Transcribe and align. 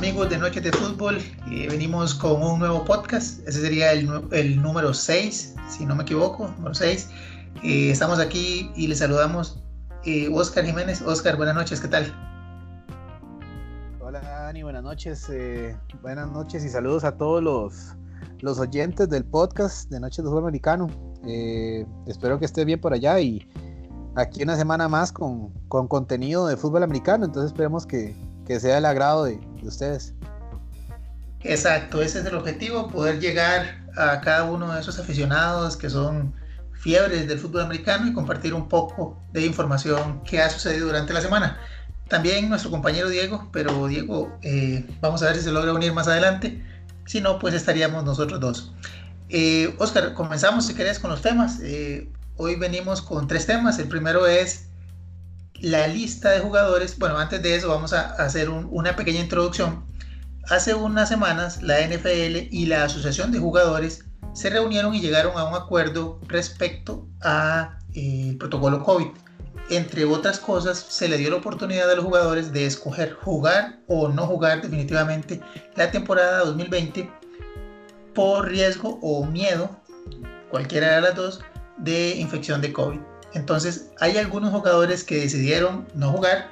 amigos 0.00 0.30
de 0.30 0.38
Noches 0.38 0.62
de 0.62 0.72
Fútbol. 0.72 1.18
Eh, 1.50 1.68
venimos 1.68 2.14
con 2.14 2.42
un 2.42 2.58
nuevo 2.58 2.82
podcast. 2.86 3.46
Ese 3.46 3.60
sería 3.60 3.92
el, 3.92 4.08
el 4.32 4.62
número 4.62 4.94
6, 4.94 5.56
si 5.68 5.84
no 5.84 5.94
me 5.94 6.04
equivoco, 6.04 6.48
número 6.56 6.74
6. 6.74 7.10
Eh, 7.62 7.90
estamos 7.90 8.18
aquí 8.18 8.70
y 8.74 8.86
les 8.86 9.00
saludamos 9.00 9.62
eh, 10.06 10.30
Oscar 10.32 10.64
Jiménez. 10.64 11.02
Oscar, 11.02 11.36
buenas 11.36 11.54
noches, 11.54 11.82
¿qué 11.82 11.88
tal? 11.88 12.06
Hola 14.00 14.22
Dani, 14.22 14.62
buenas 14.62 14.82
noches. 14.82 15.28
Eh, 15.28 15.76
buenas 16.00 16.32
noches 16.32 16.64
y 16.64 16.70
saludos 16.70 17.04
a 17.04 17.18
todos 17.18 17.42
los, 17.42 17.94
los 18.38 18.58
oyentes 18.58 19.06
del 19.10 19.26
podcast 19.26 19.90
de 19.90 20.00
Noches 20.00 20.24
de 20.24 20.30
Fútbol 20.30 20.44
Americano. 20.44 20.86
Eh, 21.26 21.84
espero 22.06 22.38
que 22.38 22.46
esté 22.46 22.64
bien 22.64 22.80
por 22.80 22.94
allá 22.94 23.20
y 23.20 23.46
aquí 24.16 24.42
una 24.44 24.56
semana 24.56 24.88
más 24.88 25.12
con, 25.12 25.52
con 25.68 25.86
contenido 25.88 26.46
de 26.46 26.56
fútbol 26.56 26.84
americano. 26.84 27.26
Entonces 27.26 27.52
esperemos 27.52 27.86
que, 27.86 28.16
que 28.50 28.58
sea 28.58 28.78
el 28.78 28.84
agrado 28.84 29.26
de, 29.26 29.38
de 29.62 29.68
ustedes. 29.68 30.12
Exacto, 31.44 32.02
ese 32.02 32.18
es 32.18 32.26
el 32.26 32.34
objetivo, 32.34 32.88
poder 32.88 33.20
llegar 33.20 33.78
a 33.96 34.20
cada 34.22 34.42
uno 34.42 34.74
de 34.74 34.80
esos 34.80 34.98
aficionados 34.98 35.76
que 35.76 35.88
son 35.88 36.34
fiebres 36.72 37.28
del 37.28 37.38
fútbol 37.38 37.62
americano 37.62 38.08
y 38.08 38.12
compartir 38.12 38.52
un 38.52 38.68
poco 38.68 39.16
de 39.32 39.46
información 39.46 40.24
que 40.24 40.42
ha 40.42 40.50
sucedido 40.50 40.88
durante 40.88 41.12
la 41.12 41.20
semana. 41.20 41.60
También 42.08 42.48
nuestro 42.48 42.72
compañero 42.72 43.08
Diego, 43.08 43.48
pero 43.52 43.86
Diego, 43.86 44.36
eh, 44.42 44.84
vamos 45.00 45.22
a 45.22 45.26
ver 45.26 45.36
si 45.36 45.42
se 45.42 45.52
logra 45.52 45.72
unir 45.72 45.92
más 45.92 46.08
adelante. 46.08 46.60
Si 47.06 47.20
no, 47.20 47.38
pues 47.38 47.54
estaríamos 47.54 48.02
nosotros 48.02 48.40
dos. 48.40 48.72
Eh, 49.28 49.76
Oscar, 49.78 50.12
comenzamos 50.14 50.66
si 50.66 50.74
querés 50.74 50.98
con 50.98 51.10
los 51.10 51.22
temas. 51.22 51.60
Eh, 51.62 52.08
hoy 52.36 52.56
venimos 52.56 53.00
con 53.00 53.28
tres 53.28 53.46
temas. 53.46 53.78
El 53.78 53.86
primero 53.86 54.26
es 54.26 54.69
la 55.60 55.86
lista 55.86 56.30
de 56.30 56.40
jugadores. 56.40 56.98
Bueno, 56.98 57.18
antes 57.18 57.42
de 57.42 57.54
eso 57.54 57.68
vamos 57.68 57.92
a 57.92 58.10
hacer 58.14 58.50
un, 58.50 58.68
una 58.70 58.96
pequeña 58.96 59.20
introducción. 59.20 59.84
Hace 60.48 60.74
unas 60.74 61.08
semanas 61.08 61.62
la 61.62 61.80
NFL 61.80 62.48
y 62.50 62.66
la 62.66 62.84
Asociación 62.84 63.30
de 63.30 63.38
Jugadores 63.38 64.04
se 64.32 64.50
reunieron 64.50 64.94
y 64.94 65.00
llegaron 65.00 65.36
a 65.36 65.44
un 65.44 65.54
acuerdo 65.54 66.20
respecto 66.26 67.06
al 67.20 67.78
eh, 67.94 68.36
protocolo 68.38 68.82
COVID. 68.82 69.08
Entre 69.70 70.04
otras 70.04 70.40
cosas, 70.40 70.78
se 70.88 71.08
le 71.08 71.18
dio 71.18 71.30
la 71.30 71.36
oportunidad 71.36 71.90
a 71.90 71.94
los 71.94 72.04
jugadores 72.04 72.52
de 72.52 72.66
escoger 72.66 73.12
jugar 73.12 73.80
o 73.86 74.08
no 74.08 74.26
jugar 74.26 74.62
definitivamente 74.62 75.40
la 75.76 75.90
temporada 75.90 76.40
2020 76.40 77.08
por 78.14 78.48
riesgo 78.48 78.98
o 79.00 79.24
miedo, 79.24 79.70
cualquiera 80.50 80.96
de 80.96 81.00
las 81.02 81.14
dos, 81.14 81.40
de 81.78 82.16
infección 82.16 82.60
de 82.60 82.72
COVID. 82.72 82.98
Entonces, 83.34 83.90
hay 83.98 84.16
algunos 84.16 84.50
jugadores 84.50 85.04
que 85.04 85.20
decidieron 85.20 85.86
no 85.94 86.10
jugar. 86.12 86.48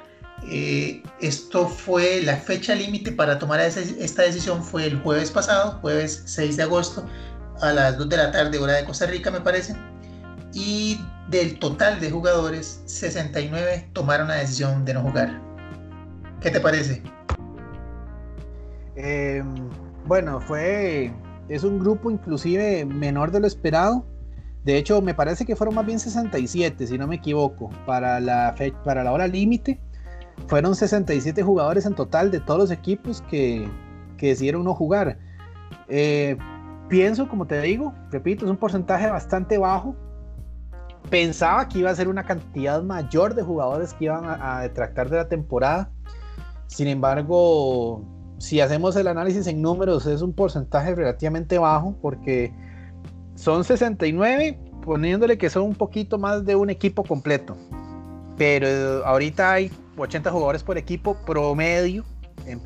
Eh, 0.49 1.03
esto 1.19 1.67
fue 1.67 2.21
la 2.21 2.37
fecha 2.37 2.73
límite 2.73 3.11
para 3.11 3.37
tomar 3.39 3.59
ese, 3.59 3.95
esta 4.03 4.23
decisión 4.23 4.63
fue 4.63 4.85
el 4.85 4.99
jueves 5.01 5.31
pasado, 5.31 5.79
jueves 5.81 6.23
6 6.25 6.55
de 6.55 6.63
agosto, 6.63 7.05
a 7.61 7.73
las 7.73 7.97
2 7.97 8.07
de 8.07 8.17
la 8.17 8.31
tarde, 8.31 8.57
hora 8.57 8.73
de 8.73 8.85
Costa 8.85 9.05
Rica, 9.05 9.31
me 9.31 9.41
parece. 9.41 9.75
Y 10.53 10.99
del 11.29 11.59
total 11.59 11.99
de 11.99 12.09
jugadores, 12.09 12.81
69 12.85 13.89
tomaron 13.93 14.29
la 14.29 14.35
decisión 14.35 14.85
de 14.85 14.93
no 14.93 15.01
jugar. 15.01 15.41
¿Qué 16.41 16.49
te 16.49 16.59
parece? 16.59 17.03
Eh, 18.95 19.43
bueno, 20.05 20.39
fue. 20.39 21.13
Es 21.49 21.63
un 21.63 21.79
grupo 21.79 22.11
inclusive 22.11 22.85
menor 22.85 23.31
de 23.31 23.39
lo 23.39 23.47
esperado. 23.47 24.05
De 24.63 24.77
hecho, 24.77 25.01
me 25.01 25.13
parece 25.13 25.45
que 25.45 25.55
fueron 25.55 25.75
más 25.75 25.85
bien 25.85 25.99
67, 25.99 26.87
si 26.87 26.97
no 26.97 27.07
me 27.07 27.15
equivoco, 27.15 27.69
para 27.85 28.19
la, 28.19 28.53
fe 28.57 28.73
para 28.83 29.03
la 29.03 29.11
hora 29.11 29.27
límite. 29.27 29.79
Fueron 30.47 30.75
67 30.75 31.41
jugadores 31.43 31.85
en 31.85 31.95
total 31.95 32.31
de 32.31 32.39
todos 32.39 32.59
los 32.59 32.71
equipos 32.71 33.21
que, 33.29 33.69
que 34.17 34.27
decidieron 34.27 34.63
no 34.63 34.73
jugar. 34.73 35.17
Eh, 35.87 36.37
pienso, 36.89 37.27
como 37.29 37.47
te 37.47 37.61
digo, 37.61 37.93
repito, 38.11 38.45
es 38.45 38.51
un 38.51 38.57
porcentaje 38.57 39.09
bastante 39.09 39.57
bajo. 39.57 39.95
Pensaba 41.09 41.67
que 41.67 41.79
iba 41.79 41.89
a 41.89 41.95
ser 41.95 42.07
una 42.07 42.25
cantidad 42.25 42.83
mayor 42.83 43.35
de 43.35 43.43
jugadores 43.43 43.93
que 43.93 44.05
iban 44.05 44.25
a, 44.25 44.57
a 44.57 44.61
detractar 44.61 45.09
de 45.09 45.17
la 45.17 45.29
temporada. 45.29 45.89
Sin 46.67 46.87
embargo, 46.87 48.03
si 48.37 48.59
hacemos 48.59 48.95
el 48.97 49.07
análisis 49.07 49.47
en 49.47 49.61
números, 49.61 50.05
es 50.05 50.21
un 50.21 50.33
porcentaje 50.33 50.93
relativamente 50.93 51.57
bajo 51.57 51.95
porque 52.01 52.53
son 53.39 53.63
69, 53.63 54.59
poniéndole 54.83 55.37
que 55.37 55.49
son 55.49 55.63
un 55.63 55.75
poquito 55.75 56.17
más 56.17 56.45
de 56.45 56.57
un 56.57 56.69
equipo 56.69 57.05
completo. 57.05 57.55
Pero 58.37 59.05
ahorita 59.05 59.53
hay 59.53 59.71
80 59.97 60.29
jugadores 60.29 60.61
por 60.61 60.77
equipo 60.77 61.15
promedio 61.25 62.03
en, 62.45 62.61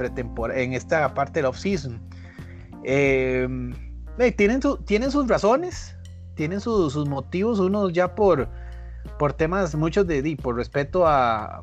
en 0.56 0.74
esta 0.74 1.14
parte 1.14 1.40
del 1.40 1.46
off-season. 1.46 2.02
Eh, 2.84 3.48
tienen, 4.36 4.62
tienen 4.86 5.12
sus 5.12 5.28
razones, 5.28 5.96
tienen 6.34 6.60
su, 6.60 6.90
sus 6.90 7.08
motivos, 7.08 7.60
unos 7.60 7.94
ya 7.94 8.16
por, 8.16 8.50
por 9.20 9.34
temas, 9.34 9.76
muchos 9.76 10.08
de, 10.08 10.24
de 10.24 10.36
por 10.36 10.56
respeto 10.56 11.06
a, 11.06 11.62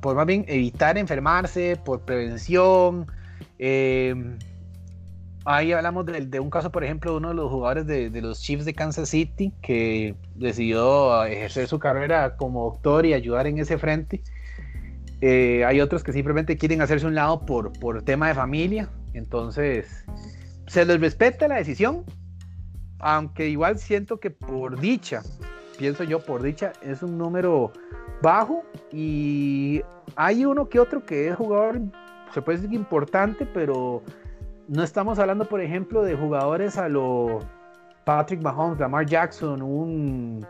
por 0.00 0.16
más 0.16 0.26
bien 0.26 0.44
evitar 0.48 0.98
enfermarse, 0.98 1.78
por 1.84 2.00
prevención. 2.00 3.06
Eh, 3.60 4.16
ahí 5.44 5.72
hablamos 5.72 6.06
de, 6.06 6.26
de, 6.26 6.40
un 6.40 6.50
caso, 6.50 6.70
por 6.70 6.84
ejemplo, 6.84 7.12
de 7.12 7.16
uno 7.16 7.28
de 7.28 7.34
los 7.34 7.50
jugadores 7.50 7.86
de, 7.86 8.10
de, 8.10 8.22
los 8.22 8.40
Chiefs 8.40 8.64
de 8.64 8.74
Kansas 8.74 9.08
City 9.08 9.52
que 9.62 10.14
decidió 10.34 11.24
ejercer 11.24 11.66
su 11.68 11.78
carrera 11.78 12.36
como 12.36 12.64
doctor 12.64 13.06
y 13.06 13.14
ayudar 13.14 13.46
en 13.46 13.58
ese 13.58 13.78
frente. 13.78 14.22
Eh, 15.20 15.64
hay 15.64 15.80
otros 15.80 16.02
que 16.02 16.12
simplemente 16.12 16.58
quieren 16.58 16.82
hacerse 16.82 17.06
un 17.06 17.14
lado 17.14 17.46
por, 17.46 17.72
por 17.78 18.02
tema 18.02 18.28
de 18.28 18.34
familia. 18.34 18.90
Entonces, 19.14 20.04
se 20.66 20.84
les 20.84 21.00
respeta 21.00 21.46
la 21.46 21.56
decisión, 21.56 22.04
aunque 22.98 23.48
igual 23.48 23.78
siento 23.78 24.18
que 24.18 24.30
por 24.30 24.80
dicha, 24.80 25.22
pienso 25.78 26.02
yo 26.02 26.24
por 26.24 26.42
dicha, 26.42 26.72
es 26.82 27.02
un 27.02 27.18
número 27.18 27.72
bajo 28.20 28.64
y 28.90 29.82
hay 30.16 30.44
uno 30.44 30.68
que 30.68 30.80
otro 30.80 31.04
que 31.04 31.28
es 31.28 31.36
jugador, 31.36 31.80
se 32.34 32.42
puede 32.42 32.58
decir 32.58 32.74
importante, 32.74 33.46
pero 33.46 34.02
no 34.68 34.82
estamos 34.82 35.18
hablando, 35.18 35.44
por 35.48 35.60
ejemplo, 35.60 36.02
de 36.02 36.14
jugadores 36.14 36.78
a 36.78 36.88
lo 36.88 37.40
Patrick 38.04 38.42
Mahomes, 38.42 38.78
Lamar 38.78 39.06
Jackson, 39.06 39.62
un 39.62 40.46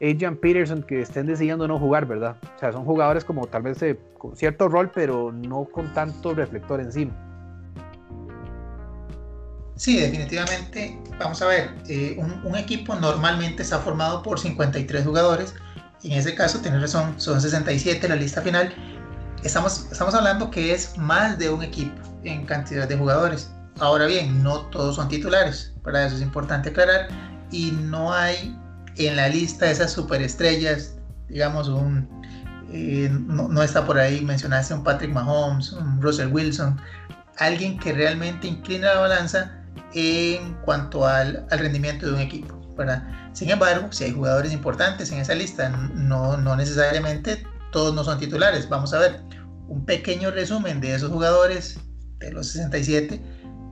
Adrian 0.00 0.36
Peterson 0.36 0.82
que 0.82 1.00
estén 1.00 1.26
decidiendo 1.26 1.66
no 1.66 1.78
jugar, 1.78 2.06
¿verdad? 2.06 2.36
O 2.56 2.58
sea, 2.58 2.72
son 2.72 2.84
jugadores 2.84 3.24
como 3.24 3.46
tal 3.46 3.62
vez 3.62 3.80
de, 3.80 3.98
con 4.18 4.36
cierto 4.36 4.68
rol, 4.68 4.90
pero 4.94 5.32
no 5.32 5.64
con 5.64 5.92
tanto 5.92 6.34
reflector 6.34 6.80
encima. 6.80 7.12
Sí, 9.76 9.98
definitivamente. 9.98 10.98
Vamos 11.18 11.42
a 11.42 11.46
ver, 11.46 11.74
eh, 11.88 12.16
un, 12.18 12.32
un, 12.44 12.56
equipo 12.56 12.94
normalmente 12.94 13.62
está 13.62 13.80
formado 13.80 14.22
por 14.22 14.38
53 14.38 15.04
jugadores. 15.04 15.54
En 16.04 16.12
ese 16.12 16.34
caso, 16.34 16.60
tienes 16.60 16.80
razón, 16.80 17.14
son 17.16 17.40
67 17.40 18.08
la 18.08 18.14
lista 18.14 18.40
final. 18.42 18.72
Estamos, 19.42 19.88
estamos 19.90 20.14
hablando 20.14 20.50
que 20.50 20.72
es 20.72 20.96
más 20.96 21.38
de 21.38 21.50
un 21.50 21.62
equipo 21.62 22.00
en 22.22 22.46
cantidad 22.46 22.88
de 22.88 22.96
jugadores. 22.96 23.53
Ahora 23.80 24.06
bien, 24.06 24.42
no 24.42 24.60
todos 24.66 24.96
son 24.96 25.08
titulares, 25.08 25.72
para 25.82 26.06
eso 26.06 26.16
es 26.16 26.22
importante 26.22 26.70
aclarar. 26.70 27.08
Y 27.50 27.72
no 27.72 28.12
hay 28.12 28.56
en 28.96 29.16
la 29.16 29.28
lista 29.28 29.70
esas 29.70 29.92
superestrellas, 29.92 30.96
digamos, 31.28 31.68
un, 31.68 32.08
eh, 32.72 33.08
no, 33.10 33.62
está 33.62 33.84
por 33.84 33.98
ahí, 33.98 34.20
mencionaste 34.20 34.74
un 34.74 34.84
Patrick 34.84 35.12
Mahomes, 35.12 35.72
un 35.72 36.00
Russell 36.00 36.28
Wilson, 36.32 36.80
alguien 37.38 37.78
que 37.78 37.92
realmente 37.92 38.46
inclina 38.46 38.94
la 38.94 39.00
balanza 39.00 39.52
en 39.92 40.54
cuanto 40.64 41.06
al, 41.06 41.46
al 41.50 41.58
rendimiento 41.58 42.06
de 42.06 42.12
un 42.12 42.20
equipo. 42.20 42.60
¿verdad? 42.76 43.02
Sin 43.32 43.50
embargo, 43.50 43.88
si 43.90 44.04
hay 44.04 44.12
jugadores 44.12 44.52
importantes 44.52 45.10
en 45.12 45.18
esa 45.18 45.34
lista, 45.34 45.68
no, 45.68 46.36
no 46.36 46.56
necesariamente 46.56 47.44
todos 47.72 47.94
no 47.94 48.04
son 48.04 48.18
titulares. 48.18 48.68
Vamos 48.68 48.92
a 48.92 48.98
ver 48.98 49.20
un 49.68 49.84
pequeño 49.84 50.30
resumen 50.30 50.80
de 50.80 50.94
esos 50.94 51.10
jugadores, 51.10 51.78
de 52.18 52.32
los 52.32 52.48
67. 52.48 53.20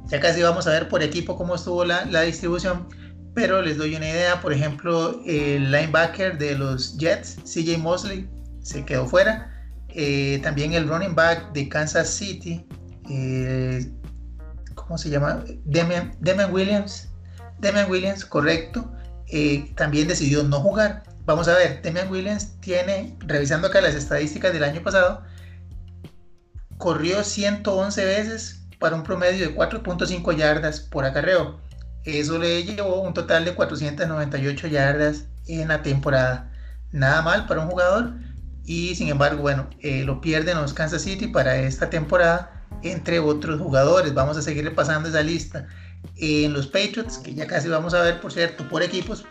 Ya 0.06 0.20
casi 0.20 0.43
vamos 0.43 0.66
a 0.66 0.70
ver 0.70 0.88
por 0.88 1.02
equipo 1.02 1.37
cómo 1.37 1.54
estuvo 1.54 1.84
la, 1.84 2.04
la 2.06 2.22
distribución, 2.22 2.88
pero 3.34 3.62
les 3.62 3.78
doy 3.78 3.94
una 3.94 4.08
idea. 4.08 4.40
Por 4.40 4.52
ejemplo, 4.52 5.20
el 5.26 5.70
linebacker 5.70 6.38
de 6.38 6.56
los 6.56 6.96
Jets, 6.99 7.37
CJ 7.44 7.78
Mosley, 7.78 8.28
se 8.62 8.84
quedó 8.84 9.06
fuera. 9.06 9.49
Eh, 9.88 10.40
también 10.43 10.72
el 10.72 10.88
running 10.88 11.14
back 11.14 11.52
de 11.52 11.69
Kansas 11.69 12.08
City, 12.08 12.66
eh, 13.10 13.90
¿cómo 14.75 14.96
se 14.96 15.10
llama? 15.10 15.44
Demian, 15.64 16.16
Demian 16.20 16.52
Williams. 16.52 17.08
Demian 17.58 17.90
Williams, 17.90 18.25
correcto. 18.25 18.90
Eh, 19.28 19.72
también 19.76 20.08
decidió 20.08 20.43
no 20.43 20.60
jugar. 20.60 21.02
Vamos 21.25 21.46
a 21.48 21.55
ver, 21.55 21.81
Demian 21.82 22.10
Williams 22.10 22.58
tiene, 22.60 23.16
revisando 23.20 23.69
acá 23.69 23.81
las 23.81 23.94
estadísticas 23.94 24.52
del 24.52 24.64
año 24.64 24.82
pasado, 24.82 25.22
corrió 26.78 27.22
111 27.22 28.05
veces 28.05 28.61
para 28.82 28.96
un 28.96 29.05
promedio 29.05 29.46
de 29.46 29.55
4.5 29.55 30.37
yardas 30.37 30.81
por 30.81 31.05
acarreo. 31.05 31.58
Eso 32.05 32.38
le 32.38 32.64
llevó 32.64 33.00
un 33.00 33.14
total 33.14 33.44
de 33.44 33.55
498 33.55 34.67
yardas 34.67 35.26
en 35.46 35.69
la 35.69 35.82
temporada. 35.82 36.50
Nada 36.90 37.23
mal 37.23 37.46
para 37.46 37.61
un 37.61 37.70
jugador. 37.70 38.12
Y 38.64 38.94
sin 38.96 39.08
embargo, 39.08 39.40
bueno, 39.40 39.70
eh, 39.81 40.05
lo 40.05 40.20
pierden 40.20 40.61
los 40.61 40.75
Kansas 40.75 41.02
City 41.02 41.29
para 41.29 41.56
esta 41.56 41.88
temporada 41.88 42.67
entre 42.82 43.20
otros 43.20 43.61
jugadores. 43.61 44.14
Vamos 44.14 44.37
a 44.37 44.43
seguir 44.43 44.64
repasando 44.64 45.08
esa 45.08 45.23
lista. 45.23 45.69
En 46.17 46.52
los 46.52 46.67
Patriots, 46.67 47.19
que 47.19 47.34
ya 47.34 47.46
casi 47.46 47.69
vamos 47.69 47.94
a 47.94 48.02
ver, 48.02 48.20
por 48.20 48.32
cierto, 48.32 48.69
por 48.69 48.82
equipos, 48.82 49.25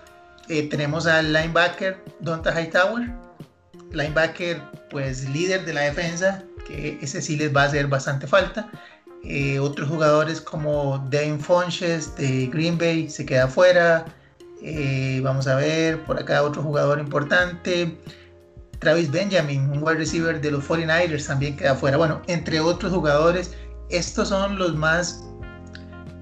eh, 0.48 0.70
tenemos 0.70 1.06
al 1.06 1.34
linebacker 1.34 2.02
Donta 2.22 2.52
Hightower, 2.52 3.10
linebacker 3.92 4.62
pues 4.90 5.30
líder 5.30 5.66
de 5.66 5.74
la 5.74 5.82
defensa, 5.82 6.44
que 6.66 6.98
ese 7.02 7.22
sí 7.22 7.36
les 7.36 7.54
va 7.56 7.64
a 7.64 7.66
hacer 7.66 7.88
bastante 7.88 8.28
falta. 8.28 8.70
Eh, 9.24 9.60
otros 9.60 9.88
jugadores 9.88 10.42
como 10.42 10.98
Dane 11.10 11.38
Funches 11.38 12.16
de 12.16 12.48
Green 12.48 12.78
Bay 12.78 13.10
se 13.10 13.26
queda 13.26 13.48
fuera. 13.48 14.06
Eh, 14.62 15.22
vamos 15.24 15.48
a 15.48 15.56
ver 15.56 16.04
por 16.06 16.20
acá 16.20 16.42
otro 16.44 16.62
jugador 16.64 17.00
importante. 17.00 17.98
Travis 18.80 19.12
Benjamin, 19.12 19.70
un 19.70 19.84
wide 19.84 19.98
receiver 19.98 20.42
de 20.42 20.52
los 20.52 20.68
49ers, 20.68 21.28
también 21.28 21.56
queda 21.56 21.76
fuera. 21.76 21.98
Bueno, 21.98 22.22
entre 22.28 22.60
otros 22.60 22.92
jugadores, 22.92 23.54
estos 23.90 24.30
son 24.30 24.58
los 24.58 24.76
más, 24.76 25.24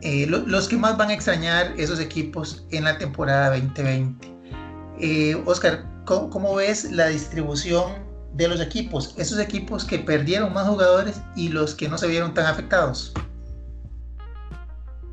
eh, 0.02 0.26
los 0.28 0.68
que 0.68 0.76
más 0.76 0.98
van 0.98 1.10
a 1.10 1.14
extrañar 1.14 1.74
esos 1.78 2.02
equipos 2.02 2.66
en 2.72 2.84
la 2.84 2.98
temporada 2.98 3.58
2020. 3.58 4.28
Oscar, 5.46 5.86
¿cómo 6.06 6.56
ves 6.56 6.92
la 6.92 7.08
distribución 7.08 8.09
de 8.40 8.48
los 8.48 8.62
equipos, 8.62 9.14
esos 9.18 9.38
equipos 9.38 9.84
que 9.84 10.00
perdieron 10.00 10.54
más 10.54 10.66
jugadores 10.66 11.22
y 11.36 11.50
los 11.50 11.76
que 11.76 11.90
no 11.90 11.98
se 11.98 12.08
vieron 12.08 12.34
tan 12.34 12.46
afectados? 12.46 13.14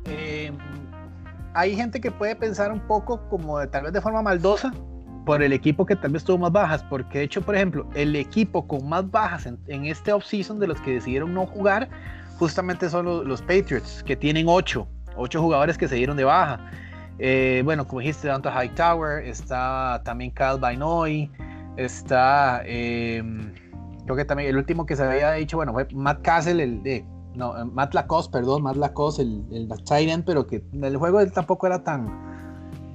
Eh, 0.05 0.51
hay 1.53 1.75
gente 1.75 1.99
que 1.99 2.09
puede 2.09 2.37
pensar 2.37 2.71
un 2.71 2.79
poco 2.79 3.19
como 3.29 3.67
tal 3.67 3.83
vez 3.83 3.93
de 3.93 3.99
forma 3.99 4.21
maldosa 4.21 4.71
por 5.25 5.43
el 5.43 5.51
equipo 5.51 5.85
que 5.85 5.97
tal 5.97 6.11
vez 6.11 6.23
tuvo 6.23 6.37
más 6.37 6.53
bajas, 6.53 6.81
porque 6.83 7.17
de 7.19 7.25
hecho, 7.25 7.41
por 7.41 7.53
ejemplo, 7.57 7.85
el 7.95 8.15
equipo 8.15 8.65
con 8.65 8.87
más 8.87 9.11
bajas 9.11 9.45
en, 9.45 9.85
este 9.85 10.13
offseason 10.13 10.57
de 10.57 10.67
los 10.67 10.79
que 10.79 10.93
decidieron 10.93 11.33
no 11.33 11.45
jugar, 11.45 11.89
justamente 12.39 12.89
son 12.89 13.27
los, 13.27 13.41
Patriots, 13.41 14.03
que 14.03 14.15
tienen 14.15 14.45
8, 14.47 14.87
8 15.17 15.41
jugadores 15.41 15.77
que 15.77 15.89
se 15.89 15.95
dieron 15.95 16.15
de 16.15 16.23
baja. 16.23 16.61
Eh, 17.19 17.61
bueno, 17.65 17.85
como 17.85 17.99
dijiste, 17.99 18.29
High 18.29 18.67
Hightower, 18.67 19.25
está 19.25 20.01
también 20.05 20.31
Cal 20.31 20.59
Bainoy, 20.61 21.29
Está, 21.77 22.61
em, 22.65 23.53
creo 24.03 24.15
que 24.15 24.25
también 24.25 24.49
el 24.49 24.57
último 24.57 24.85
que 24.85 24.95
se 24.95 25.03
había 25.03 25.31
dicho, 25.33 25.57
bueno, 25.57 25.73
fue 25.73 25.87
Matt 25.93 26.21
Castle, 26.21 26.63
el 26.63 26.83
de, 26.83 27.05
no, 27.35 27.53
Matt 27.67 27.93
Lacoste, 27.93 28.31
perdón, 28.31 28.63
Matt 28.63 28.77
Lacoste, 28.77 29.21
el, 29.21 29.45
el 29.51 29.69
tight 29.85 30.23
pero 30.25 30.47
que 30.47 30.63
en 30.73 30.83
el 30.83 30.97
juego 30.97 31.21
él 31.21 31.31
tampoco 31.31 31.67
era 31.67 31.83
tan, 31.83 32.27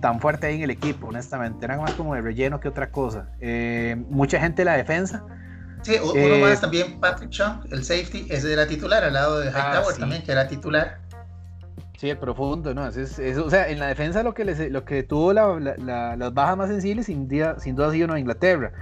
tan 0.00 0.20
fuerte 0.20 0.48
ahí 0.48 0.56
en 0.56 0.62
el 0.62 0.70
equipo, 0.70 1.06
honestamente. 1.06 1.64
Era 1.64 1.78
más 1.78 1.92
como 1.94 2.14
de 2.14 2.20
relleno 2.20 2.60
que 2.60 2.68
otra 2.68 2.90
cosa. 2.90 3.28
Eh, 3.40 3.96
mucha 4.10 4.38
gente 4.38 4.62
en 4.62 4.66
la 4.66 4.76
defensa. 4.76 5.24
Sí, 5.82 5.96
uno 6.02 6.12
eh, 6.14 6.40
más 6.40 6.60
también, 6.60 7.00
Patrick 7.00 7.30
Chung, 7.30 7.64
el 7.70 7.84
safety, 7.84 8.26
ese 8.28 8.52
era 8.52 8.66
titular, 8.66 9.02
al 9.02 9.14
lado 9.14 9.40
de 9.40 9.48
Hightower 9.48 9.94
ah, 9.94 9.98
también, 9.98 10.22
que 10.22 10.32
era 10.32 10.46
titular. 10.46 11.00
Sí, 12.02 12.10
el 12.10 12.18
profundo, 12.18 12.74
¿no? 12.74 12.88
O 12.88 13.50
sea, 13.50 13.68
en 13.68 13.78
la 13.78 13.86
defensa 13.86 14.24
lo 14.24 14.34
que, 14.34 14.44
lo 14.44 14.84
que 14.84 15.04
tuvo 15.04 15.32
las 15.32 16.34
bajas 16.34 16.56
más 16.56 16.68
sensibles 16.68 17.06
sin, 17.06 17.28
sin 17.60 17.76
duda 17.76 17.86
ha 17.86 17.92
sido 17.92 18.08
Nueva 18.08 18.18
Inglaterra, 18.18 18.72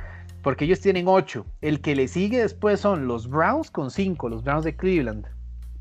porque 0.42 0.64
ellos 0.64 0.80
tienen 0.80 1.06
8. 1.06 1.44
El 1.60 1.82
que 1.82 1.94
le 1.94 2.08
sigue 2.08 2.40
después 2.40 2.80
son 2.80 3.06
los 3.06 3.28
Browns 3.28 3.70
con 3.70 3.90
5, 3.90 4.26
los 4.30 4.42
Browns 4.42 4.64
de 4.64 4.74
Cleveland. 4.74 5.26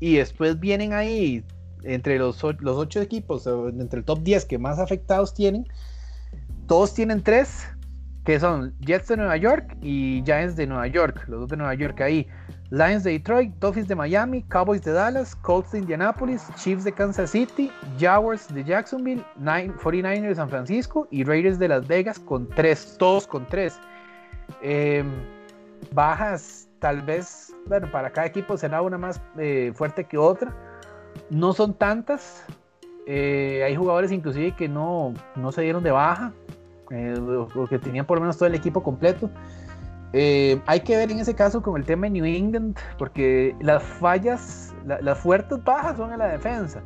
Y 0.00 0.16
después 0.16 0.60
vienen 0.60 0.92
ahí, 0.92 1.42
entre 1.82 2.18
los, 2.18 2.42
los 2.58 2.76
8 2.76 3.00
equipos, 3.00 3.46
entre 3.46 4.00
el 4.00 4.04
top 4.04 4.20
10 4.20 4.44
que 4.44 4.58
más 4.58 4.78
afectados 4.78 5.32
tienen, 5.32 5.66
todos 6.66 6.92
tienen 6.92 7.22
3, 7.22 7.68
que 8.24 8.38
son 8.38 8.74
Jets 8.80 9.08
de 9.08 9.16
Nueva 9.16 9.36
York 9.36 9.76
y 9.82 10.22
Giants 10.24 10.56
de 10.56 10.66
Nueva 10.66 10.86
York, 10.86 11.24
los 11.28 11.40
dos 11.40 11.48
de 11.48 11.56
Nueva 11.56 11.74
York 11.74 12.00
ahí. 12.00 12.26
Lions 12.70 13.02
de 13.02 13.12
Detroit, 13.12 13.52
Dolphins 13.58 13.88
de 13.88 13.96
Miami, 13.96 14.44
Cowboys 14.44 14.82
de 14.82 14.92
Dallas, 14.92 15.34
Colts 15.34 15.72
de 15.72 15.80
Indianapolis, 15.80 16.46
Chiefs 16.54 16.84
de 16.84 16.92
Kansas 16.92 17.30
City, 17.30 17.68
Jaguars 17.98 18.46
de 18.54 18.62
Jacksonville, 18.62 19.24
49ers 19.40 20.28
de 20.28 20.34
San 20.36 20.48
Francisco 20.48 21.08
y 21.10 21.24
Raiders 21.24 21.58
de 21.58 21.66
Las 21.66 21.88
Vegas 21.88 22.20
con 22.20 22.48
tres, 22.48 22.94
todos 22.96 23.26
con 23.26 23.44
tres. 23.46 23.80
Em, 24.62 25.10
bajas, 25.92 26.68
tal 26.78 27.02
vez, 27.02 27.52
bueno, 27.66 27.90
para 27.90 28.10
cada 28.10 28.28
equipo 28.28 28.56
será 28.56 28.82
una 28.82 28.98
más 28.98 29.20
eh, 29.36 29.72
fuerte 29.74 30.04
que 30.04 30.16
otra. 30.16 30.54
No 31.28 31.52
son 31.52 31.74
tantas. 31.74 32.44
Eh, 33.06 33.64
hay 33.66 33.74
jugadores 33.74 34.12
inclusive 34.12 34.54
que 34.54 34.68
no, 34.68 35.12
no 35.34 35.50
se 35.50 35.62
dieron 35.62 35.82
de 35.82 35.90
baja, 35.90 36.32
eh, 36.90 37.14
o 37.18 37.66
que 37.66 37.78
tenían 37.78 38.06
por 38.06 38.18
lo 38.18 38.22
menos 38.22 38.36
todo 38.36 38.48
el 38.48 38.54
equipo 38.54 38.82
completo. 38.82 39.30
Eh, 40.12 40.60
hay 40.66 40.80
que 40.80 40.96
ver 40.96 41.10
en 41.10 41.20
ese 41.20 41.34
caso 41.34 41.62
con 41.62 41.76
el 41.80 41.86
tema 41.86 42.06
de 42.06 42.10
New 42.10 42.24
England, 42.24 42.76
porque 42.98 43.54
las 43.60 43.82
fallas, 43.82 44.74
las 44.84 45.18
fuertes 45.18 45.62
bajas 45.62 45.96
son 45.96 46.12
en 46.12 46.18
la 46.18 46.28
defensa. 46.28 46.82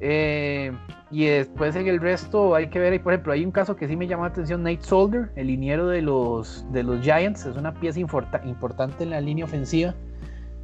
Eh, 0.00 0.72
y 1.10 1.26
después 1.26 1.76
en 1.76 1.86
el 1.86 2.00
resto 2.00 2.54
hay 2.54 2.68
que 2.68 2.78
ver, 2.78 3.00
por 3.02 3.12
ejemplo, 3.12 3.32
hay 3.32 3.44
un 3.44 3.50
caso 3.50 3.76
que 3.76 3.86
sí 3.86 3.96
me 3.96 4.06
llamó 4.06 4.24
la 4.24 4.30
atención, 4.30 4.62
Nate 4.62 4.82
Solder, 4.82 5.30
el 5.36 5.48
liniero 5.48 5.88
de 5.88 6.02
los, 6.02 6.64
de 6.72 6.82
los 6.82 7.00
Giants, 7.02 7.46
es 7.46 7.56
una 7.56 7.74
pieza 7.74 8.00
importante 8.00 9.04
en 9.04 9.10
la 9.10 9.20
línea 9.20 9.44
ofensiva, 9.44 9.94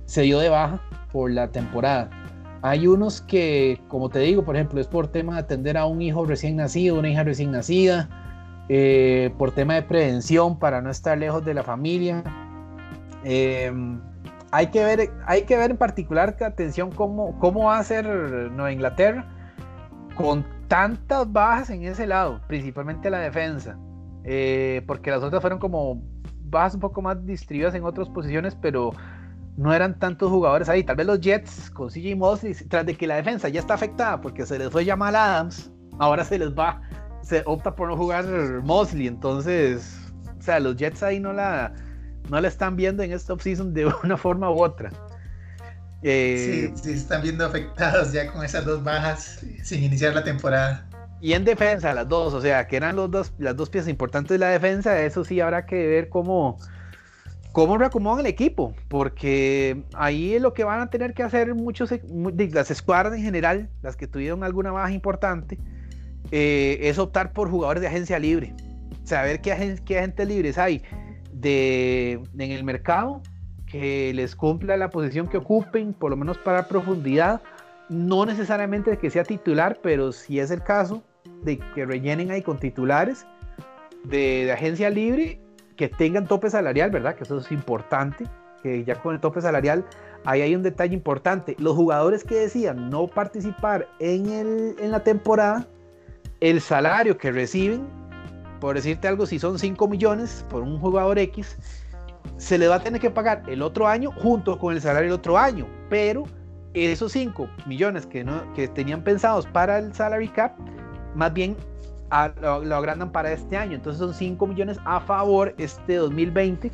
se 0.06 0.22
dio 0.22 0.38
de 0.38 0.48
baja 0.48 0.80
por 1.12 1.30
la 1.30 1.48
temporada. 1.48 2.08
Hay 2.62 2.86
unos 2.86 3.20
que, 3.20 3.80
como 3.88 4.08
te 4.08 4.20
digo, 4.20 4.44
por 4.44 4.56
ejemplo, 4.56 4.80
es 4.80 4.86
por 4.86 5.08
tema 5.08 5.34
de 5.34 5.40
atender 5.40 5.76
a 5.76 5.86
un 5.86 6.00
hijo 6.00 6.24
recién 6.24 6.56
nacido, 6.56 6.98
una 6.98 7.10
hija 7.10 7.22
recién 7.22 7.50
nacida, 7.50 8.25
eh, 8.68 9.32
por 9.38 9.52
tema 9.52 9.74
de 9.74 9.82
prevención 9.82 10.58
para 10.58 10.82
no 10.82 10.90
estar 10.90 11.16
lejos 11.16 11.44
de 11.44 11.54
la 11.54 11.62
familia. 11.62 12.22
Eh, 13.24 13.72
hay, 14.50 14.68
que 14.68 14.84
ver, 14.84 15.10
hay 15.26 15.42
que 15.42 15.56
ver 15.56 15.70
en 15.70 15.76
particular, 15.76 16.36
atención, 16.40 16.90
cómo, 16.90 17.38
cómo 17.38 17.64
va 17.64 17.78
a 17.78 17.84
ser 17.84 18.06
Nueva 18.06 18.72
Inglaterra 18.72 19.28
con 20.16 20.44
tantas 20.68 21.30
bajas 21.30 21.70
en 21.70 21.84
ese 21.84 22.06
lado, 22.06 22.40
principalmente 22.48 23.10
la 23.10 23.18
defensa, 23.18 23.78
eh, 24.24 24.82
porque 24.86 25.10
las 25.10 25.22
otras 25.22 25.40
fueron 25.40 25.58
como 25.58 26.02
bajas 26.44 26.74
un 26.74 26.80
poco 26.80 27.02
más 27.02 27.24
distribuidas 27.24 27.74
en 27.74 27.84
otras 27.84 28.08
posiciones, 28.08 28.56
pero 28.56 28.92
no 29.56 29.72
eran 29.72 29.98
tantos 29.98 30.30
jugadores 30.30 30.68
ahí. 30.68 30.82
Tal 30.82 30.96
vez 30.96 31.06
los 31.06 31.20
Jets 31.20 31.70
con 31.70 31.88
CJ 31.88 32.16
Mosley, 32.16 32.54
tras 32.68 32.86
de 32.86 32.96
que 32.96 33.06
la 33.06 33.16
defensa 33.16 33.48
ya 33.48 33.60
está 33.60 33.74
afectada 33.74 34.20
porque 34.20 34.44
se 34.44 34.58
les 34.58 34.70
fue 34.70 34.84
Jamal 34.84 35.14
Adams, 35.14 35.70
ahora 35.98 36.24
se 36.24 36.38
les 36.38 36.52
va 36.52 36.80
se 37.26 37.42
opta 37.44 37.74
por 37.74 37.88
no 37.88 37.96
jugar 37.96 38.24
Mosley. 38.62 39.08
Entonces, 39.08 39.98
o 40.38 40.42
sea, 40.42 40.60
los 40.60 40.76
Jets 40.76 41.02
ahí 41.02 41.18
no 41.18 41.32
la, 41.32 41.72
no 42.30 42.40
la 42.40 42.48
están 42.48 42.76
viendo 42.76 43.02
en 43.02 43.12
esta 43.12 43.32
offseason 43.32 43.74
de 43.74 43.86
una 44.04 44.16
forma 44.16 44.50
u 44.50 44.62
otra. 44.62 44.90
Eh, 46.02 46.70
sí, 46.76 46.82
sí, 46.82 46.92
están 46.92 47.22
viendo 47.22 47.44
afectados 47.44 48.12
ya 48.12 48.30
con 48.30 48.44
esas 48.44 48.64
dos 48.64 48.84
bajas 48.84 49.44
sin 49.62 49.82
iniciar 49.82 50.14
la 50.14 50.22
temporada. 50.22 50.86
Y 51.20 51.32
en 51.32 51.44
defensa, 51.44 51.94
las 51.94 52.08
dos, 52.08 52.32
o 52.34 52.40
sea, 52.40 52.68
que 52.68 52.76
eran 52.76 52.94
los 52.94 53.10
dos, 53.10 53.32
las 53.38 53.56
dos 53.56 53.70
piezas 53.70 53.88
importantes 53.88 54.28
de 54.28 54.38
la 54.38 54.48
defensa, 54.48 55.02
eso 55.02 55.24
sí 55.24 55.40
habrá 55.40 55.66
que 55.66 55.86
ver 55.86 56.08
cómo, 56.10 56.58
cómo 57.50 57.78
reacomodan 57.78 58.20
el 58.20 58.26
equipo, 58.26 58.74
porque 58.88 59.82
ahí 59.94 60.34
es 60.34 60.42
lo 60.42 60.52
que 60.52 60.62
van 60.62 60.80
a 60.80 60.90
tener 60.90 61.14
que 61.14 61.22
hacer 61.22 61.54
muchos, 61.54 61.90
las 62.52 62.70
escuadras 62.70 63.14
en 63.14 63.22
general, 63.22 63.70
las 63.82 63.96
que 63.96 64.06
tuvieron 64.06 64.44
alguna 64.44 64.70
baja 64.70 64.92
importante, 64.92 65.58
eh, 66.30 66.78
es 66.82 66.98
optar 66.98 67.32
por 67.32 67.50
jugadores 67.50 67.80
de 67.80 67.88
agencia 67.88 68.18
libre. 68.18 68.54
Saber 69.04 69.40
qué, 69.40 69.52
agentes 69.52 70.26
libres 70.26 70.58
hay 70.58 70.82
de, 71.32 72.20
en 72.38 72.50
el 72.50 72.64
mercado 72.64 73.22
que 73.66 74.12
les 74.14 74.34
cumpla 74.34 74.76
la 74.76 74.90
posición 74.90 75.28
que 75.28 75.36
ocupen, 75.36 75.92
por 75.92 76.10
lo 76.10 76.16
menos 76.16 76.38
para 76.38 76.68
profundidad. 76.68 77.40
No 77.88 78.26
necesariamente 78.26 78.96
que 78.98 79.10
sea 79.10 79.22
titular, 79.22 79.78
pero 79.82 80.10
si 80.10 80.40
es 80.40 80.50
el 80.50 80.62
caso 80.62 81.04
de 81.42 81.58
que 81.74 81.84
rellenen 81.84 82.30
ahí 82.30 82.42
con 82.42 82.58
titulares 82.58 83.26
de, 84.04 84.50
agencia 84.52 84.90
libre 84.90 85.40
que 85.76 85.88
tengan 85.88 86.26
tope 86.26 86.50
salarial, 86.50 86.90
¿verdad? 86.90 87.14
Que 87.14 87.24
eso 87.24 87.38
es 87.38 87.52
importante, 87.52 88.24
que 88.62 88.82
ya 88.84 88.96
con 88.96 89.14
el 89.14 89.20
tope 89.20 89.40
salarial 89.40 89.84
ahí 90.24 90.40
hay 90.42 90.56
un 90.56 90.62
detalle 90.62 90.94
importante. 90.94 91.54
Los 91.58 91.76
jugadores 91.76 92.24
que 92.24 92.34
decían 92.34 92.90
no 92.90 93.06
participar 93.06 93.86
en, 94.00 94.30
el, 94.30 94.76
en 94.80 94.90
la 94.90 95.04
temporada 95.04 95.68
el 96.40 96.60
salario 96.60 97.16
que 97.18 97.32
reciben, 97.32 97.86
por 98.60 98.76
decirte 98.76 99.08
algo, 99.08 99.26
si 99.26 99.38
son 99.38 99.58
5 99.58 99.88
millones 99.88 100.44
por 100.48 100.62
un 100.62 100.78
jugador 100.78 101.18
X, 101.18 101.56
se 102.36 102.58
le 102.58 102.68
va 102.68 102.76
a 102.76 102.80
tener 102.80 103.00
que 103.00 103.10
pagar 103.10 103.42
el 103.46 103.62
otro 103.62 103.86
año 103.86 104.10
junto 104.12 104.58
con 104.58 104.74
el 104.74 104.80
salario 104.80 105.10
del 105.10 105.18
otro 105.18 105.38
año, 105.38 105.66
pero 105.88 106.24
esos 106.74 107.12
5 107.12 107.48
millones 107.66 108.06
que, 108.06 108.24
no, 108.24 108.52
que 108.54 108.68
tenían 108.68 109.02
pensados 109.02 109.46
para 109.46 109.78
el 109.78 109.94
salary 109.94 110.28
cap, 110.28 110.52
más 111.14 111.32
bien 111.32 111.56
lo, 112.40 112.76
agrandan 112.76 113.10
para 113.10 113.32
este 113.32 113.56
año. 113.56 113.74
Entonces 113.74 114.00
son 114.00 114.14
5 114.14 114.46
millones 114.46 114.78
a 114.84 115.00
favor 115.00 115.54
este 115.58 115.96
2020 115.96 116.70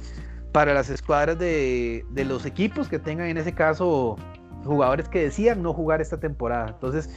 para 0.50 0.74
las 0.74 0.90
escuadras 0.90 1.38
de, 1.38 2.04
de, 2.10 2.24
los 2.24 2.44
equipos 2.44 2.88
que 2.88 2.98
tengan 2.98 3.28
en 3.28 3.38
ese 3.38 3.54
caso 3.54 4.16
jugadores 4.64 5.08
que 5.08 5.22
decían 5.22 5.62
no 5.62 5.72
jugar 5.72 6.00
esta 6.00 6.18
temporada. 6.18 6.70
Entonces 6.70 7.08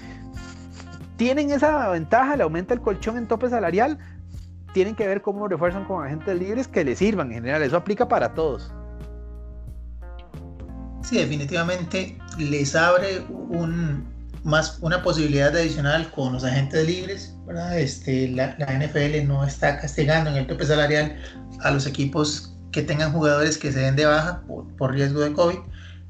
tienen 1.18 1.52
esa 1.52 1.90
ventaja, 1.90 2.36
le 2.36 2.44
aumenta 2.44 2.74
el 2.74 2.82
colchón 2.82 3.18
en 3.18 3.28
tope 3.28 3.50
salarial, 3.50 3.98
tienen 4.74 4.96
que 4.96 5.08
ver 5.08 5.22
cómo 5.22 5.48
refuerzan 5.48 5.86
con 5.86 6.06
agentes 6.06 6.38
libres 6.38 6.68
que 6.68 6.84
les 6.84 7.00
sirvan 7.00 7.28
en 7.28 7.36
general, 7.36 7.64
eso 7.64 7.78
aplica 7.78 8.08
para 8.08 8.34
todos. 8.34 8.72
Sí, 11.04 11.18
definitivamente 11.18 12.18
les 12.38 12.76
abre 12.76 13.24
más 14.44 14.80
una 14.82 15.04
posibilidad 15.04 15.56
adicional 15.56 16.10
con 16.12 16.34
los 16.34 16.44
agentes 16.44 16.86
libres, 16.86 17.36
¿verdad? 17.46 17.80
Este, 17.80 18.28
la, 18.30 18.56
la, 18.58 18.66
NFL 18.80 19.28
no 19.28 19.44
está 19.44 19.80
castigando 19.80 20.32
en 20.32 20.38
el 20.38 20.48
tope 20.48 20.66
salarial 20.66 21.16
a 21.62 21.72
los 21.72 21.86
equipos 21.86 22.56
que 22.72 22.82
tengan 22.82 23.14
jugadores 23.14 23.58
que 23.58 23.72
se 23.72 23.80
den 23.80 23.96
de 23.96 24.06
baja 24.06 24.42
por, 24.48 24.68
por 24.76 24.94
riesgo 24.94 25.22
de 25.22 25.32
COVID, 25.32 25.60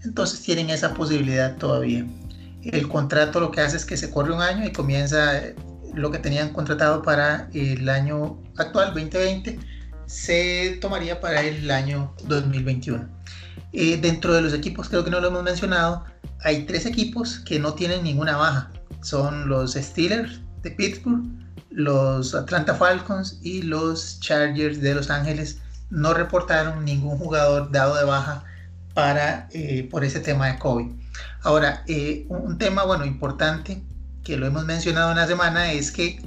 entonces 0.04 0.42
tienen 0.42 0.70
esa 0.70 0.94
posibilidad 0.94 1.56
todavía. 1.58 2.06
El 2.66 2.88
contrato 2.88 3.40
lo 3.40 3.52
que 3.52 3.62
hace 3.62 3.78
es 3.78 3.86
que 3.86 3.96
se 3.96 4.10
corre 4.10 4.34
un 4.34 4.42
año 4.42 4.66
y 4.66 4.72
comienza 4.72 5.42
lo 5.94 6.12
que 6.12 6.20
tenían 6.20 6.52
contratado 6.52 7.02
para 7.02 7.48
el 7.54 7.88
año 7.88 8.42
actual, 8.58 8.88
2020, 8.88 9.60
se 10.06 10.78
tomaría 10.82 11.22
para 11.22 11.42
el 11.42 11.70
año 11.72 12.14
2021. 12.26 13.08
Eh, 13.72 13.98
dentro 14.02 14.34
de 14.34 14.42
los 14.42 14.54
equipos, 14.54 14.90
creo 14.90 15.04
que 15.04 15.12
no 15.12 15.20
lo 15.20 15.28
hemos 15.28 15.44
mencionado, 15.44 16.06
hay 16.44 16.66
tres 16.66 16.86
equipos 16.86 17.40
que 17.40 17.60
no 17.60 17.74
tienen 17.74 18.04
ninguna 18.04 18.38
baja. 18.38 18.72
Son 19.02 19.48
los 19.48 19.74
Steelers 19.74 20.42
de 20.64 20.72
Pittsburgh, 20.72 21.24
los 21.70 22.34
Atlanta 22.34 22.76
Falcons 22.76 23.40
y 23.42 23.62
los 23.62 24.20
Chargers 24.20 24.82
de 24.82 24.96
Los 24.96 25.10
Ángeles. 25.10 25.60
No 25.90 26.14
reportaron 26.14 26.84
ningún 26.84 27.18
jugador 27.18 27.72
dado 27.72 27.96
de 27.96 28.06
baja 28.06 28.44
para, 28.94 29.48
eh, 29.52 29.88
por 29.92 30.04
ese 30.04 30.20
tema 30.20 30.48
de 30.48 30.60
COVID. 30.60 31.05
Ahora, 31.42 31.84
eh, 31.88 32.26
un 32.30 32.58
tema 32.58 32.84
bueno 32.84 33.06
importante 33.06 33.84
que 34.24 34.38
lo 34.38 34.48
hemos 34.48 34.66
mencionado 34.66 35.12
en 35.12 35.18
la 35.18 35.28
semana 35.28 35.72
es 35.72 35.92
que 35.92 36.20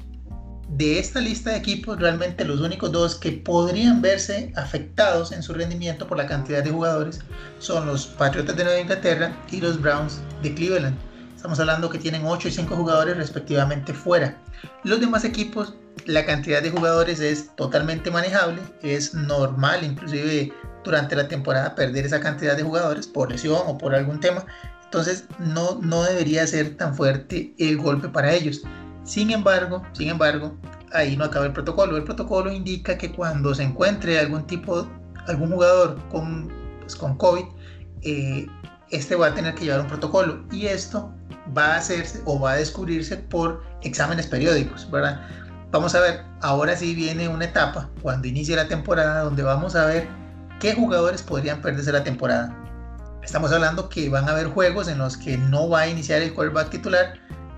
de 0.68 0.98
esta 0.98 1.20
lista 1.20 1.50
de 1.50 1.56
equipos, 1.56 1.98
realmente 1.98 2.44
los 2.44 2.60
únicos 2.60 2.92
dos 2.92 3.14
que 3.16 3.32
podrían 3.32 4.02
verse 4.02 4.52
afectados 4.54 5.32
en 5.32 5.42
su 5.42 5.54
rendimiento 5.54 6.06
por 6.06 6.18
la 6.18 6.26
cantidad 6.26 6.62
de 6.62 6.70
jugadores 6.70 7.20
son 7.58 7.86
los 7.86 8.06
Patriotas 8.06 8.56
de 8.56 8.64
Nueva 8.64 8.80
Inglaterra 8.80 9.34
y 9.50 9.60
los 9.60 9.80
Browns 9.80 10.20
de 10.42 10.54
Cleveland. 10.54 10.96
Estamos 11.34 11.58
hablando 11.58 11.88
que 11.88 11.98
tienen 11.98 12.26
8 12.26 12.48
y 12.48 12.50
5 12.50 12.76
jugadores 12.76 13.16
respectivamente 13.16 13.94
fuera. 13.94 14.36
Los 14.84 15.00
demás 15.00 15.24
equipos, 15.24 15.74
la 16.04 16.26
cantidad 16.26 16.62
de 16.62 16.70
jugadores 16.70 17.20
es 17.20 17.54
totalmente 17.56 18.10
manejable, 18.10 18.60
es 18.82 19.14
normal 19.14 19.84
inclusive 19.84 20.52
durante 20.84 21.16
la 21.16 21.28
temporada 21.28 21.74
perder 21.74 22.06
esa 22.06 22.20
cantidad 22.20 22.56
de 22.56 22.62
jugadores 22.62 23.06
por 23.06 23.30
lesión 23.30 23.60
o 23.66 23.78
por 23.78 23.94
algún 23.94 24.20
tema. 24.20 24.44
Entonces 24.88 25.26
no, 25.38 25.78
no 25.82 26.02
debería 26.02 26.46
ser 26.46 26.76
tan 26.78 26.94
fuerte 26.94 27.54
el 27.58 27.76
golpe 27.76 28.08
para 28.08 28.32
ellos. 28.32 28.62
Sin 29.04 29.30
embargo, 29.30 29.82
sin 29.92 30.08
embargo, 30.08 30.56
ahí 30.92 31.14
no 31.14 31.24
acaba 31.24 31.44
el 31.44 31.52
protocolo. 31.52 31.98
El 31.98 32.04
protocolo 32.04 32.50
indica 32.50 32.96
que 32.96 33.12
cuando 33.12 33.54
se 33.54 33.64
encuentre 33.64 34.18
algún 34.18 34.46
tipo, 34.46 34.88
algún 35.26 35.50
jugador 35.50 35.98
con, 36.08 36.50
pues, 36.80 36.96
con 36.96 37.18
COVID, 37.18 37.44
eh, 38.02 38.46
este 38.90 39.14
va 39.14 39.26
a 39.26 39.34
tener 39.34 39.54
que 39.54 39.64
llevar 39.64 39.82
un 39.82 39.88
protocolo 39.88 40.42
y 40.50 40.66
esto 40.66 41.12
va 41.56 41.74
a 41.74 41.76
hacerse 41.76 42.22
o 42.24 42.40
va 42.40 42.52
a 42.52 42.56
descubrirse 42.56 43.18
por 43.18 43.62
exámenes 43.82 44.26
periódicos, 44.26 44.90
¿verdad? 44.90 45.20
Vamos 45.70 45.94
a 45.94 46.00
ver, 46.00 46.24
ahora 46.40 46.74
sí 46.74 46.94
viene 46.94 47.28
una 47.28 47.44
etapa 47.44 47.90
cuando 48.00 48.26
inicie 48.26 48.56
la 48.56 48.68
temporada 48.68 49.20
donde 49.20 49.42
vamos 49.42 49.76
a 49.76 49.84
ver 49.84 50.08
qué 50.60 50.74
jugadores 50.74 51.22
podrían 51.22 51.60
perderse 51.60 51.92
la 51.92 52.02
temporada. 52.02 52.56
Estamos 53.22 53.52
hablando 53.52 53.88
que 53.88 54.08
van 54.08 54.28
a 54.28 54.32
haber 54.32 54.46
juegos 54.48 54.88
en 54.88 54.98
los 54.98 55.16
que 55.16 55.36
no 55.36 55.68
va 55.68 55.80
a 55.80 55.88
iniciar 55.88 56.22
el 56.22 56.32
quarterback 56.32 56.70
titular, 56.70 57.14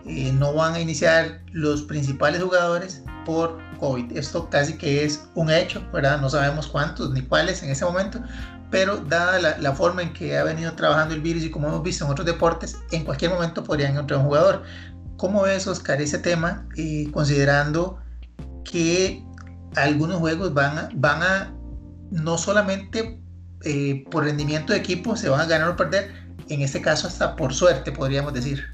eh, 0.06 0.32
no 0.32 0.54
van 0.54 0.74
a 0.74 0.80
iniciar 0.80 1.42
los 1.52 1.82
principales 1.82 2.42
jugadores 2.42 3.02
por 3.24 3.58
COVID. 3.78 4.16
Esto 4.16 4.48
casi 4.50 4.76
que 4.76 5.04
es 5.04 5.28
un 5.34 5.50
hecho, 5.50 5.86
¿verdad? 5.92 6.20
No 6.20 6.28
sabemos 6.28 6.66
cuántos 6.66 7.10
ni 7.12 7.22
cuáles 7.22 7.62
en 7.62 7.70
ese 7.70 7.84
momento, 7.84 8.20
pero 8.70 8.98
dada 8.98 9.58
la, 9.58 9.72
forma 9.72 10.02
en 10.02 10.12
que 10.12 10.36
ha 10.36 10.44
venido 10.44 10.72
trabajando 10.72 11.14
el 11.14 11.20
virus 11.20 11.44
y 11.44 11.50
como 11.50 11.68
hemos 11.68 11.82
visto 11.82 12.04
en 12.04 12.10
otros 12.10 12.26
deportes, 12.26 12.78
en 12.90 13.04
cualquier 13.04 13.32
momento 13.32 13.62
podrían 13.62 13.92
encontrar 13.92 14.20
un 14.20 14.26
jugador. 14.26 14.62
¿Cómo 15.16 15.42
ves, 15.42 15.66
Oscar, 15.66 16.00
ese 16.00 16.18
tema, 16.18 16.66
eh, 16.76 17.08
considerando 17.12 17.98
que 18.64 19.24
algunos 19.76 20.18
juegos 20.18 20.54
van 20.54 21.22
a 21.22 21.54
no 22.10 22.38
solamente 22.38 23.19
eh, 23.64 24.04
por 24.10 24.24
rendimiento 24.24 24.72
de 24.72 24.78
equipo 24.78 25.16
se 25.16 25.28
van 25.28 25.40
a 25.40 25.46
ganar 25.46 25.68
o 25.68 25.76
perder, 25.76 26.10
en 26.48 26.62
este 26.62 26.80
caso 26.80 27.06
hasta 27.06 27.36
por 27.36 27.54
suerte, 27.54 27.92
podríamos 27.92 28.32
decir? 28.32 28.64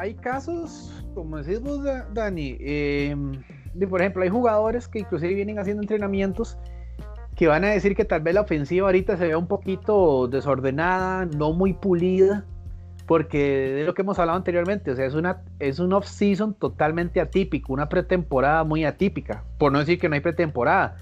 hay 0.00 0.14
casos, 0.14 0.90
como 1.14 1.36
decís 1.36 1.60
vos, 1.60 1.84
Dani, 2.14 2.56
em, 2.60 3.32
por 3.90 4.00
ejemplo, 4.00 4.22
hay 4.22 4.30
jugadores 4.30 4.88
que 4.88 5.00
inclusive 5.00 5.34
vienen 5.34 5.58
haciendo 5.58 5.82
entrenamientos 5.82 6.56
que 7.36 7.48
van 7.48 7.64
a 7.64 7.68
decir 7.68 7.94
que 7.94 8.06
tal 8.06 8.22
vez 8.22 8.34
la 8.34 8.40
ofensiva 8.40 8.88
ahorita 8.88 9.18
se 9.18 9.26
vea 9.26 9.36
un 9.36 9.46
poquito 9.46 10.26
desordenada, 10.26 11.26
no 11.26 11.52
muy 11.52 11.74
pulida, 11.74 12.46
porque 13.06 13.72
de 13.72 13.84
lo 13.84 13.92
que 13.92 14.00
hemos 14.00 14.18
hablado 14.18 14.38
anteriormente, 14.38 14.90
o 14.90 14.96
sea, 14.96 15.04
es 15.04 15.14
una 15.14 15.42
es 15.58 15.78
un 15.78 15.92
off-season 15.92 16.54
totalmente 16.54 17.20
atípico, 17.20 17.74
una 17.74 17.90
pretemporada 17.90 18.64
muy 18.64 18.86
atípica, 18.86 19.44
por 19.58 19.70
no 19.70 19.80
decir 19.80 19.98
que 19.98 20.08
no 20.08 20.14
hay 20.14 20.20
pretemporada. 20.20 20.96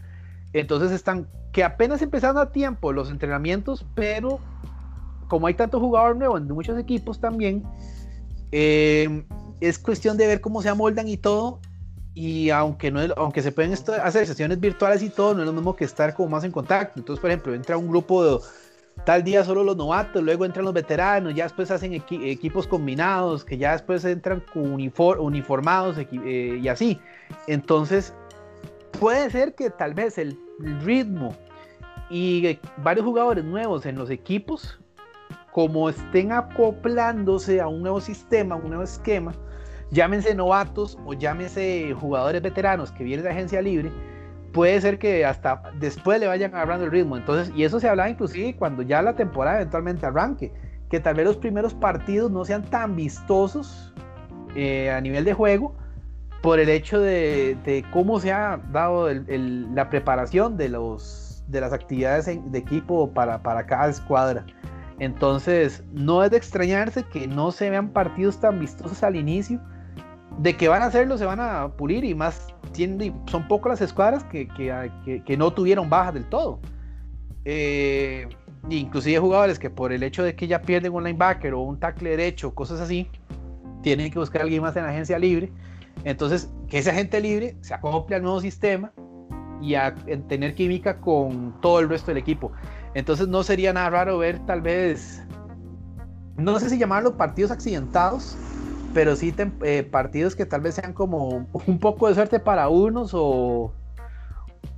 Entonces 0.52 0.92
están 0.92 1.28
que 1.52 1.64
apenas 1.64 2.02
empezando 2.02 2.40
a 2.40 2.52
tiempo 2.52 2.92
los 2.92 3.10
entrenamientos, 3.10 3.84
pero 3.94 4.40
como 5.28 5.46
hay 5.46 5.54
tanto 5.54 5.80
jugador 5.80 6.16
nuevo 6.16 6.38
en 6.38 6.46
muchos 6.48 6.78
equipos 6.78 7.20
también, 7.20 7.62
eh, 8.52 9.24
es 9.60 9.78
cuestión 9.78 10.16
de 10.16 10.26
ver 10.26 10.40
cómo 10.40 10.62
se 10.62 10.68
amoldan 10.68 11.08
y 11.08 11.16
todo. 11.16 11.60
Y 12.14 12.50
aunque, 12.50 12.90
no 12.90 13.00
aunque 13.16 13.42
se 13.42 13.52
pueden 13.52 13.72
hacer 13.72 14.26
sesiones 14.26 14.58
virtuales 14.58 15.02
y 15.02 15.10
todo, 15.10 15.34
no 15.34 15.40
es 15.40 15.46
lo 15.46 15.52
mismo 15.52 15.76
que 15.76 15.84
estar 15.84 16.14
como 16.14 16.30
más 16.30 16.44
en 16.44 16.50
contacto. 16.50 16.98
Entonces, 16.98 17.20
por 17.20 17.30
ejemplo, 17.30 17.54
entra 17.54 17.76
un 17.76 17.88
grupo 17.88 18.24
de 18.24 18.44
tal 19.04 19.22
día 19.22 19.44
solo 19.44 19.62
los 19.62 19.76
novatos, 19.76 20.22
luego 20.22 20.44
entran 20.44 20.64
los 20.64 20.74
veteranos, 20.74 21.34
ya 21.34 21.44
después 21.44 21.70
hacen 21.70 21.92
equipos 21.94 22.66
combinados, 22.66 23.44
que 23.44 23.56
ya 23.56 23.72
después 23.72 24.04
entran 24.04 24.42
uniformados 24.54 25.96
eh, 25.98 26.58
y 26.60 26.66
así. 26.66 27.00
Entonces, 27.46 28.12
puede 28.98 29.30
ser 29.30 29.54
que 29.54 29.70
tal 29.70 29.94
vez 29.94 30.18
el 30.18 30.38
ritmo 30.82 31.34
y 32.10 32.58
varios 32.78 33.04
jugadores 33.04 33.44
nuevos 33.44 33.86
en 33.86 33.96
los 33.96 34.10
equipos 34.10 34.78
como 35.52 35.88
estén 35.88 36.32
acoplándose 36.32 37.60
a 37.60 37.68
un 37.68 37.82
nuevo 37.82 38.00
sistema, 38.00 38.56
un 38.56 38.68
nuevo 38.68 38.84
esquema, 38.84 39.32
llámense 39.90 40.34
novatos 40.34 40.98
o 41.04 41.14
llámense 41.14 41.94
jugadores 41.98 42.42
veteranos 42.42 42.92
que 42.92 43.04
vienen 43.04 43.24
de 43.24 43.30
agencia 43.30 43.60
libre, 43.60 43.90
puede 44.52 44.80
ser 44.80 44.98
que 44.98 45.24
hasta 45.24 45.62
después 45.78 46.20
le 46.20 46.26
vayan 46.26 46.54
agarrando 46.54 46.84
el 46.84 46.90
ritmo. 46.90 47.16
Entonces, 47.16 47.52
y 47.56 47.64
eso 47.64 47.80
se 47.80 47.88
hablaba 47.88 48.08
inclusive 48.10 48.56
cuando 48.56 48.82
ya 48.82 49.02
la 49.02 49.16
temporada 49.16 49.56
eventualmente 49.56 50.06
arranque, 50.06 50.52
que 50.90 51.00
tal 51.00 51.16
vez 51.16 51.26
los 51.26 51.36
primeros 51.36 51.74
partidos 51.74 52.30
no 52.30 52.44
sean 52.44 52.62
tan 52.62 52.94
vistosos 52.94 53.92
eh, 54.54 54.90
a 54.90 55.00
nivel 55.00 55.24
de 55.24 55.32
juego 55.32 55.74
por 56.48 56.60
el 56.60 56.70
hecho 56.70 56.98
de, 56.98 57.84
cómo 57.92 58.20
se 58.20 58.32
ha 58.32 58.58
dado 58.72 59.12
la 59.12 59.90
preparación 59.90 60.56
de, 60.56 60.70
los, 60.70 61.44
de 61.46 61.60
las 61.60 61.74
actividades 61.74 62.24
de 62.24 62.58
equipo 62.58 63.12
para, 63.12 63.42
para 63.42 63.66
cada 63.66 63.90
escuadra. 63.90 64.46
Entonces, 64.98 65.84
no 65.92 66.24
es 66.24 66.30
de 66.30 66.38
extrañarse 66.38 67.04
que 67.12 67.28
no 67.28 67.52
se 67.52 67.68
vean 67.68 67.90
partidos 67.90 68.40
tan 68.40 68.60
vistosos 68.60 69.02
al 69.02 69.16
inicio. 69.16 69.60
De 70.38 70.56
que 70.56 70.68
van 70.68 70.80
a 70.80 70.86
hacerlo, 70.86 71.18
se 71.18 71.26
van 71.26 71.38
a 71.38 71.68
pulir 71.76 72.02
y 72.02 72.14
más 72.14 72.48
son 73.26 73.46
pocas 73.46 73.72
las 73.72 73.82
escuadras 73.82 74.24
que, 74.24 74.48
que, 75.26 75.36
no 75.36 75.52
tuvieron 75.52 75.90
bajas 75.90 76.14
del 76.14 76.24
todo. 76.30 76.60
Eh, 77.44 78.26
inclusive 78.70 79.18
jugadores 79.18 79.58
que 79.58 79.68
por 79.68 79.92
el 79.92 80.02
hecho 80.02 80.22
de 80.22 80.34
que 80.34 80.46
ya 80.46 80.62
pierden 80.62 80.94
un 80.94 81.04
linebacker 81.04 81.52
o 81.52 81.60
un 81.60 81.78
tackle 81.78 82.08
derecho, 82.08 82.54
cosas 82.54 82.80
así, 82.80 83.06
tienen 83.82 84.10
que 84.10 84.18
buscar 84.18 84.40
a 84.40 84.44
alguien 84.44 84.62
más 84.62 84.74
en 84.76 84.84
la 84.84 84.88
agencia 84.88 85.18
libre. 85.18 85.52
Entonces, 86.04 86.50
que 86.68 86.78
ese 86.78 86.90
agente 86.90 87.20
libre 87.20 87.56
se 87.60 87.74
acople 87.74 88.16
al 88.16 88.22
nuevo 88.22 88.40
sistema 88.40 88.92
y 89.60 89.74
a 89.74 89.94
tener 90.28 90.54
química 90.54 91.00
con 91.00 91.60
todo 91.60 91.80
el 91.80 91.88
resto 91.88 92.10
del 92.10 92.18
equipo. 92.18 92.52
Entonces 92.94 93.28
no 93.28 93.42
sería 93.42 93.72
nada 93.72 93.90
raro 93.90 94.18
ver 94.18 94.38
tal 94.46 94.62
vez, 94.62 95.22
no 96.36 96.58
sé 96.58 96.70
si 96.70 96.78
llamarlo 96.78 97.16
partidos 97.16 97.50
accidentados, 97.50 98.36
pero 98.94 99.16
sí 99.16 99.34
eh, 99.62 99.82
partidos 99.82 100.34
que 100.34 100.46
tal 100.46 100.62
vez 100.62 100.76
sean 100.76 100.92
como 100.92 101.46
un 101.66 101.78
poco 101.78 102.08
de 102.08 102.14
suerte 102.14 102.40
para 102.40 102.68
unos 102.68 103.10
o, 103.14 103.72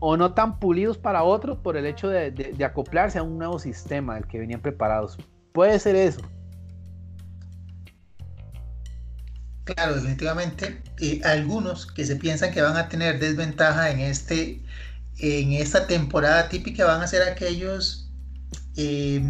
no 0.00 0.34
tan 0.34 0.58
pulidos 0.58 0.98
para 0.98 1.22
otros 1.22 1.58
por 1.58 1.76
el 1.76 1.86
hecho 1.86 2.08
de, 2.08 2.54
acoplarse 2.64 3.18
a 3.18 3.22
un 3.22 3.38
nuevo 3.38 3.58
sistema 3.58 4.14
del 4.14 4.26
que 4.26 4.38
venían 4.38 4.60
preparados. 4.60 5.18
Puede 5.52 5.78
ser 5.78 5.96
eso. 5.96 6.20
Claro, 9.74 9.94
definitivamente. 9.94 10.82
algunos 11.24 11.86
que 11.86 12.04
se 12.04 12.16
piensan 12.16 12.52
que 12.52 12.62
van 12.62 12.76
a 12.76 12.88
tener 12.88 13.18
desventaja 13.18 13.90
en, 13.90 14.00
este, 14.00 14.60
en 15.18 15.52
esta 15.52 15.86
temporada 15.86 16.48
típica 16.48 16.84
van 16.84 17.02
a 17.02 17.06
ser 17.06 17.22
aquellos 17.22 18.10
eh, 18.76 19.22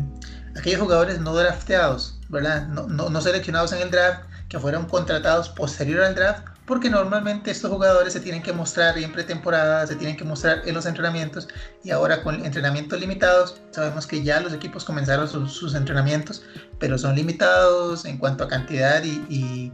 aquellos 0.57 0.81
jugadores 0.81 1.21
no 1.21 1.35
drafteados, 1.35 2.19
¿verdad? 2.29 2.69
No, 2.69 3.21
seleccionados 3.21 3.73
en 3.73 3.83
el 3.83 3.91
draft, 3.91 4.25
que 4.49 4.59
fueron 4.59 4.87
contratados 4.87 5.49
posterior 5.49 6.03
al 6.03 6.15
draft, 6.15 6.45
porque 6.67 6.91
normalmente 6.91 7.51
estos 7.51 7.71
jugadores 7.71 8.13
se 8.13 8.21
tienen 8.21 8.43
que 8.43 8.53
mostrar 8.53 8.99
en 8.99 9.13
pretemporada, 9.13 9.87
se 9.87 9.97
tienen 9.97 10.17
que 10.17 10.25
mostrar 10.25 10.63
en 10.67 10.75
los 10.75 10.87
entrenamientos 10.87 11.49
y 11.83 11.91
ahora 11.91 12.23
con 12.23 12.45
entrenamientos 12.45 13.01
limitados, 13.01 13.61
sabemos 13.71 14.07
que 14.07 14.23
ya 14.23 14.41
los 14.41 14.53
equipos 14.53 14.85
comenzaron 14.85 15.29
sus, 15.29 15.75
entrenamientos, 15.75 16.43
pero 16.79 16.99
son 16.99 17.17
limitados 17.17 18.05
en 18.05 18.19
cuanto 18.19 18.45
a 18.45 18.49
cantidad 18.49 19.03
y, 19.05 19.73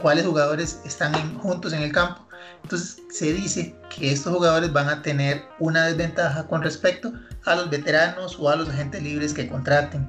cuáles 0.00 0.26
jugadores 0.26 0.80
están 0.84 1.12
juntos 1.38 1.72
en 1.72 1.82
el 1.82 1.92
campo. 1.92 2.26
Entonces 2.62 3.02
se 3.10 3.32
dice 3.32 3.74
que 3.94 4.12
estos 4.12 4.34
jugadores 4.34 4.72
van 4.72 4.88
a 4.88 5.02
tener 5.02 5.44
una 5.58 5.86
desventaja 5.86 6.46
con 6.46 6.62
respecto 6.62 7.12
a 7.44 7.56
los 7.56 7.70
veteranos 7.70 8.36
o 8.38 8.48
a 8.48 8.56
los 8.56 8.68
agentes 8.68 9.02
libres 9.02 9.34
que 9.34 9.48
contraten. 9.48 10.08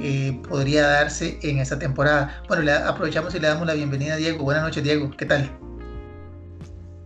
Eh, 0.00 0.40
podría 0.48 0.86
darse 0.86 1.38
en 1.42 1.58
esta 1.58 1.78
temporada. 1.78 2.42
Bueno, 2.48 2.62
le 2.62 2.72
aprovechamos 2.72 3.34
y 3.34 3.40
le 3.40 3.48
damos 3.48 3.66
la 3.66 3.74
bienvenida 3.74 4.14
a 4.14 4.16
Diego. 4.16 4.42
Buenas 4.44 4.62
noches, 4.62 4.82
Diego. 4.82 5.10
¿Qué 5.16 5.26
tal? 5.26 5.50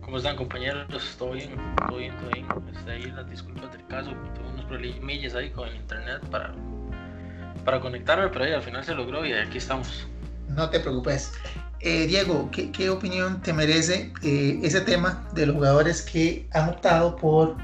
¿Cómo 0.01 0.17
están, 0.17 0.37
compañeros? 0.37 0.87
Todo 1.17 1.31
bien, 1.31 1.53
todo 1.85 1.97
bien, 1.97 2.15
todo 2.17 2.29
bien. 2.29 2.45
Estoy 2.73 2.93
ahí 2.93 3.11
las 3.11 3.29
disculpas 3.29 3.73
del 3.73 3.85
caso. 3.87 4.11
Tuve 4.35 4.47
unos 4.53 4.65
problemillas 4.65 5.35
ahí 5.35 5.49
con 5.51 5.67
el 5.67 5.75
internet 5.75 6.21
para, 6.31 6.53
para 7.65 7.81
conectarme, 7.81 8.29
pero 8.29 8.45
ahí 8.45 8.53
al 8.53 8.61
final 8.61 8.85
se 8.85 8.95
logró 8.95 9.25
y 9.25 9.33
aquí 9.33 9.57
estamos. 9.57 10.07
No 10.57 10.69
te 10.69 10.81
preocupes. 10.81 11.31
Eh, 11.79 12.07
Diego, 12.07 12.49
¿qué, 12.51 12.89
opinión 12.89 13.41
te 13.41 13.53
merece 13.53 14.11
eh, 14.23 14.59
ese 14.63 14.81
tema 14.81 15.25
de 15.33 15.45
los 15.45 15.55
jugadores 15.55 16.01
que 16.01 16.49
han 16.51 16.69
optado 16.69 17.15
por 17.15 17.55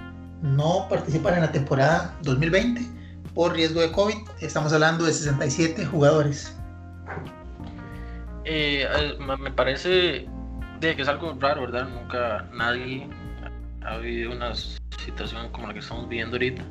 no 0.42 0.88
participar 0.88 1.34
en 1.34 1.42
la 1.42 1.52
temporada 1.52 2.18
2020? 2.22 3.04
por 3.34 3.54
riesgo 3.54 3.82
de 3.82 3.92
COVID. 3.92 4.16
Estamos 4.42 4.74
hablando 4.74 5.06
de 5.06 5.14
67 5.14 5.86
jugadores. 5.86 6.56
Eh, 8.46 8.88
me 9.40 9.52
parece 9.52 10.28
de 10.80 10.96
que 10.96 11.02
es 11.02 11.08
algo 11.08 11.36
raro, 11.40 11.62
¿verdad? 11.62 11.88
Nunca 11.88 12.48
nadie 12.54 13.08
ha 13.84 13.98
vivido 13.98 14.32
una 14.32 14.54
situación 14.56 15.50
como 15.52 15.68
la 15.68 15.74
que 15.74 15.80
estamos 15.80 16.08
viviendo 16.10 16.36
ahorita. 16.36 16.64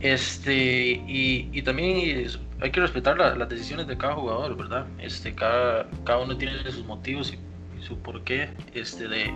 Este, 0.00 1.02
y, 1.06 1.62
también 1.62 2.26
hay 2.60 2.70
que 2.70 2.80
respetar 2.80 3.16
las 3.16 3.48
decisiones 3.48 3.86
de 3.86 3.96
cada 3.96 4.14
jugador, 4.14 4.56
¿verdad? 4.56 4.86
Este, 4.98 5.34
cada, 5.34 5.86
cada 6.04 6.18
uno 6.18 6.36
tiene 6.36 6.58
sus 6.70 6.84
motivos 6.84 7.32
y, 7.32 7.38
su 7.82 7.98
porqué 7.98 8.50
este, 8.74 9.08
de, 9.08 9.32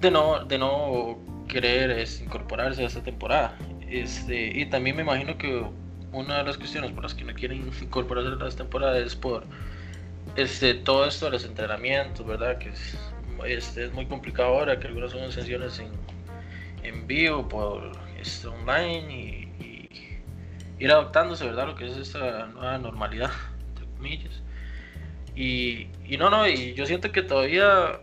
de, 0.00 0.10
no, 0.10 0.44
de 0.44 0.58
no 0.58 1.18
querer 1.48 2.06
incorporarse 2.22 2.82
a 2.82 2.86
esta 2.86 3.02
temporada. 3.02 3.56
Este, 3.88 4.58
y 4.58 4.66
también 4.66 4.96
me 4.96 5.02
imagino 5.02 5.38
que 5.38 5.64
una 6.12 6.38
de 6.38 6.44
las 6.44 6.58
cuestiones 6.58 6.92
por 6.92 7.04
las 7.04 7.14
que 7.14 7.24
no 7.24 7.32
quieren 7.32 7.70
incorporarse 7.82 8.30
a 8.32 8.44
las 8.44 8.56
temporadas 8.56 8.98
es 8.98 9.16
por 9.16 9.44
este, 10.36 10.74
todo 10.74 11.06
esto 11.06 11.26
de 11.26 11.32
los 11.32 11.44
entrenamientos, 11.44 12.26
¿verdad? 12.26 12.58
Que 12.58 12.68
es, 12.68 12.98
este, 13.46 13.86
es 13.86 13.92
muy 13.94 14.04
complicado 14.04 14.50
ahora, 14.50 14.78
que 14.78 14.88
algunas 14.88 15.10
son 15.12 15.32
sesiones 15.32 15.78
en, 15.78 15.90
en 16.82 17.06
vivo, 17.06 17.48
por 17.48 17.92
este, 18.20 18.48
online 18.48 19.14
y, 19.14 19.37
ir 20.78 20.90
adaptándose, 20.90 21.46
¿verdad? 21.46 21.66
Lo 21.66 21.74
que 21.74 21.86
es 21.86 21.96
esta 21.96 22.46
nueva 22.46 22.78
normalidad, 22.78 23.30
entre 23.68 23.86
comillas. 23.86 24.42
Y, 25.34 25.88
no, 26.18 26.30
no, 26.30 26.48
y 26.48 26.74
yo 26.74 26.84
siento 26.84 27.12
que 27.12 27.22
todavía 27.22 28.00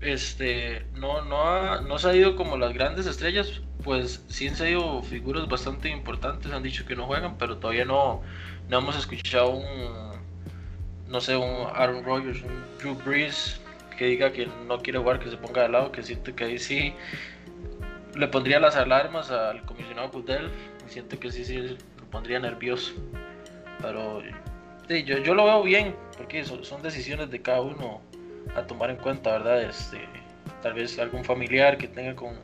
este, 0.00 0.86
no, 0.94 1.22
no, 1.22 1.42
ha, 1.42 1.80
no 1.82 1.98
se 1.98 2.08
ha 2.08 2.16
ido 2.16 2.36
como 2.36 2.56
las 2.56 2.72
grandes 2.72 3.06
estrellas, 3.06 3.60
pues 3.82 4.24
sí 4.28 4.48
han 4.48 4.56
sido 4.56 5.02
figuras 5.02 5.46
bastante 5.48 5.90
importantes, 5.90 6.50
han 6.50 6.62
dicho 6.62 6.86
que 6.86 6.96
no 6.96 7.06
juegan, 7.06 7.36
pero 7.36 7.58
todavía 7.58 7.84
no, 7.84 8.22
no 8.70 8.78
hemos 8.78 8.96
escuchado 8.96 9.50
un, 9.50 10.12
no 11.08 11.20
sé, 11.20 11.36
un 11.36 11.66
Aaron 11.74 12.04
Rodgers, 12.04 12.42
un 12.42 12.64
Drew 12.78 12.94
Brees 13.04 13.60
que 13.98 14.06
diga 14.06 14.32
que 14.32 14.48
no 14.66 14.78
quiere 14.78 14.98
jugar, 14.98 15.20
que 15.20 15.30
se 15.30 15.36
ponga 15.36 15.62
de 15.62 15.68
lado, 15.68 15.92
que 15.92 16.02
siento 16.02 16.34
que 16.34 16.44
ahí 16.44 16.58
sí 16.58 16.94
le 18.16 18.28
pondría 18.28 18.60
las 18.60 18.76
alarmas 18.76 19.30
al 19.30 19.62
comisionado 19.62 20.08
Goodell, 20.10 20.50
siento 20.88 21.18
que 21.18 21.30
sí, 21.30 21.44
sí 21.44 21.58
lo 21.58 21.76
pondría 22.10 22.38
nervioso, 22.38 22.92
pero 23.80 24.22
sí, 24.88 25.04
yo, 25.04 25.18
yo 25.18 25.34
lo 25.34 25.44
veo 25.44 25.62
bien, 25.62 25.94
porque 26.16 26.44
son, 26.44 26.64
son 26.64 26.82
decisiones 26.82 27.30
de 27.30 27.40
cada 27.40 27.60
uno 27.60 28.00
a 28.56 28.62
tomar 28.62 28.90
en 28.90 28.96
cuenta, 28.96 29.32
¿verdad? 29.32 29.62
Este, 29.62 30.00
tal 30.62 30.74
vez 30.74 30.98
algún 30.98 31.24
familiar 31.24 31.78
que 31.78 31.88
tenga 31.88 32.14
con 32.14 32.34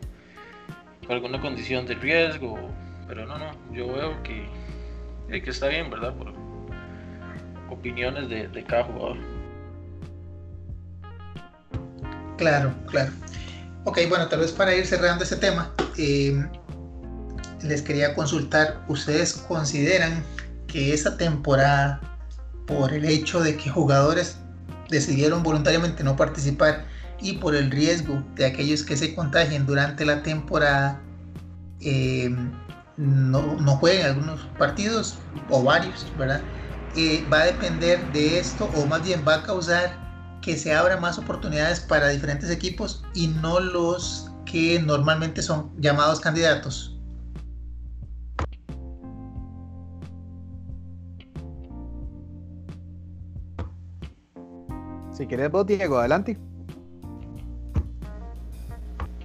alguna 1.09 1.41
condición 1.41 1.87
de 1.87 1.95
riesgo, 1.95 2.59
pero 3.09 3.27
no, 3.27 3.39
no, 3.39 3.51
yo 3.73 3.93
veo 3.93 4.23
que, 4.23 4.47
que 5.41 5.51
está 5.51 5.69
bien, 5.69 5.91
¿verdad? 5.91 6.15
Opiniones 7.69 8.29
de, 8.29 8.49
de 8.49 8.65
cada 8.65 8.85
jugador. 8.85 9.17
Claro, 12.37 12.73
claro. 12.87 13.13
Ok, 13.85 13.99
bueno, 14.09 14.29
tal 14.29 14.41
vez 14.41 14.53
para 14.53 14.75
ir 14.75 14.87
cerrando 14.87 15.25
ese 15.25 15.37
tema, 15.37 15.73
eh, 15.99 16.43
les 17.63 17.83
quería 17.83 18.15
consultar, 18.15 18.85
¿ustedes 18.89 19.35
consideran 19.35 20.25
que 20.67 20.95
esa 20.95 21.17
temporada, 21.17 22.01
por 22.67 22.93
el 22.93 23.05
hecho 23.05 23.41
de 23.41 23.57
que 23.57 23.71
jugadores 23.71 24.37
decidieron 24.89 25.43
voluntariamente 25.43 26.05
no 26.05 26.17
participar, 26.17 26.85
y 27.21 27.35
por 27.35 27.55
el 27.55 27.71
riesgo 27.71 28.23
de 28.35 28.47
aquellos 28.47 28.83
que 28.83 28.97
se 28.97 29.15
contagien 29.15 29.67
durante 29.67 30.05
la 30.05 30.23
temporada 30.23 31.01
eh, 31.81 32.35
no, 32.97 33.77
jueguen 33.77 34.07
algunos 34.07 34.41
partidos 34.59 35.19
o 35.49 35.63
varios, 35.63 36.07
¿verdad? 36.19 36.41
Eh, 36.97 37.25
va 37.33 37.41
a 37.41 37.47
depender 37.47 38.01
de 38.13 38.39
esto 38.39 38.71
o 38.75 38.87
más 38.87 39.03
bien 39.05 39.23
va 39.27 39.37
a 39.37 39.43
causar 39.43 39.93
que 40.43 40.57
se 40.57 40.75
abran 40.75 41.01
más 41.01 41.19
oportunidades 41.19 41.81
para 41.81 42.09
diferentes 42.09 42.51
equipos 42.51 43.05
y 43.15 43.29
no 43.29 43.61
los 43.61 44.31
que 44.45 44.81
normalmente 44.81 45.43
son 45.43 45.71
llamados 45.79 46.21
candidatos. 46.21 47.00
Si 55.21 55.27
quieres 55.27 55.51
vos, 55.51 55.67
Diego, 55.67 55.99
adelante. 55.99 56.39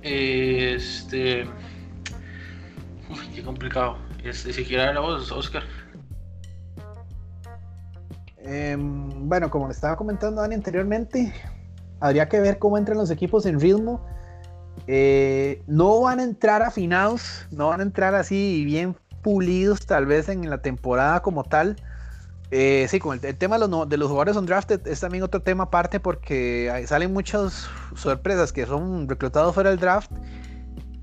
Este. 0.02 1.46
Uy, 3.10 3.28
qué 3.34 3.42
complicado. 3.42 3.98
Este, 4.22 4.52
si 4.52 4.66
quieres 4.66 4.94
la 4.94 5.00
voz, 5.00 5.32
Oscar. 5.32 5.64
Em, 8.40 9.30
bueno, 9.30 9.50
como 9.50 9.68
le 9.68 9.72
estaba 9.72 9.96
comentando 9.96 10.42
Dani 10.42 10.56
anteriormente, 10.56 11.34
habría 12.02 12.28
que 12.28 12.42
ver 12.42 12.60
cómo 12.60 12.78
entran 12.78 12.98
los 12.98 13.10
equipos 13.10 13.46
en 13.46 13.62
ritmo. 13.62 14.06
Eh, 14.88 15.64
no 15.66 16.02
van 16.02 16.20
a 16.20 16.24
entrar 16.24 16.62
afinados, 16.62 17.48
no 17.52 17.70
van 17.70 17.80
a 17.80 17.84
entrar 17.84 18.16
así 18.16 18.66
bien 18.66 18.98
pulidos 19.22 19.86
tal 19.86 20.08
vez 20.08 20.28
en 20.28 20.50
la 20.50 20.62
temporada 20.62 21.22
como 21.22 21.46
tal. 21.46 21.78
Eh, 22.52 22.86
sí, 22.90 23.00
con 23.00 23.20
el, 23.22 23.38
tema 23.38 23.58
de 23.58 23.68
los, 23.68 23.90
de 23.90 23.98
los 23.98 24.08
jugadores 24.08 24.36
undrafted 24.36 24.88
es 24.88 25.00
también 25.00 25.24
otro 25.24 25.42
tema 25.42 25.64
aparte 25.66 26.00
porque 26.00 26.84
salen 26.88 27.12
muchas 27.12 27.68
sorpresas 27.96 28.54
que 28.54 28.66
son 28.66 29.10
reclutados 29.10 29.54
fuera 29.54 29.72
del 29.72 29.80
draft 29.80 30.12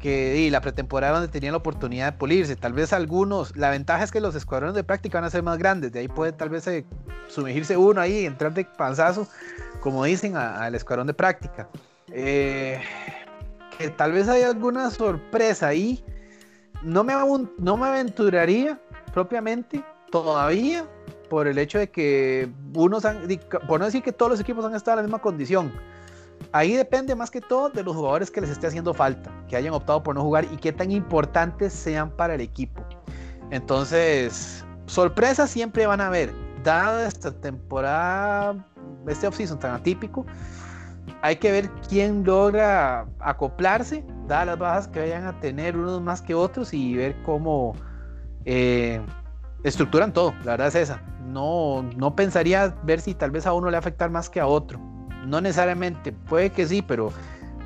que 0.02 0.36
y 0.36 0.50
la 0.50 0.60
pretemporada 0.60 1.14
donde 1.14 1.28
tenían 1.28 1.52
la 1.52 1.58
oportunidad 1.58 2.12
de 2.12 2.18
pulirse. 2.18 2.56
Tal 2.56 2.72
vez 2.72 2.92
algunos, 2.92 3.56
la 3.56 3.70
ventaja 3.70 4.04
es 4.04 4.10
que 4.10 4.20
los 4.20 4.34
escuadrones 4.34 4.74
de 4.74 4.84
práctica 4.84 5.18
van 5.18 5.24
a 5.24 5.30
ser 5.30 5.42
más 5.42 5.58
grandes, 5.58 5.92
de 5.92 6.00
ahí 6.00 6.08
puede 6.08 6.32
tal 6.32 6.50
vez 6.50 6.66
eh, 6.66 6.84
sumergirse 7.28 7.76
uno 7.76 8.00
ahí, 8.00 8.26
entrar 8.26 8.52
de 8.52 8.64
panzazo, 8.64 9.28
como 9.80 10.04
dicen, 10.04 10.36
al 10.36 10.74
escuadrón 10.74 11.06
de 11.06 11.14
práctica. 11.14 11.68
Eh, 12.08 12.80
que 13.78 13.88
tal 13.90 14.12
vez 14.12 14.28
hay 14.28 14.42
alguna 14.42 14.90
sorpresa 14.90 15.68
ahí. 15.68 16.04
No 16.82 17.04
me, 17.04 17.14
no 17.58 17.76
me 17.76 17.86
aventuraría 17.86 18.78
propiamente 19.14 19.84
todavía 20.10 20.84
por 21.32 21.46
el 21.46 21.56
hecho 21.56 21.78
de 21.78 21.88
que 21.88 22.52
unos 22.74 23.06
han, 23.06 23.26
por 23.66 23.80
no 23.80 23.86
decir 23.86 24.02
que 24.02 24.12
todos 24.12 24.32
los 24.32 24.38
equipos 24.38 24.66
han 24.66 24.74
estado 24.74 24.98
en 24.98 24.98
la 24.98 25.02
misma 25.04 25.22
condición. 25.22 25.72
Ahí 26.52 26.76
depende 26.76 27.14
más 27.14 27.30
que 27.30 27.40
todo 27.40 27.70
de 27.70 27.82
los 27.82 27.96
jugadores 27.96 28.30
que 28.30 28.42
les 28.42 28.50
esté 28.50 28.66
haciendo 28.66 28.92
falta, 28.92 29.32
que 29.48 29.56
hayan 29.56 29.72
optado 29.72 30.02
por 30.02 30.14
no 30.14 30.20
jugar 30.20 30.44
y 30.52 30.58
qué 30.58 30.72
tan 30.72 30.90
importantes 30.90 31.72
sean 31.72 32.10
para 32.10 32.34
el 32.34 32.42
equipo. 32.42 32.84
Entonces, 33.50 34.62
sorpresas 34.84 35.48
siempre 35.48 35.86
van 35.86 36.02
a 36.02 36.08
haber. 36.08 36.34
Dada 36.62 37.08
esta 37.08 37.32
temporada, 37.32 38.62
este 39.08 39.26
offseason 39.26 39.58
tan 39.58 39.70
atípico, 39.70 40.26
hay 41.22 41.36
que 41.36 41.50
ver 41.50 41.70
quién 41.88 42.24
logra 42.24 43.06
acoplarse, 43.20 44.04
dadas 44.26 44.48
las 44.48 44.58
bajas 44.58 44.88
que 44.88 45.00
vayan 45.00 45.24
a 45.24 45.40
tener 45.40 45.78
unos 45.78 46.02
más 46.02 46.20
que 46.20 46.34
otros 46.34 46.74
y 46.74 46.94
ver 46.94 47.16
cómo 47.22 47.74
eh, 48.44 49.00
estructuran 49.64 50.12
todo. 50.12 50.34
La 50.44 50.52
verdad 50.52 50.68
es 50.68 50.74
esa 50.74 51.02
no, 51.32 51.82
no 51.96 52.14
pensaría 52.14 52.74
ver 52.84 53.00
si 53.00 53.14
tal 53.14 53.30
vez 53.30 53.46
a 53.46 53.52
uno 53.52 53.70
le 53.70 53.76
afectar 53.76 54.10
más 54.10 54.28
que 54.28 54.40
a 54.40 54.46
otro. 54.46 54.78
No 55.26 55.40
necesariamente, 55.40 56.12
puede 56.12 56.50
que 56.50 56.66
sí, 56.66 56.82
pero 56.82 57.12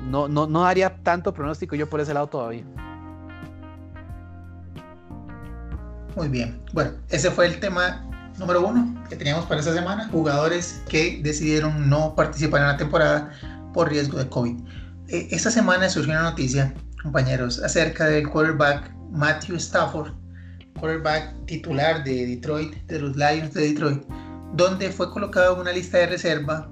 no, 0.09 0.27
no, 0.27 0.47
no 0.47 0.65
haría 0.65 0.95
tanto 1.03 1.33
pronóstico 1.33 1.75
yo 1.75 1.89
por 1.89 1.99
ese 1.99 2.13
lado 2.13 2.27
todavía. 2.27 2.63
Muy 6.15 6.29
bien. 6.29 6.61
Bueno, 6.73 6.91
ese 7.09 7.29
fue 7.29 7.45
el 7.45 7.59
tema 7.59 8.03
número 8.37 8.65
uno 8.65 9.03
que 9.09 9.15
teníamos 9.15 9.45
para 9.45 9.59
esta 9.59 9.73
semana, 9.73 10.07
jugadores 10.11 10.81
que 10.87 11.19
decidieron 11.23 11.89
no 11.89 12.15
participar 12.15 12.61
en 12.61 12.67
la 12.67 12.77
temporada 12.77 13.31
por 13.73 13.89
riesgo 13.89 14.17
de 14.17 14.29
COVID. 14.29 14.57
Eh, 15.09 15.27
esta 15.31 15.51
semana 15.51 15.89
surgió 15.89 16.13
una 16.13 16.23
noticia, 16.23 16.73
compañeros, 17.01 17.61
acerca 17.63 18.05
del 18.05 18.27
quarterback 18.29 18.91
Matthew 19.11 19.55
Stafford, 19.57 20.11
quarterback 20.77 21.45
titular 21.45 22.03
de 22.03 22.25
Detroit, 22.27 22.73
de 22.87 22.99
los 22.99 23.15
Lions 23.15 23.53
de 23.53 23.69
Detroit, 23.69 24.03
donde 24.53 24.89
fue 24.91 25.11
colocado 25.11 25.55
en 25.55 25.61
una 25.61 25.71
lista 25.71 25.97
de 25.97 26.07
reserva 26.07 26.69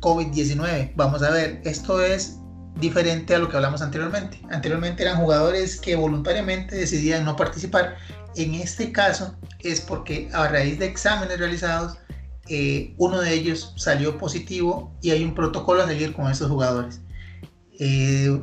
COVID-19. 0.00 0.92
Vamos 0.96 1.22
a 1.22 1.30
ver, 1.30 1.60
esto 1.64 2.02
es 2.02 2.38
diferente 2.80 3.34
a 3.34 3.38
lo 3.38 3.48
que 3.48 3.56
hablamos 3.56 3.82
anteriormente. 3.82 4.40
Anteriormente 4.50 5.02
eran 5.02 5.16
jugadores 5.16 5.80
que 5.80 5.96
voluntariamente 5.96 6.76
decidían 6.76 7.24
no 7.24 7.36
participar. 7.36 7.96
En 8.36 8.54
este 8.54 8.92
caso 8.92 9.34
es 9.60 9.80
porque 9.80 10.28
a 10.32 10.48
raíz 10.48 10.78
de 10.78 10.86
exámenes 10.86 11.38
realizados, 11.38 11.98
eh, 12.48 12.94
uno 12.98 13.20
de 13.20 13.32
ellos 13.32 13.72
salió 13.76 14.18
positivo 14.18 14.92
y 15.00 15.10
hay 15.10 15.24
un 15.24 15.34
protocolo 15.34 15.82
a 15.82 15.86
seguir 15.86 16.12
con 16.12 16.30
esos 16.30 16.50
jugadores. 16.50 17.00
Eh, 17.78 18.40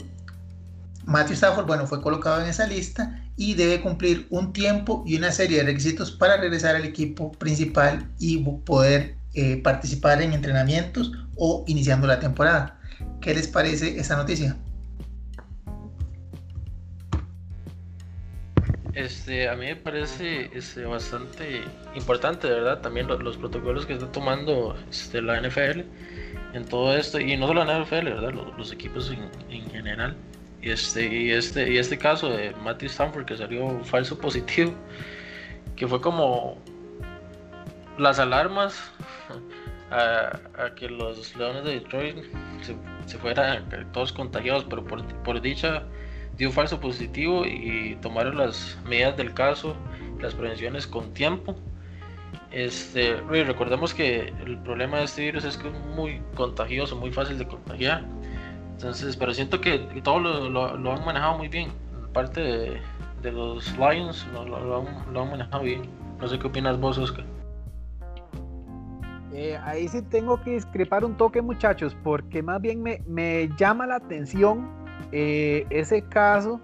Matthew 1.06 1.34
Stafford, 1.34 1.66
bueno, 1.66 1.88
fue 1.88 2.02
colocado 2.02 2.42
en 2.42 2.48
esa 2.48 2.68
lista 2.68 3.24
y 3.36 3.56
debe 3.56 3.82
cumplir 3.82 4.28
un 4.30 4.54
tiempo 4.54 5.04
y 5.06 5.18
una 5.18 5.32
serie 5.32 5.58
de 5.58 5.64
requisitos 5.64 6.12
para 6.12 6.38
regresar 6.38 6.76
al 6.76 6.86
equipo 6.86 7.32
principal 7.34 8.08
y 8.20 8.38
poder 8.66 9.16
eh, 9.34 9.58
participar 9.58 10.22
en 10.22 10.34
entrenamientos 10.34 11.12
o 11.36 11.64
iniciando 11.68 12.08
la 12.08 12.20
temporada. 12.20 12.80
¿Qué 13.22 13.34
les 13.34 13.48
parece 13.48 14.00
esta 14.00 14.16
noticia? 14.16 14.58
Este, 18.94 19.48
a 19.48 19.56
mí 19.56 19.68
me 19.68 19.76
parece 19.78 20.50
este, 20.54 20.84
bastante 20.84 21.62
importante, 21.96 22.48
de 22.48 22.56
verdad, 22.56 22.82
también 22.82 23.08
los, 23.08 23.38
protocolos 23.38 23.86
que 23.86 23.94
está 23.94 24.12
tomando 24.12 24.76
este, 24.90 25.22
la 25.22 25.40
NFL 25.40 25.82
en 26.54 26.66
todo 26.66 26.96
esto, 26.98 27.18
y 27.20 27.38
no 27.38 27.48
solo 27.48 27.64
la 27.64 27.80
NFL, 27.80 28.06
¿verdad? 28.06 28.34
Los, 28.58 28.74
equipos 28.74 29.12
en, 29.50 29.70
general. 29.72 30.18
Y 30.62 30.70
este, 30.70 31.08
y, 31.08 31.32
este, 31.32 31.72
y 31.72 31.78
este 31.78 31.98
caso 31.98 32.30
de 32.30 32.54
Matthew 32.64 32.88
Stanford 32.88 33.26
que 33.26 33.36
salió 33.36 33.84
falso 33.84 34.18
positivo, 34.18 34.74
que 35.76 35.88
fue 35.88 36.00
como 36.00 36.58
las 37.98 38.20
alarmas 38.20 38.92
a, 39.90 40.40
que 40.76 40.88
los 40.90 41.36
Leones 41.36 41.64
de 41.64 41.80
Detroit 41.80 42.18
se, 43.06 43.18
fueran 43.18 43.66
todos 43.92 44.14
contagiados, 44.14 44.66
pero 44.70 44.84
por, 44.84 45.04
por 45.24 45.42
dicha 45.42 45.84
dio 46.38 46.52
falso 46.52 46.80
positivo 46.80 47.46
y 47.46 47.98
tomaron 48.02 48.38
las 48.38 48.78
medidas 48.88 49.18
del 49.18 49.34
caso, 49.34 49.76
las 50.20 50.34
prevenciones 50.34 50.88
con 50.88 51.14
tiempo. 51.14 51.56
Este, 52.52 53.16
recordemos 53.30 53.94
que 53.94 54.34
el 54.46 54.58
problema 54.60 55.00
de 55.00 55.06
este 55.06 55.22
virus 55.24 55.44
es 55.46 55.58
que 55.58 55.68
es 55.68 55.74
muy 55.96 56.22
contagioso, 56.36 56.96
muy 56.96 57.12
fácil 57.12 57.38
de 57.38 57.48
contagiar. 57.48 58.06
Entonces, 58.82 59.16
pero 59.16 59.32
siento 59.32 59.62
que 59.62 59.78
todo 60.04 60.20
lo, 60.20 60.92
han 60.92 61.06
manejado 61.06 61.38
muy 61.38 61.48
bien. 61.50 61.70
Parte 62.14 62.42
de, 63.22 63.32
los 63.32 63.78
Lions 63.78 64.28
lo, 64.34 64.78
han, 65.22 65.30
manejado 65.30 65.62
bien. 65.62 65.84
No 66.20 66.28
sé 66.28 66.40
qué 66.40 66.48
opinas 66.48 66.80
vos, 66.80 66.98
Oscar. 66.98 67.24
Eh, 69.34 69.56
ahí 69.64 69.88
sí 69.88 70.02
tengo 70.02 70.42
que 70.42 70.54
discrepar 70.54 71.06
un 71.06 71.16
toque, 71.16 71.44
muchachos, 71.44 71.96
porque 72.04 72.42
más 72.42 72.60
bien 72.60 72.82
me, 72.82 73.50
llama 73.56 73.86
la 73.86 73.98
atención 73.98 74.68
eh, 75.12 75.68
ese 75.70 76.02
caso, 76.02 76.60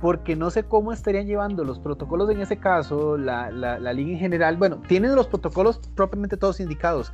porque 0.00 0.34
no 0.34 0.50
sé 0.50 0.64
cómo 0.64 0.92
estarían 0.92 1.28
llevando 1.28 1.62
los 1.62 1.78
protocolos 1.78 2.28
en 2.28 2.40
ese 2.40 2.56
caso, 2.56 3.16
la, 3.16 3.52
la, 3.52 3.78
la, 3.78 3.92
liga 3.92 4.10
en 4.10 4.18
general. 4.18 4.56
Bueno, 4.56 4.82
tienen 4.88 5.14
los 5.14 5.28
protocolos 5.28 5.78
propiamente 5.94 6.36
todos 6.36 6.58
indicados, 6.58 7.12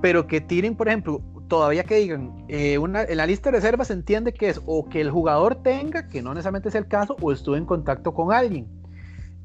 pero 0.00 0.28
que 0.28 0.40
tienen, 0.40 0.76
por 0.76 0.86
ejemplo, 0.86 1.20
todavía 1.48 1.84
que 1.84 1.96
digan, 1.96 2.44
eh, 2.48 2.78
una, 2.78 3.02
en 3.02 3.16
la 3.16 3.26
lista 3.26 3.50
de 3.50 3.56
reservas 3.56 3.88
se 3.88 3.94
entiende 3.94 4.32
que 4.32 4.48
es 4.48 4.60
o 4.66 4.88
que 4.88 5.00
el 5.00 5.10
jugador 5.10 5.62
tenga, 5.62 6.08
que 6.08 6.22
no 6.22 6.34
necesariamente 6.34 6.68
es 6.68 6.74
el 6.74 6.88
caso, 6.88 7.16
o 7.20 7.32
estuvo 7.32 7.56
en 7.56 7.66
contacto 7.66 8.14
con 8.14 8.32
alguien. 8.32 8.66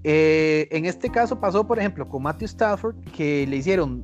en 0.04 0.86
este 0.86 1.10
caso 1.10 1.40
pasó, 1.40 1.68
por 1.68 1.80
ejemplo, 1.80 2.08
con 2.10 2.24
Matthew 2.24 2.48
Stafford, 2.48 2.96
que 3.16 3.46
le 3.48 3.58
hicieron 3.58 4.04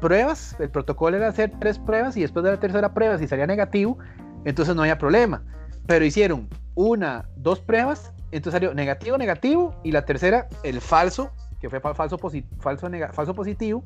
pruebas, 0.00 0.56
el 0.58 0.70
protocolo 0.70 1.16
era 1.16 1.28
hacer 1.28 1.52
tres 1.60 1.78
pruebas 1.78 2.16
y 2.16 2.22
después 2.22 2.44
de 2.44 2.50
la 2.50 2.60
tercera 2.60 2.92
prueba, 2.92 3.18
si 3.18 3.26
salía 3.26 3.46
negativo, 3.46 3.98
entonces 4.44 4.74
no 4.74 4.82
había 4.82 4.98
problema. 4.98 5.42
Pero 5.86 6.04
hicieron 6.04 6.48
una, 6.74 7.28
dos 7.36 7.60
pruebas, 7.60 8.12
entonces 8.30 8.52
salió 8.52 8.74
negativo, 8.74 9.18
negativo, 9.18 9.74
y 9.82 9.92
la 9.92 10.04
tercera, 10.04 10.48
el 10.62 10.80
falso, 10.80 11.30
que 11.60 11.70
fue 11.70 11.80
falso, 11.80 12.18
falso, 12.18 12.88
falso 13.12 13.34
positivo. 13.34 13.82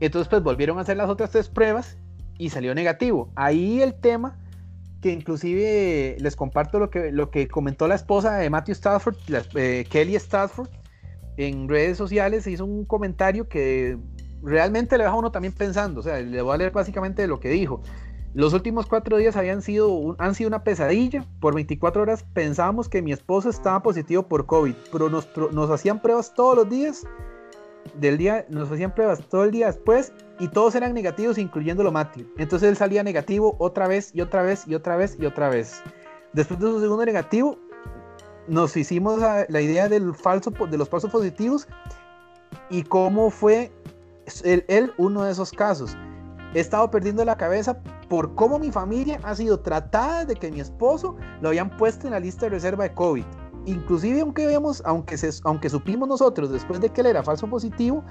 Entonces 0.00 0.28
pues 0.28 0.42
volvieron 0.42 0.78
a 0.78 0.82
hacer 0.82 0.96
las 0.96 1.08
otras 1.08 1.30
tres 1.30 1.48
pruebas 1.48 1.96
y 2.40 2.48
salió 2.48 2.74
negativo. 2.74 3.30
Ahí 3.36 3.82
el 3.82 3.94
tema 3.94 4.38
que 5.02 5.12
inclusive 5.12 6.16
les 6.18 6.36
comparto 6.36 6.78
lo 6.78 6.90
que, 6.90 7.12
lo 7.12 7.30
que 7.30 7.48
comentó 7.48 7.86
la 7.86 7.94
esposa 7.94 8.36
de 8.36 8.48
Matthew 8.48 8.72
Stafford, 8.72 9.16
eh, 9.54 9.86
Kelly 9.88 10.16
Stafford, 10.16 10.68
en 11.36 11.68
redes 11.68 11.98
sociales 11.98 12.46
hizo 12.46 12.64
un 12.64 12.86
comentario 12.86 13.48
que 13.48 13.98
realmente 14.42 14.96
le 14.96 15.04
deja 15.04 15.14
uno 15.14 15.30
también 15.30 15.52
pensando, 15.52 16.00
o 16.00 16.02
sea, 16.02 16.18
le 16.20 16.40
voy 16.40 16.54
a 16.54 16.58
leer 16.58 16.72
básicamente 16.72 17.26
lo 17.26 17.40
que 17.40 17.50
dijo. 17.50 17.82
Los 18.32 18.54
últimos 18.54 18.86
cuatro 18.86 19.18
días 19.18 19.36
habían 19.36 19.60
sido, 19.60 20.14
han 20.18 20.34
sido 20.34 20.48
una 20.48 20.62
pesadilla. 20.62 21.26
Por 21.40 21.54
24 21.54 22.02
horas 22.02 22.24
pensábamos 22.32 22.88
que 22.88 23.02
mi 23.02 23.12
esposo 23.12 23.50
estaba 23.50 23.82
positivo 23.82 24.22
por 24.28 24.46
COVID, 24.46 24.74
pero 24.92 25.10
nos, 25.10 25.28
nos 25.52 25.68
hacían 25.70 26.00
pruebas 26.00 26.32
todos 26.34 26.56
los 26.56 26.70
días. 26.70 27.06
Del 27.94 28.18
día, 28.18 28.46
nos 28.48 28.70
hacían 28.70 28.94
pruebas 28.94 29.20
todo 29.28 29.44
el 29.44 29.50
día 29.50 29.66
después 29.66 30.12
y 30.40 30.48
todos 30.48 30.74
eran 30.74 30.94
negativos, 30.94 31.36
incluyéndolo 31.36 31.92
Matthew. 31.92 32.26
Entonces 32.38 32.70
él 32.70 32.76
salía 32.76 33.04
negativo 33.04 33.56
otra 33.58 33.86
vez 33.86 34.10
y 34.14 34.22
otra 34.22 34.42
vez 34.42 34.66
y 34.66 34.74
otra 34.74 34.96
vez 34.96 35.16
y 35.20 35.26
otra 35.26 35.50
vez. 35.50 35.82
Después 36.32 36.58
de 36.58 36.66
su 36.66 36.80
segundo 36.80 37.04
negativo, 37.04 37.58
nos 38.48 38.74
hicimos 38.74 39.20
la 39.20 39.60
idea 39.60 39.88
del 39.88 40.14
falso, 40.14 40.50
de 40.50 40.78
los 40.78 40.88
falsos 40.88 41.10
positivos 41.10 41.68
y 42.70 42.82
cómo 42.82 43.30
fue 43.30 43.70
él, 44.42 44.92
uno 44.96 45.24
de 45.24 45.32
esos 45.32 45.52
casos. 45.52 45.96
He 46.54 46.60
estado 46.60 46.90
perdiendo 46.90 47.24
la 47.24 47.36
cabeza 47.36 47.78
por 48.08 48.34
cómo 48.34 48.58
mi 48.58 48.72
familia 48.72 49.20
ha 49.22 49.34
sido 49.34 49.60
tratada 49.60 50.24
de 50.24 50.34
que 50.34 50.50
mi 50.50 50.60
esposo 50.60 51.16
lo 51.42 51.50
habían 51.50 51.76
puesto 51.76 52.06
en 52.06 52.14
la 52.14 52.20
lista 52.20 52.46
de 52.46 52.50
reserva 52.50 52.84
de 52.84 52.94
COVID. 52.94 53.24
Inclusive 53.66 54.22
aunque 54.22 54.46
vemos, 54.46 54.82
aunque, 54.86 55.16
aunque 55.44 55.68
supimos 55.68 56.08
nosotros 56.08 56.50
después 56.50 56.80
de 56.80 56.88
que 56.88 57.02
él 57.02 57.08
era 57.08 57.22
falso 57.22 57.46
positivo, 57.46 58.02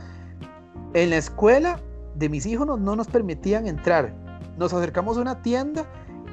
en 0.94 1.10
la 1.10 1.18
escuela 1.18 1.80
de 2.20 2.30
mis 2.30 2.46
hijos 2.46 2.68
no, 2.68 2.78
no 2.78 2.96
nos 2.96 3.08
permitían 3.08 3.68
entrar. 3.68 4.14
Nos 4.58 4.74
acercamos 4.74 5.18
a 5.18 5.22
una 5.22 5.42
tienda 5.42 5.86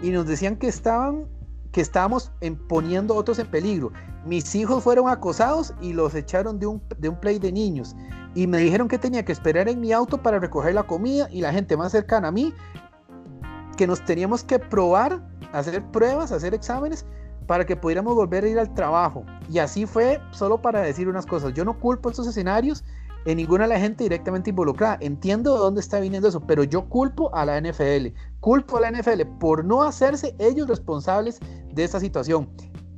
y 0.03 0.11
nos 0.11 0.27
decían 0.27 0.57
que 0.57 0.69
estaban 0.69 1.27
que 1.73 1.83
estábamos 1.83 2.33
poniendo 2.69 3.15
a 3.15 3.19
otros 3.19 3.39
en 3.39 3.49
peligro. 3.49 3.93
Mis 4.25 4.55
hijos 4.55 4.83
fueron 4.83 5.09
acosados 5.09 5.75
y 5.81 5.93
los 5.93 6.15
echaron 6.15 6.59
de 6.59 6.67
un, 6.67 6.83
de 6.99 7.11
un 7.11 7.21
play 7.21 7.39
de 7.39 7.53
niños 7.53 7.95
y 8.37 8.47
me 8.47 8.59
dijeron 8.59 8.87
que 8.87 8.99
tenía 8.99 9.25
que 9.25 9.33
esperar 9.33 9.67
en 9.69 9.81
mi 9.81 9.93
auto 9.93 10.19
para 10.19 10.39
recoger 10.39 10.75
la 10.75 10.83
comida 10.83 11.27
y 11.31 11.41
la 11.41 11.53
gente 11.53 11.75
más 11.75 11.93
cercana 11.93 12.29
a 12.29 12.31
mí, 12.31 12.53
que 13.79 13.87
nos 13.87 14.05
teníamos 14.05 14.45
que 14.45 14.59
probar, 14.59 15.27
hacer 15.53 15.83
pruebas, 15.91 16.33
hacer 16.33 16.53
exámenes 16.53 17.07
para 17.47 17.65
que 17.65 17.77
pudiéramos 17.77 18.15
volver 18.15 18.45
a 18.45 18.49
ir 18.49 18.59
al 18.59 18.75
trabajo. 18.75 19.25
Y 19.51 19.59
así 19.59 19.87
fue 19.87 20.21
solo 20.33 20.61
para 20.61 20.81
decir 20.81 21.09
unas 21.09 21.25
cosas. 21.25 21.55
Yo 21.55 21.65
no 21.65 21.81
culpo 21.81 22.11
estos 22.11 22.27
escenarios 22.27 22.85
en 23.27 23.37
ninguna 23.39 23.65
de 23.65 23.71
la 23.71 23.81
gente 23.81 24.05
directamente 24.05 24.51
involucrada. 24.51 24.99
Entiendo 25.01 25.55
de 25.55 25.59
dónde 25.59 25.81
está 25.81 26.01
viniendo 26.01 26.29
eso, 26.29 26.41
pero 26.41 26.65
yo 26.65 26.89
culpo 26.89 27.35
a 27.35 27.45
la 27.45 27.61
NFL. 27.61 28.09
Culpo 28.41 28.79
a 28.79 28.83
la 28.83 28.91
NFL 28.93 29.23
por 29.41 29.65
no 29.65 29.83
hacerse 29.83 30.35
ellos 30.39 30.69
responsables 30.69 31.41
de 31.75 31.85
esta 31.85 32.01
situación. 32.01 32.49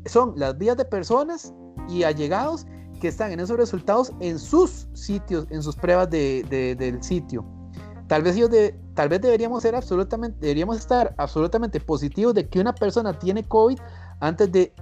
Son 0.07 0.35
las 0.37 0.57
vías 0.57 0.77
de 0.77 0.85
personas 0.85 1.55
y 1.89 2.03
allegados 2.05 2.67
que 3.01 3.09
están 3.09 3.33
en 3.33 3.41
esos 3.41 3.57
resultados 3.57 4.13
en 4.21 4.39
sus 4.39 4.89
sitios, 4.93 5.47
en 5.51 5.63
sus 5.63 5.77
pruebas 5.77 6.11
de, 6.11 6.77
del 6.79 7.03
sitio. 7.03 7.45
Tal 8.07 8.23
vez, 8.23 8.37
ellos 8.37 8.51
tal 8.95 9.09
vez 9.09 9.21
deberíamos, 9.21 9.63
ser 9.63 9.75
absolutamente, 9.75 10.39
deberíamos 10.41 10.79
estar 10.79 11.15
absolutamente 11.19 11.81
positivos 11.81 12.35
de 12.35 12.49
que 12.49 12.61
una 12.61 12.75
persona 12.75 13.19
tiene 13.19 13.45
COVID 13.45 13.79
antes 14.21 14.51
de 14.53 14.73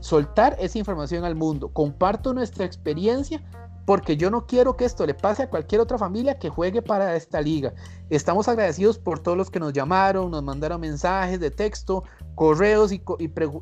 soltar 0.00 0.56
esa 0.60 0.78
información 0.78 1.24
al 1.24 1.34
mundo. 1.34 1.72
Comparto 1.72 2.34
nuestra 2.34 2.64
experiencia 2.64 3.42
porque 3.90 4.16
yo 4.16 4.30
no 4.30 4.46
quiero 4.46 4.76
que 4.76 4.84
esto 4.84 5.04
le 5.04 5.14
pase 5.14 5.42
a 5.42 5.50
cualquier 5.50 5.80
otra 5.80 5.98
familia 5.98 6.38
que 6.38 6.48
juegue 6.48 6.80
para 6.80 7.16
esta 7.16 7.40
liga. 7.40 7.74
Estamos 8.08 8.46
agradecidos 8.46 9.00
por 9.00 9.18
todos 9.18 9.36
los 9.36 9.50
que 9.50 9.58
nos 9.58 9.72
llamaron, 9.72 10.30
nos 10.30 10.44
mandaron 10.44 10.80
mensajes 10.80 11.40
de 11.40 11.50
texto, 11.50 12.04
correos 12.36 12.92
y, 12.92 13.02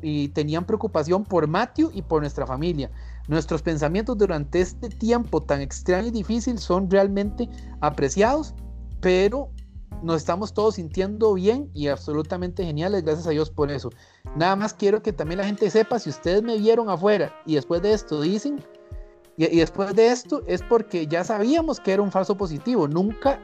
y 0.03 0.27
tenían 0.27 0.65
preocupación 0.65 1.23
por 1.23 1.47
Matthew 1.47 1.89
y 1.95 2.03
por 2.03 2.21
nuestra 2.21 2.45
familia. 2.45 2.91
Nuestros 3.27 3.63
pensamientos 3.63 4.19
durante 4.19 4.61
este 4.61 4.89
tiempo 4.89 5.41
tan 5.41 5.61
extraño 5.61 6.09
y 6.09 6.11
difícil 6.11 6.59
son 6.59 6.91
realmente 6.91 7.49
apreciados, 7.81 8.53
pero 9.01 9.49
nos 10.03 10.17
estamos 10.17 10.53
todos 10.53 10.75
sintiendo 10.75 11.33
bien 11.33 11.71
y 11.73 11.87
absolutamente 11.87 12.63
geniales, 12.63 13.03
gracias 13.03 13.25
a 13.25 13.31
Dios 13.31 13.49
por 13.49 13.71
eso. 13.71 13.89
Nada 14.35 14.55
más 14.55 14.75
quiero 14.75 15.01
que 15.01 15.11
también 15.11 15.39
la 15.39 15.45
gente 15.45 15.71
sepa, 15.71 15.97
si 15.97 16.11
ustedes 16.11 16.43
me 16.43 16.55
vieron 16.59 16.87
afuera 16.87 17.33
y 17.47 17.55
después 17.55 17.81
de 17.81 17.93
esto 17.93 18.21
dicen, 18.21 18.63
Y, 19.39 19.57
después 19.57 19.95
de 19.95 20.07
esto 20.07 20.43
es 20.47 20.61
porque 20.61 21.07
ya 21.07 21.23
sabíamos 21.23 21.79
que 21.79 21.93
era 21.93 22.01
un 22.01 22.11
falso 22.11 22.35
positivo. 22.35 22.89
Nunca 22.89 23.39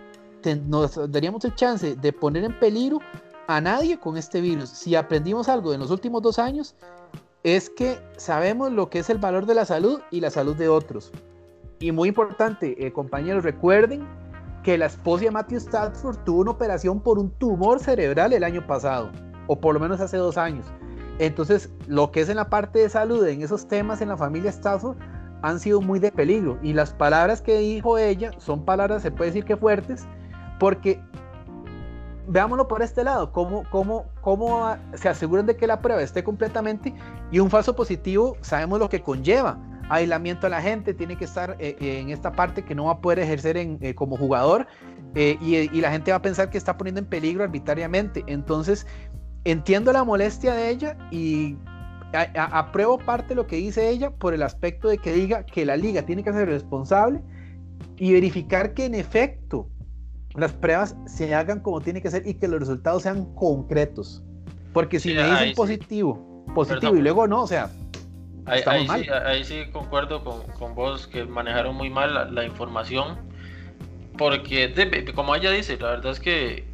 nos 0.68 1.10
daríamos 1.10 1.46
el 1.46 1.56
chance 1.56 1.96
de 1.96 2.12
poner 2.12 2.44
en 2.44 2.60
peligro 2.60 3.00
a 3.48 3.62
nadie 3.62 3.98
con 3.98 4.18
este 4.18 4.42
virus. 4.42 4.70
Si 4.70 4.94
aprendimos 4.94 5.48
algo 5.48 5.74
en 5.74 5.80
los 5.80 5.92
últimos 5.92 6.22
dos 6.22 6.38
años, 6.38 6.76
es 7.44 7.70
que 7.70 7.98
sabemos 8.18 8.74
lo 8.74 8.90
que 8.90 9.00
es 9.00 9.10
el 9.10 9.20
valor 9.20 9.46
de 9.46 9.56
la 9.56 9.64
salud 9.64 10.02
y 10.12 10.20
la 10.20 10.32
salud 10.32 10.58
de 10.58 10.68
otros. 10.68 11.14
Y 11.80 11.94
muy 11.94 12.10
importante, 12.10 12.86
eh, 12.86 12.92
compañeros, 12.92 13.46
recuerden 13.46 14.06
que 14.64 14.78
la 14.78 14.88
esposa 14.88 15.24
de 15.24 15.32
Matthew 15.32 15.60
Stafford 15.60 16.18
tuvo 16.26 16.42
una 16.42 16.52
operación 16.52 17.00
por 17.00 17.20
un 17.20 17.32
tumor 17.32 17.80
cerebral 17.80 18.34
el 18.34 18.44
año 18.44 18.68
pasado, 18.68 19.12
o 19.48 19.58
por 19.58 19.74
lo 19.74 19.80
menos 19.80 20.02
hace 20.02 20.18
dos 20.18 20.38
años. 20.38 20.66
Entonces, 21.20 21.70
lo 21.88 22.12
que 22.12 22.20
es 22.20 22.28
en 22.28 22.36
la 22.36 22.50
parte 22.50 22.80
de 22.80 22.90
salud, 22.90 23.26
en 23.26 23.42
esos 23.42 23.66
temas 23.66 24.02
en 24.02 24.10
la 24.10 24.18
familia 24.18 24.50
Stafford, 24.50 24.98
han 25.46 25.60
sido 25.60 25.80
muy 25.80 26.00
de 26.00 26.12
peligro. 26.12 26.58
Y 26.64 26.74
las 26.74 26.94
palabras 26.94 27.42
que 27.42 27.60
dijo 27.60 27.98
ella 27.98 28.32
son 28.38 28.66
palabras, 28.66 29.04
se 29.04 29.12
puede 29.12 29.30
decir 29.30 29.46
que 29.46 29.56
fuertes, 29.56 30.08
porque 30.60 31.00
veámoslo 32.28 32.68
por 32.68 32.82
este 32.82 33.04
lado, 33.04 33.32
cómo, 33.32 33.64
cómo, 33.70 34.06
cómo 34.22 34.76
se 34.96 35.08
aseguran 35.08 35.46
de 35.46 35.56
que 35.56 35.68
la 35.68 35.82
prueba 35.82 36.02
esté 36.02 36.24
completamente 36.24 36.96
y 37.32 37.40
un 37.40 37.52
falso 37.52 37.76
positivo, 37.76 38.38
sabemos 38.42 38.80
lo 38.80 38.90
que 38.90 39.02
conlleva. 39.02 39.60
Aislamiento 39.88 40.48
a 40.48 40.50
la 40.50 40.64
gente, 40.64 40.96
tiene 40.96 41.16
que 41.16 41.26
estar 41.26 41.56
eh, 41.60 41.78
eh, 41.80 42.00
en 42.00 42.10
esta 42.10 42.32
parte 42.32 42.66
que 42.66 42.74
no 42.74 42.86
va 42.86 42.94
a 42.94 43.02
poder 43.02 43.20
ejercer 43.20 43.56
eh, 43.58 43.94
como 43.94 44.18
jugador 44.18 44.66
y, 45.14 45.80
la 45.80 45.92
gente 45.92 46.10
va 46.10 46.18
a 46.18 46.22
pensar 46.22 46.50
que 46.50 46.58
está 46.58 46.76
poniendo 46.76 47.00
en 47.00 47.06
peligro 47.06 47.44
arbitrariamente. 47.44 48.24
Entonces, 48.26 48.88
entiendo 49.44 49.94
la 49.94 50.04
molestia 50.04 50.56
de 50.56 50.70
ella 50.72 50.98
y 51.12 51.56
apruebo 52.14 52.98
parte 52.98 53.30
de 53.30 53.36
lo 53.36 53.48
que 53.48 53.58
dice 53.58 53.90
ella 53.90 54.12
por 54.12 54.34
el 54.34 54.44
aspecto 54.44 54.88
de 54.88 54.98
que 54.98 55.12
diga 55.12 55.46
que 55.46 55.66
la 55.66 55.76
liga 55.76 56.04
tiene 56.04 56.24
que 56.24 56.32
ser 56.32 56.48
responsable 56.48 57.22
y 57.98 58.14
verificar 58.14 58.74
que 58.74 58.86
en 58.86 58.96
efecto 58.96 59.70
las 60.36 60.54
pruebas 60.54 60.96
se 61.06 61.34
hagan 61.34 61.62
como 61.62 61.82
tiene 61.82 62.02
que 62.02 62.12
ser 62.12 62.28
y 62.28 62.36
que 62.36 62.48
los 62.48 62.60
resultados 62.60 63.04
sean 63.04 63.34
concretos. 63.36 64.24
Porque 64.74 65.00
si 65.00 65.14
me 65.14 65.24
dicen 65.24 65.56
positivo, 65.56 66.46
positivo 66.54 66.96
y 66.96 67.02
luego 67.02 67.28
no, 67.28 67.44
o 67.44 67.48
sea, 67.48 67.70
ahí, 68.46 68.62
ahí, 68.66 68.88
Sí, 68.88 69.10
ahí 69.10 69.44
sí 69.44 69.64
concuerdo 69.72 70.24
con, 70.24 70.42
con, 70.60 70.76
vos 70.76 71.08
que 71.08 71.24
manejaron 71.26 71.76
muy 71.76 71.90
mal 71.90 72.34
la, 72.34 72.46
información. 72.46 73.18
Porque, 74.18 74.74
como 75.14 75.36
ella 75.36 75.52
dice, 75.52 75.78
la 75.78 75.92
verdad 75.92 76.12
es 76.12 76.20
que 76.20 76.66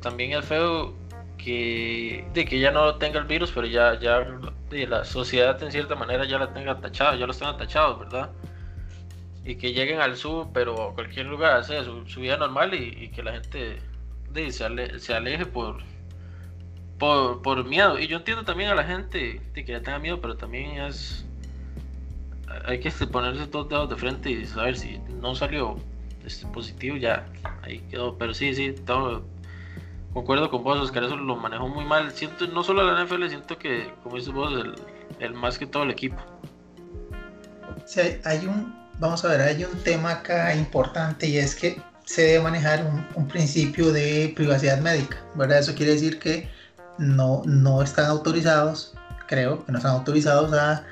también 0.00 0.32
es 0.32 0.44
feo 0.44 0.94
que, 1.38 2.28
de 2.34 2.44
que 2.44 2.58
ya 2.58 2.70
no 2.70 2.96
tenga 2.96 3.18
el 3.18 3.24
virus, 3.24 3.50
pero 3.52 3.66
ya, 3.66 3.98
ya 3.98 4.26
de 4.68 4.86
la 4.86 5.04
sociedad 5.04 5.60
en 5.62 5.72
cierta 5.72 5.94
manera 5.94 6.26
ya 6.26 6.38
la 6.38 6.52
tenga 6.52 6.78
tachado, 6.80 7.16
ya 7.16 7.26
los 7.26 7.38
tenga 7.38 7.56
tachados, 7.56 7.98
¿verdad? 8.00 8.30
Y 9.44 9.56
que 9.56 9.72
lleguen 9.72 10.00
al 10.00 10.16
sur, 10.16 10.48
pero 10.52 10.90
a 10.90 10.94
cualquier 10.94 11.26
lugar, 11.26 11.64
sea, 11.64 11.82
su, 11.84 12.20
vida 12.20 12.36
normal 12.36 12.74
y, 12.74 13.08
que 13.08 13.22
la 13.22 13.32
gente 13.32 13.78
de, 14.30 14.52
se, 14.52 14.98
se, 14.98 15.14
aleje 15.14 15.46
por, 15.46 15.78
por, 16.98 17.40
por, 17.40 17.64
miedo. 17.64 17.98
Y 17.98 18.08
yo 18.08 18.18
entiendo 18.18 18.44
también 18.44 18.70
a 18.70 18.74
la 18.74 18.84
gente 18.84 19.40
de 19.54 19.64
que 19.64 19.72
ya 19.72 19.80
tenga 19.80 19.98
miedo, 19.98 20.20
pero 20.20 20.36
también 20.36 20.82
es. 20.82 21.24
Hay 22.66 22.80
que 22.80 22.90
ponerse 23.06 23.46
todos 23.46 23.68
dedos 23.68 23.90
de 23.90 23.96
frente 23.96 24.30
y 24.30 24.44
saber 24.46 24.76
si 24.76 24.98
no 25.20 25.34
salió 25.34 25.76
este, 26.24 26.46
positivo, 26.48 26.96
ya 26.96 27.26
ahí 27.62 27.78
quedó. 27.90 28.18
Pero 28.18 28.34
sí, 28.34 28.54
sí, 28.54 28.74
todo 28.86 29.22
concuerdo 30.12 30.50
con 30.50 30.64
vos, 30.64 30.78
Oscar, 30.78 31.04
eso 31.04 31.16
lo 31.16 31.36
manejó 31.36 31.68
muy 31.68 31.84
mal. 31.84 32.10
Siento, 32.12 32.46
no 32.48 32.62
solo 32.62 32.82
la 32.82 33.04
NFL, 33.04 33.28
siento 33.28 33.58
que, 33.58 33.92
como 34.02 34.16
dices 34.16 34.32
vos, 34.32 34.52
el, 35.20 35.34
más 35.34 35.58
que 35.58 35.66
todo 35.66 35.82
el 35.82 35.90
equipo. 35.90 36.16
Sí, 37.86 38.00
hay 38.24 38.46
un, 38.46 38.74
vamos 38.98 39.24
a 39.24 39.28
ver, 39.28 39.40
hay 39.40 39.64
un 39.64 39.78
tema 39.82 40.12
acá 40.12 40.54
importante 40.54 41.26
y 41.26 41.38
es 41.38 41.54
que 41.54 41.80
se 42.04 42.22
debe 42.22 42.44
manejar 42.44 42.84
un, 43.14 43.28
principio 43.28 43.92
de 43.92 44.32
privacidad 44.34 44.80
médica, 44.80 45.22
¿verdad? 45.34 45.58
Eso 45.58 45.74
quiere 45.74 45.92
decir 45.92 46.18
que 46.18 46.48
no, 46.98 47.42
no 47.44 47.82
están 47.82 48.06
autorizados, 48.06 48.94
creo 49.26 49.64
que 49.64 49.72
no 49.72 49.78
están 49.78 49.92
autorizados 49.92 50.52
a 50.54 50.84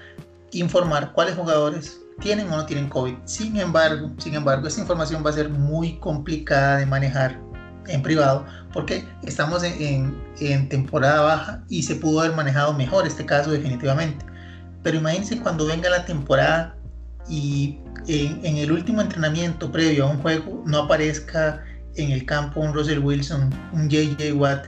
informar 0.52 1.12
cuáles 1.12 1.35
jugadores 1.35 2.00
tienen 2.20 2.50
o 2.52 2.57
no 2.57 2.66
tienen 2.66 2.88
COVID. 2.88 3.14
Sin 3.24 3.57
embargo, 3.57 4.11
sin 4.18 4.35
embargo, 4.35 4.68
esta 4.68 4.81
información 4.81 5.24
va 5.24 5.31
a 5.31 5.35
ser 5.35 5.48
muy 5.48 5.98
complicada 5.98 6.79
de 6.79 6.87
manejar 6.87 7.40
en 7.87 8.02
privado 8.02 8.44
porque 8.77 9.09
estamos 9.23 9.62
en, 9.62 10.69
temporada 10.69 11.23
baja 11.23 11.65
y 11.71 11.83
se 11.83 11.95
pudo 11.95 12.21
haber 12.21 12.37
manejado 12.37 12.75
mejor 12.75 13.07
este 13.07 13.25
caso 13.25 13.51
definitivamente. 13.51 14.23
Pero 14.83 14.99
imagínense 14.99 15.41
cuando 15.41 15.65
venga 15.65 15.89
la 15.89 16.05
temporada 16.05 16.77
y 17.27 17.79
en, 18.07 18.59
el 18.59 18.71
último 18.71 19.01
entrenamiento 19.01 19.73
previo 19.73 20.05
a 20.05 20.11
un 20.11 20.19
juego 20.21 20.62
no 20.67 20.81
aparezca 20.81 21.65
en 21.95 22.11
el 22.11 22.27
campo 22.27 22.61
un 22.61 22.75
Russell 22.75 22.99
Wilson, 22.99 23.49
un 23.73 23.89
JJ 23.89 24.35
Watt, 24.35 24.67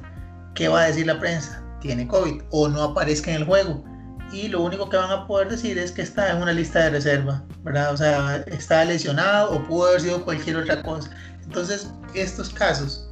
¿qué 0.54 0.68
va 0.68 0.84
a 0.84 0.86
decir 0.86 1.06
la 1.06 1.18
prensa? 1.18 1.62
Tiene 1.82 2.08
COVID 2.08 2.44
o 2.50 2.66
no 2.66 2.84
aparezca 2.84 3.30
en 3.30 3.42
el 3.42 3.44
juego. 3.44 3.84
Y 4.32 4.48
lo 4.48 4.62
único 4.62 4.88
que 4.88 4.96
van 4.96 5.10
a 5.10 5.26
poder 5.26 5.50
decir 5.50 5.76
es 5.76 5.92
que 5.92 6.00
está 6.00 6.30
en 6.30 6.40
una 6.40 6.54
lista 6.54 6.78
de 6.84 6.90
reserva, 6.92 7.44
¿verdad? 7.62 7.92
O 7.92 7.96
sea, 7.98 8.36
está 8.46 8.86
lesionado 8.86 9.50
o 9.50 9.62
pudo 9.64 9.88
haber 9.88 10.00
sido 10.00 10.24
cualquier 10.24 10.56
otra 10.56 10.82
cosa. 10.82 11.10
Entonces, 11.44 11.90
estos 12.14 12.48
casos 12.48 13.07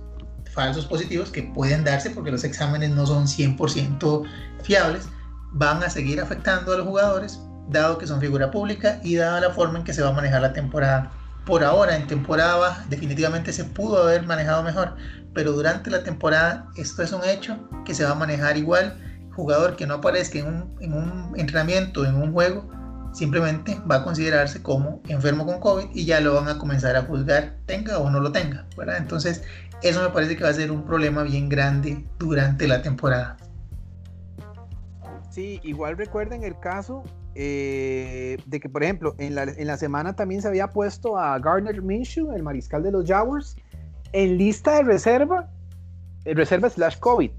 falsos 0.56 0.86
positivos 0.86 1.30
que 1.30 1.42
pueden 1.42 1.84
darse 1.84 2.10
porque 2.10 2.32
los 2.32 2.42
exámenes 2.42 2.90
no 2.90 3.06
son 3.06 3.26
100% 3.26 4.24
fiables, 4.62 5.08
van 5.52 5.82
a 5.84 5.90
seguir 5.90 6.20
afectando 6.20 6.72
a 6.72 6.78
los 6.78 6.86
jugadores, 6.86 7.38
dado 7.68 7.98
que 7.98 8.06
son 8.06 8.20
figura 8.20 8.50
pública 8.50 8.98
y 9.04 9.16
dada 9.16 9.40
la 9.40 9.50
forma 9.50 9.78
en 9.78 9.84
que 9.84 9.92
se 9.92 10.02
va 10.02 10.08
a 10.08 10.12
manejar 10.12 10.40
la 10.40 10.54
temporada. 10.54 11.12
Por 11.44 11.62
ahora, 11.62 11.94
en 11.94 12.06
temporada 12.06 12.56
baja, 12.56 12.84
definitivamente 12.88 13.52
se 13.52 13.64
pudo 13.64 14.02
haber 14.02 14.24
manejado 14.24 14.62
mejor, 14.62 14.96
pero 15.34 15.52
durante 15.52 15.90
la 15.90 16.02
temporada 16.02 16.68
esto 16.74 17.02
es 17.02 17.12
un 17.12 17.24
hecho 17.24 17.68
que 17.84 17.94
se 17.94 18.04
va 18.04 18.12
a 18.12 18.16
manejar 18.16 18.56
igual. 18.56 18.98
Jugador 19.34 19.76
que 19.76 19.86
no 19.86 19.94
aparezca 19.94 20.38
en 20.38 20.46
un, 20.46 20.74
en 20.80 20.94
un 20.94 21.34
entrenamiento, 21.36 22.06
en 22.06 22.14
un 22.14 22.32
juego, 22.32 22.68
simplemente 23.16 23.80
va 23.90 23.96
a 23.96 24.04
considerarse 24.04 24.62
como 24.62 25.00
enfermo 25.08 25.46
con 25.46 25.58
COVID 25.58 25.86
y 25.94 26.04
ya 26.04 26.20
lo 26.20 26.34
van 26.34 26.48
a 26.48 26.58
comenzar 26.58 26.96
a 26.96 27.02
juzgar, 27.02 27.56
tenga 27.64 27.98
o 27.98 28.10
no 28.10 28.20
lo 28.20 28.30
tenga, 28.30 28.66
¿verdad? 28.76 28.98
Entonces, 28.98 29.42
eso 29.82 30.02
me 30.02 30.10
parece 30.10 30.36
que 30.36 30.44
va 30.44 30.50
a 30.50 30.54
ser 30.54 30.70
un 30.70 30.84
problema 30.84 31.22
bien 31.22 31.48
grande 31.48 32.04
durante 32.18 32.66
la 32.66 32.82
temporada. 32.82 33.36
Sí, 35.30 35.60
igual 35.64 35.98
recuerden 35.98 36.44
el 36.44 36.58
caso 36.58 37.04
eh, 37.34 38.38
de 38.46 38.60
que, 38.60 38.70
por 38.70 38.82
ejemplo, 38.82 39.14
en 39.18 39.34
la, 39.34 39.42
en 39.42 39.66
la, 39.66 39.76
semana 39.76 40.16
también 40.16 40.40
se 40.40 40.48
había 40.48 40.68
puesto 40.70 41.18
a 41.18 41.38
Gardner 41.38 41.82
Minshew, 41.82 42.32
el 42.32 42.42
mariscal 42.42 42.82
de 42.82 42.90
los 42.90 43.06
Jaguars, 43.06 43.56
en 44.12 44.38
lista 44.38 44.76
de 44.76 44.84
reserva, 44.84 45.50
reserva 46.24 46.70
slash 46.70 46.98
COVID. 46.98 47.30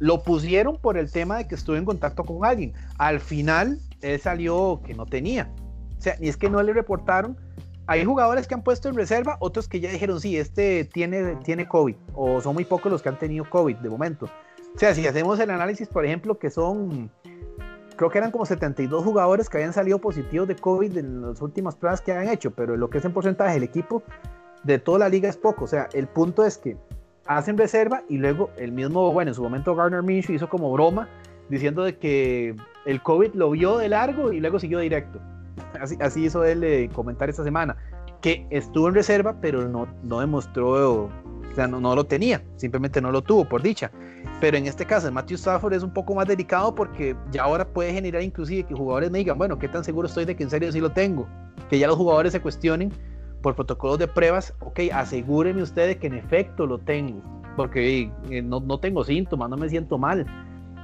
Lo 0.00 0.24
pusieron 0.24 0.78
por 0.78 0.98
el 0.98 1.12
tema 1.12 1.38
de 1.38 1.46
que 1.46 1.54
estuvo 1.54 1.76
en 1.76 1.84
contacto 1.84 2.24
con 2.24 2.44
alguien. 2.44 2.72
Al 2.98 3.20
final, 3.20 3.78
él 4.00 4.20
salió 4.20 4.82
que 4.84 4.94
no 4.94 5.06
tenía. 5.06 5.48
O 5.96 6.00
sea, 6.02 6.16
ni 6.18 6.26
es 6.26 6.36
que 6.36 6.50
no 6.50 6.60
le 6.60 6.72
reportaron, 6.72 7.38
hay 7.86 8.04
jugadores 8.04 8.46
que 8.46 8.54
han 8.54 8.62
puesto 8.62 8.88
en 8.88 8.94
reserva, 8.94 9.36
otros 9.40 9.68
que 9.68 9.80
ya 9.80 9.90
dijeron, 9.90 10.20
sí, 10.20 10.36
este 10.36 10.84
tiene, 10.84 11.36
tiene 11.44 11.66
COVID, 11.66 11.96
o 12.14 12.40
son 12.40 12.54
muy 12.54 12.64
pocos 12.64 12.90
los 12.90 13.02
que 13.02 13.08
han 13.08 13.18
tenido 13.18 13.48
COVID 13.48 13.76
de 13.76 13.90
momento. 13.90 14.26
O 14.74 14.78
sea, 14.78 14.94
si 14.94 15.06
hacemos 15.06 15.38
el 15.40 15.50
análisis, 15.50 15.88
por 15.88 16.04
ejemplo, 16.04 16.38
que 16.38 16.48
son, 16.48 17.10
creo 17.96 18.10
que 18.10 18.18
eran 18.18 18.30
como 18.30 18.46
72 18.46 19.04
jugadores 19.04 19.50
que 19.50 19.58
habían 19.58 19.72
salido 19.72 19.98
positivos 19.98 20.48
de 20.48 20.56
COVID 20.56 20.96
en 20.96 21.22
las 21.22 21.42
últimas 21.42 21.76
pruebas 21.76 22.00
que 22.00 22.12
han 22.12 22.28
hecho, 22.28 22.52
pero 22.52 22.76
lo 22.76 22.88
que 22.88 22.98
es 22.98 23.04
en 23.04 23.12
porcentaje 23.12 23.54
del 23.54 23.64
equipo 23.64 24.02
de 24.62 24.78
toda 24.78 25.00
la 25.00 25.08
liga 25.08 25.28
es 25.28 25.36
poco. 25.36 25.64
O 25.64 25.68
sea, 25.68 25.88
el 25.92 26.06
punto 26.06 26.44
es 26.46 26.56
que 26.56 26.76
hacen 27.26 27.58
reserva 27.58 28.02
y 28.08 28.16
luego 28.16 28.50
el 28.56 28.72
mismo, 28.72 29.12
bueno, 29.12 29.32
en 29.32 29.34
su 29.34 29.42
momento 29.42 29.74
Garner 29.74 30.02
Minshew 30.02 30.34
hizo 30.34 30.48
como 30.48 30.72
broma 30.72 31.08
diciendo 31.48 31.82
de 31.82 31.98
que 31.98 32.56
el 32.86 33.02
COVID 33.02 33.34
lo 33.34 33.50
vio 33.50 33.76
de 33.76 33.88
largo 33.88 34.32
y 34.32 34.40
luego 34.40 34.58
siguió 34.58 34.78
directo 34.78 35.20
así, 36.00 36.24
hizo 36.24 36.44
él 36.44 36.64
eh, 36.64 36.90
comentar 36.94 37.28
esta 37.28 37.44
semana, 37.44 37.76
que 38.20 38.46
estuvo 38.50 38.88
en 38.88 38.94
reserva, 38.94 39.36
pero 39.40 39.68
no, 39.68 39.86
no 40.02 40.20
demostró, 40.20 41.04
o 41.04 41.10
sea, 41.54 41.66
no, 41.66 41.80
no, 41.80 41.94
lo 41.94 42.04
tenía, 42.04 42.42
simplemente 42.56 43.00
no 43.00 43.10
lo 43.10 43.22
tuvo, 43.22 43.48
por 43.48 43.62
dicha. 43.62 43.90
Pero 44.40 44.56
en 44.56 44.66
este 44.66 44.86
caso, 44.86 45.10
Matthew 45.10 45.36
Stafford 45.36 45.74
es 45.74 45.82
un 45.82 45.92
poco 45.92 46.14
más 46.14 46.26
delicado 46.26 46.74
porque 46.74 47.16
ya 47.30 47.42
ahora 47.42 47.66
puede 47.66 47.92
generar 47.92 48.22
inclusive 48.22 48.64
que 48.64 48.74
jugadores 48.74 49.10
me 49.10 49.18
digan, 49.18 49.38
bueno, 49.38 49.58
¿qué 49.58 49.68
tan 49.68 49.84
seguro 49.84 50.06
estoy 50.06 50.24
de 50.24 50.36
que 50.36 50.44
en 50.44 50.50
serio 50.50 50.70
sí 50.70 50.80
lo 50.80 50.90
tengo? 50.90 51.28
Que 51.68 51.78
ya 51.78 51.88
los 51.88 51.96
jugadores 51.96 52.32
se 52.32 52.40
cuestionen 52.40 52.92
por 53.42 53.56
protocolos 53.56 53.98
de 53.98 54.06
pruebas, 54.06 54.54
ok, 54.60 54.80
asegúreme 54.92 55.62
usted 55.62 55.88
de 55.88 55.98
que 55.98 56.06
en 56.06 56.14
efecto 56.14 56.66
lo 56.66 56.78
tengo, 56.78 57.20
porque 57.56 58.10
eh, 58.30 58.42
no, 58.42 58.60
no, 58.60 58.78
tengo 58.78 59.02
síntomas, 59.04 59.50
no 59.50 59.56
me 59.56 59.68
siento 59.68 59.98
mal. 59.98 60.26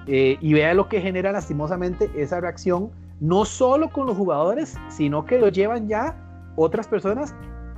Eh, 0.07 0.38
y 0.40 0.54
vea 0.54 0.74
lo 0.74 0.88
que 0.88 1.00
genera 1.00 1.33
lastimosamente 1.33 2.11
esa 2.16 2.40
reacción 2.40 2.90
no 3.20 3.44
solo 3.44 3.90
con 3.90 4.07
los 4.07 4.16
jugadores, 4.16 4.76
sino 4.88 5.24
que 5.24 5.38
lo 5.38 5.48
llevan 5.48 5.88
ya 5.88 6.16
otras 6.57 6.87
personas 6.87 7.35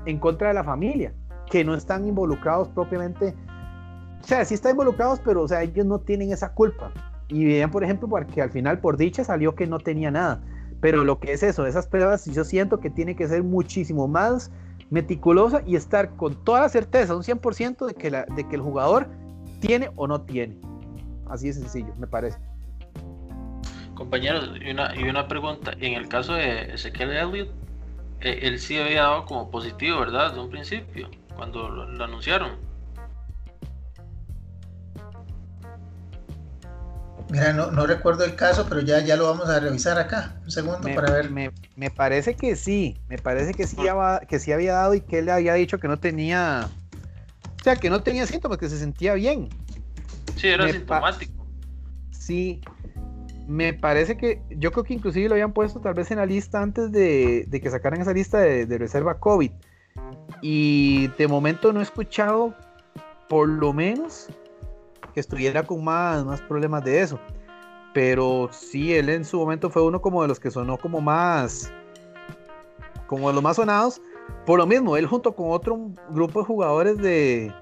en 0.07 0.19
contra 0.19 0.49
de 0.49 0.55
la 0.55 0.65
familia, 0.65 1.15
que 1.51 1.65
no 1.65 1.75
están 1.75 2.07
involucrados 2.07 2.69
propiamente, 2.69 3.35
o 4.23 4.27
sea, 4.27 4.45
sí 4.45 4.55
están 4.55 4.73
involucrados, 4.73 5.21
pero 5.25 5.43
o 5.43 5.49
sea, 5.49 5.63
ellos 5.63 5.87
no 5.87 5.99
tienen 5.99 6.33
esa 6.33 6.53
culpa. 6.53 6.93
Y 7.29 7.45
vean, 7.45 7.71
por 7.71 7.85
ejemplo, 7.85 8.09
porque 8.09 8.43
al 8.43 8.51
final 8.51 8.81
por 8.81 8.97
dicha 8.97 9.25
salió 9.25 9.55
que 9.55 9.67
no 9.67 9.79
tenía 9.79 10.11
nada. 10.11 10.43
Pero 10.81 11.05
lo 11.05 11.21
que 11.21 11.33
es 11.33 11.43
eso, 11.43 11.67
esas 11.67 11.87
pruebas, 11.87 12.25
yo 12.27 12.45
siento 12.45 12.81
que 12.81 12.91
tiene 12.91 13.15
que 13.15 13.29
ser 13.29 13.43
muchísimo 13.43 14.09
más 14.09 14.51
meticulosa 14.91 15.63
y 15.67 15.77
estar 15.77 16.17
con 16.17 16.35
toda 16.45 16.63
la 16.63 16.69
certeza, 16.69 17.15
un 17.15 17.23
100% 17.23 17.87
de 17.87 17.95
que, 17.95 18.11
de 18.11 18.49
que 18.49 18.57
el 18.57 18.63
jugador 18.63 19.07
tiene 19.61 19.91
o 19.97 20.07
no 20.07 20.23
tiene. 20.23 20.59
Así 21.27 21.49
de 21.49 21.53
sencillo, 21.53 21.95
me 21.99 22.07
parece. 22.07 22.39
Compañeros, 24.01 24.53
y 24.59 24.71
una, 24.71 24.95
y 24.97 25.03
una 25.03 25.29
pregunta. 25.29 25.73
En 25.79 25.93
el 25.93 26.09
caso 26.09 26.33
de 26.33 26.73
Ezequiel 26.73 27.11
Elliott, 27.11 27.51
eh, 28.23 28.39
él 28.45 28.59
sí 28.59 28.79
había 28.79 29.03
dado 29.03 29.27
como 29.27 29.51
positivo, 29.51 30.01
¿verdad? 30.01 30.29
Desde 30.29 30.41
un 30.41 30.49
principio, 30.49 31.11
cuando 31.37 31.69
lo 31.69 32.03
anunciaron. 32.03 32.53
Mira, 37.29 37.53
no, 37.53 37.71
no, 37.71 37.87
recuerdo 37.87 38.25
el 38.25 38.35
caso, 38.37 38.65
pero 38.71 38.81
ya, 38.81 39.01
ya 39.01 39.17
lo 39.17 39.27
vamos 39.27 39.51
a 39.51 39.61
revisar 39.61 39.99
acá. 39.99 40.35
Un 40.45 40.51
segundo 40.51 40.89
para 40.95 41.13
ver. 41.13 41.31
Me, 41.31 41.53
me, 41.77 41.91
parece 41.91 42.35
que 42.35 42.57
sí, 42.57 42.97
me 43.07 43.19
parece 43.19 43.53
que 43.53 43.67
sí, 43.67 43.87
había, 43.87 44.21
que 44.27 44.39
sí 44.39 44.51
había 44.51 44.73
dado 44.73 44.95
y 44.95 45.03
que 45.03 45.19
él 45.19 45.27
le 45.27 45.33
había 45.33 45.53
dicho 45.53 45.79
que 45.79 45.89
no 45.89 45.99
tenía. 45.99 46.71
O 47.61 47.63
sea, 47.63 47.77
que 47.77 47.91
no 47.91 48.03
tenía 48.03 48.27
síntomas, 48.27 48.57
que 48.57 48.71
se 48.71 48.79
sentía 48.79 49.13
bien. 49.13 49.51
Sí, 50.37 50.49
era 50.49 50.73
sintomático. 50.73 51.47
Sí, 52.13 52.63
me 53.51 53.75
parece 53.75 54.17
que 54.17 54.41
yo 54.49 54.71
creo 54.71 54.85
que 54.85 54.95
inclusive 54.95 55.29
lo 55.29 55.35
habían 55.35 55.53
puesto 55.53 55.81
tal 55.81 55.95
vez 55.95 56.09
en 56.13 56.19
la 56.19 56.27
lista 56.27 56.63
antes 56.63 56.93
de, 56.93 57.49
que 57.51 57.69
sacaran 57.69 58.01
esa 58.01 58.13
lista 58.13 58.39
de, 58.39 58.65
de, 58.65 58.79
reserva 58.79 59.19
COVID. 59.19 59.51
Y 60.41 61.09
de 61.19 61.27
momento 61.27 61.73
no 61.73 61.81
he 61.81 61.83
escuchado, 61.83 62.55
por 63.29 63.49
lo 63.49 63.73
menos, 63.73 64.29
que 65.13 65.19
estuviera 65.19 65.65
con 65.65 65.83
más, 65.83 66.25
más 66.25 66.41
problemas 66.43 66.85
de 66.85 67.01
eso. 67.01 67.19
Pero 67.93 68.49
sí, 68.53 68.95
él 68.95 69.09
en 69.09 69.25
su 69.25 69.39
momento 69.39 69.69
fue 69.69 69.83
uno 69.83 70.01
como 70.01 70.23
de 70.23 70.29
los 70.29 70.39
que 70.39 70.53
sonó 70.53 70.79
como 70.79 71.01
más, 71.01 71.73
como 73.09 73.27
de 73.27 73.35
los 73.35 73.43
más 73.43 73.57
sonados. 73.57 74.01
Por 74.47 74.61
lo 74.61 74.67
mismo, 74.67 74.97
él 74.97 75.07
junto 75.07 75.35
con 75.35 75.51
otro 75.51 75.91
grupo 76.11 76.39
de 76.39 76.47
jugadores 76.47 76.99
de, 76.99 77.53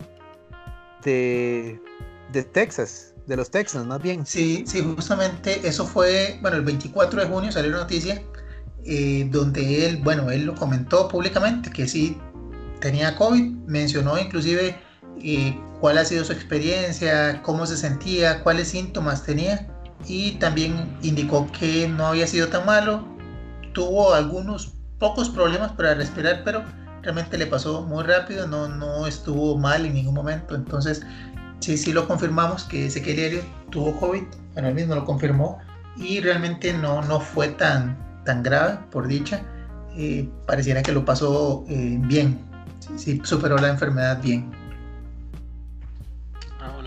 de 1.03 2.42
Texas, 2.53 3.14
de 3.28 3.36
los 3.36 3.50
Texans 3.50 3.86
más 3.86 4.02
bien. 4.02 4.26
Sí, 4.26 4.64
sí, 4.66 4.82
justamente 4.82 5.68
eso 5.68 5.86
fue, 5.86 6.38
bueno, 6.40 6.56
el 6.56 6.64
24 6.64 7.20
de 7.20 7.26
junio 7.28 7.52
salió 7.52 7.70
una 7.70 7.80
noticia 7.80 8.22
eh, 8.84 9.28
donde 9.30 9.86
él, 9.86 9.98
bueno, 9.98 10.30
él 10.30 10.46
lo 10.46 10.54
comentó 10.54 11.08
públicamente 11.08 11.70
que 11.70 11.86
sí 11.86 12.16
tenía 12.80 13.14
COVID, 13.16 13.44
mencionó 13.66 14.18
inclusive 14.18 14.76
eh, 15.22 15.60
cuál 15.80 15.98
ha 15.98 16.04
sido 16.04 16.24
su 16.24 16.32
experiencia, 16.32 17.42
cómo 17.42 17.66
se 17.66 17.76
sentía, 17.76 18.42
cuáles 18.42 18.68
síntomas 18.68 19.22
tenía 19.24 19.68
y 20.06 20.32
también 20.32 20.96
indicó 21.02 21.50
que 21.52 21.86
no 21.86 22.06
había 22.06 22.26
sido 22.26 22.48
tan 22.48 22.64
malo, 22.64 23.06
tuvo 23.74 24.14
algunos 24.14 24.72
pocos 24.98 25.28
problemas 25.28 25.72
para 25.72 25.94
respirar, 25.94 26.42
pero 26.44 26.64
realmente 27.02 27.36
le 27.36 27.46
pasó 27.46 27.82
muy 27.82 28.04
rápido, 28.04 28.46
no, 28.46 28.68
no 28.68 29.06
estuvo 29.06 29.58
mal 29.58 29.84
en 29.84 29.94
ningún 29.94 30.14
momento, 30.14 30.54
entonces 30.54 31.02
sí, 31.61 31.77
sí 31.77 31.92
lo 31.92 32.07
confirmamos 32.07 32.64
que 32.64 32.87
Ezequiel 32.87 33.18
Elliott 33.18 33.44
tuvo 33.71 33.99
COVID, 33.99 34.23
bueno, 34.55 34.68
él 34.68 34.75
mismo 34.75 34.94
lo 34.94 35.05
confirmó 35.05 35.59
y 35.97 36.21
realmente 36.21 36.73
no, 36.73 37.03
no 37.03 37.21
fue 37.21 37.49
tan, 37.49 37.97
tan 38.25 38.42
grave, 38.42 38.79
por 38.90 39.07
dicha, 39.09 39.42
eh, 39.97 40.29
pareciera 40.47 40.83
que 40.83 40.92
lo 40.92 41.05
pasó 41.05 41.64
eh, 41.68 41.99
bien, 42.01 42.38
sí, 42.97 43.21
superó 43.25 43.59
la 43.59 43.68
enfermedad 43.68 44.21
bien 44.23 44.51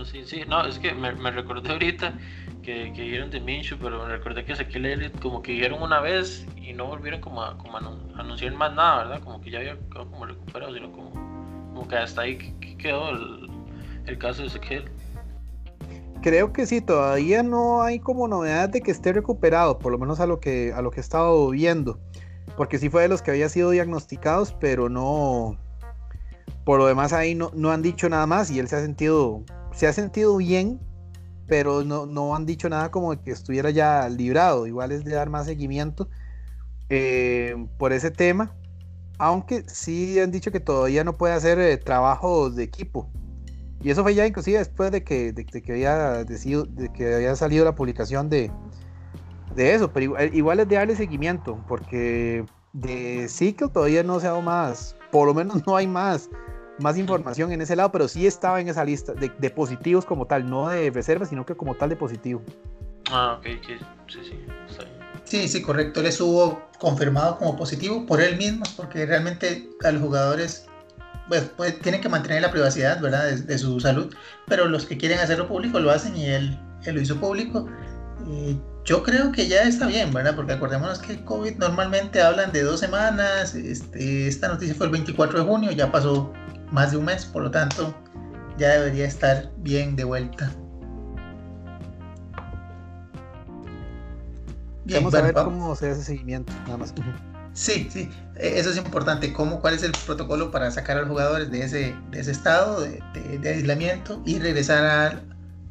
sí, 0.04 0.24
sí. 0.24 0.42
No, 0.46 0.64
es 0.66 0.78
que 0.78 0.94
me, 0.94 1.12
me 1.12 1.30
recordé 1.30 1.70
ahorita 1.70 2.14
que, 2.62 2.92
que 2.92 3.02
dijeron 3.02 3.30
de 3.30 3.40
Minshew, 3.40 3.78
pero 3.78 4.04
me 4.04 4.16
recordé 4.16 4.44
que 4.44 4.52
Ezequiel 4.52 4.86
Elliott 4.86 5.18
como 5.20 5.42
que 5.42 5.52
dijeron 5.52 5.82
una 5.82 6.00
vez 6.00 6.46
y 6.56 6.72
no 6.72 6.86
volvieron 6.86 7.20
como 7.20 7.42
a, 7.42 7.56
como 7.58 7.78
anunciar 7.78 8.52
más 8.54 8.74
nada, 8.74 9.04
¿verdad? 9.04 9.20
Como 9.24 9.40
que 9.40 9.50
ya 9.50 9.58
había 9.58 9.76
como 9.90 10.26
recuperado, 10.26 10.74
sino 10.74 10.92
como, 10.92 11.10
como 11.10 11.88
que 11.88 11.96
hasta 11.96 12.22
ahí 12.22 12.54
quedó 12.78 13.10
el, 13.10 13.41
el 14.06 14.18
caso 14.18 14.42
de 14.42 14.48
Ezequiel. 14.48 14.84
Creo 16.22 16.52
que 16.52 16.66
sí, 16.66 16.80
todavía 16.80 17.42
no 17.42 17.82
hay 17.82 17.98
como 17.98 18.28
novedad 18.28 18.68
de 18.68 18.80
que 18.80 18.92
esté 18.92 19.12
recuperado, 19.12 19.78
por 19.78 19.90
lo 19.90 19.98
menos 19.98 20.20
a 20.20 20.26
lo 20.26 20.38
que, 20.38 20.72
a 20.72 20.80
lo 20.80 20.90
que 20.90 21.00
he 21.00 21.00
estado 21.00 21.50
viendo. 21.50 21.98
Porque 22.56 22.78
sí 22.78 22.88
fue 22.88 23.02
de 23.02 23.08
los 23.08 23.22
que 23.22 23.32
había 23.32 23.48
sido 23.48 23.70
diagnosticados, 23.70 24.54
pero 24.60 24.88
no. 24.88 25.58
Por 26.64 26.78
lo 26.78 26.86
demás 26.86 27.12
ahí 27.12 27.34
no, 27.34 27.50
no 27.54 27.72
han 27.72 27.82
dicho 27.82 28.08
nada 28.08 28.26
más 28.26 28.50
y 28.50 28.60
él 28.60 28.68
se 28.68 28.76
ha 28.76 28.80
sentido 28.80 29.44
se 29.72 29.86
ha 29.86 29.92
sentido 29.92 30.36
bien, 30.36 30.80
pero 31.46 31.82
no, 31.82 32.06
no 32.06 32.34
han 32.36 32.46
dicho 32.46 32.68
nada 32.68 32.90
como 32.90 33.20
que 33.20 33.30
estuviera 33.30 33.70
ya 33.70 34.08
librado. 34.08 34.66
Igual 34.66 34.92
es 34.92 35.04
de 35.04 35.14
dar 35.14 35.30
más 35.30 35.46
seguimiento 35.46 36.08
eh, 36.88 37.54
por 37.78 37.92
ese 37.92 38.10
tema. 38.10 38.54
Aunque 39.18 39.64
sí 39.68 40.18
han 40.20 40.30
dicho 40.30 40.50
que 40.50 40.60
todavía 40.60 41.04
no 41.04 41.16
puede 41.16 41.34
hacer 41.34 41.58
eh, 41.58 41.76
trabajos 41.76 42.56
de 42.56 42.64
equipo. 42.64 43.10
Y 43.82 43.90
eso 43.90 44.02
fue 44.02 44.14
ya 44.14 44.26
inclusive 44.26 44.58
después 44.58 44.90
de 44.92 45.02
que, 45.02 45.32
de, 45.32 45.44
que, 45.44 45.72
había, 45.72 46.24
decidido, 46.24 46.64
de 46.64 46.92
que 46.92 47.14
había 47.14 47.34
salido 47.34 47.64
la 47.64 47.74
publicación 47.74 48.28
de, 48.28 48.50
de 49.54 49.74
eso. 49.74 49.92
Pero 49.92 50.04
igual, 50.04 50.34
igual, 50.34 50.60
es 50.60 50.68
de 50.68 50.76
darle 50.76 50.96
seguimiento, 50.96 51.62
porque 51.66 52.44
de 52.72 53.28
ciclo 53.28 53.68
todavía 53.68 54.02
no 54.02 54.20
se 54.20 54.26
ha 54.26 54.30
dado 54.30 54.42
más. 54.42 54.96
Por 55.10 55.26
lo 55.26 55.34
menos 55.34 55.64
no 55.66 55.76
hay 55.76 55.86
más 55.86 56.30
más 56.78 56.98
información 56.98 57.52
en 57.52 57.60
ese 57.60 57.76
lado, 57.76 57.92
pero 57.92 58.08
sí 58.08 58.26
estaba 58.26 58.60
en 58.60 58.68
esa 58.68 58.84
lista 58.84 59.12
de, 59.14 59.50
positivos 59.50 60.04
como 60.04 60.26
tal, 60.26 60.48
no 60.48 60.68
de 60.68 60.90
reservas, 60.90 61.28
sino 61.28 61.46
que 61.46 61.54
como 61.54 61.74
tal 61.74 61.90
de 61.90 61.96
positivo. 61.96 62.42
Ah, 63.10 63.36
ok, 63.38 63.46
sí, 64.08 64.18
sí, 64.24 64.42
sí, 65.24 65.48
sí, 65.48 65.62
correcto. 65.62 66.00
Él 66.00 66.06
estuvo 66.06 66.62
confirmado 66.78 67.38
como 67.38 67.56
positivo 67.56 68.06
por 68.06 68.20
él 68.20 68.36
mismo, 68.36 68.64
porque 68.76 69.06
realmente 69.06 69.68
a 69.84 69.92
los 69.92 70.02
jugadores 70.02 70.66
pues, 71.28 71.50
pues 71.56 71.78
tienen 71.80 72.00
que 72.00 72.08
mantener 72.08 72.42
la 72.42 72.50
privacidad, 72.50 73.00
¿verdad? 73.00 73.30
De, 73.30 73.58
su 73.58 73.80
salud, 73.80 74.14
pero 74.46 74.66
los 74.66 74.86
que 74.86 74.98
quieren 74.98 75.18
hacerlo 75.18 75.48
público 75.48 75.78
lo 75.78 75.90
hacen 75.90 76.16
y 76.16 76.26
él, 76.26 76.58
él 76.84 76.94
lo 76.94 77.00
hizo 77.00 77.16
público. 77.16 77.68
yo 78.84 79.02
creo 79.02 79.32
que 79.32 79.48
ya 79.48 79.62
está 79.62 79.86
bien, 79.86 80.12
¿verdad? 80.12 80.34
Porque 80.36 80.52
acordémonos 80.52 80.98
que 80.98 81.24
COVID 81.24 81.56
normalmente 81.56 82.20
hablan 82.20 82.52
de 82.52 82.62
dos 82.62 82.80
semanas, 82.80 83.54
este, 83.54 84.28
esta 84.28 84.48
noticia 84.48 84.74
fue 84.74 84.86
el 84.86 84.92
24 84.92 85.40
de 85.40 85.44
junio, 85.44 85.70
ya 85.70 85.90
pasó 85.90 86.32
más 86.70 86.90
de 86.90 86.96
un 86.96 87.04
mes, 87.04 87.24
por 87.24 87.42
lo 87.42 87.50
tanto 87.50 87.94
ya 88.58 88.70
debería 88.70 89.06
estar 89.06 89.50
bien 89.58 89.96
de 89.96 90.04
vuelta. 90.04 90.52
Bien, 94.84 95.04
Vamos 95.04 95.14
a 95.14 95.22
ver 95.22 95.34
cómo 95.34 95.76
se 95.76 95.90
hace 95.90 96.02
seguimiento, 96.02 96.52
nada 96.66 96.78
más. 96.78 96.92
Sí, 97.54 97.88
sí, 97.90 98.10
e, 98.36 98.58
eso 98.58 98.70
es 98.70 98.76
importante, 98.76 99.32
cómo, 99.32 99.60
cuál 99.60 99.74
es 99.74 99.82
el 99.82 99.92
protocolo 100.06 100.50
para 100.50 100.70
sacar 100.70 100.96
a 100.96 101.00
los 101.00 101.10
jugadores 101.10 101.50
de 101.50 101.64
ese, 101.64 101.94
de 102.10 102.20
ese 102.20 102.30
estado 102.30 102.80
de, 102.80 103.48
aislamiento 103.48 104.22
y 104.24 104.38
regresar 104.38 104.84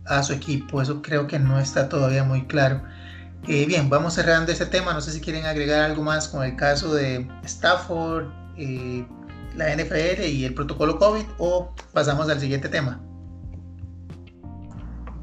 a, 0.06 0.17
a, 0.17 0.24
su 0.24 0.34
equipo. 0.34 0.82
Eso 0.82 1.02
creo 1.02 1.28
que 1.28 1.39
no 1.39 1.60
está 1.60 1.89
todavía 1.89 2.24
muy 2.24 2.46
claro. 2.46 2.82
Eh, 3.48 3.65
bien, 3.65 3.89
vamos 3.89 4.13
cerrando 4.13 4.52
ese 4.52 4.67
tema. 4.67 4.94
No 4.94 5.02
sé 5.02 5.12
si 5.12 5.22
quieren 5.22 5.46
agregar 5.46 5.82
algo 5.82 6.04
más 6.04 6.28
con 6.28 6.44
el 6.44 6.56
caso 6.56 6.94
de 6.94 7.28
Stafford, 7.44 8.28
eh, 8.58 9.06
la 9.56 9.76
NFL 9.76 10.24
y 10.26 10.46
el 10.46 10.54
protocolo 10.54 10.98
COVID 10.98 11.26
o 11.38 11.74
pasamos 11.94 12.30
al 12.30 12.39
siguiente 12.39 12.70
tema? 12.70 13.02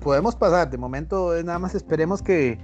Podemos 0.01 0.37
pasar, 0.37 0.71
de 0.71 0.79
momento 0.79 1.35
nada 1.45 1.59
más 1.59 1.75
esperemos 1.75 2.23
que, 2.23 2.59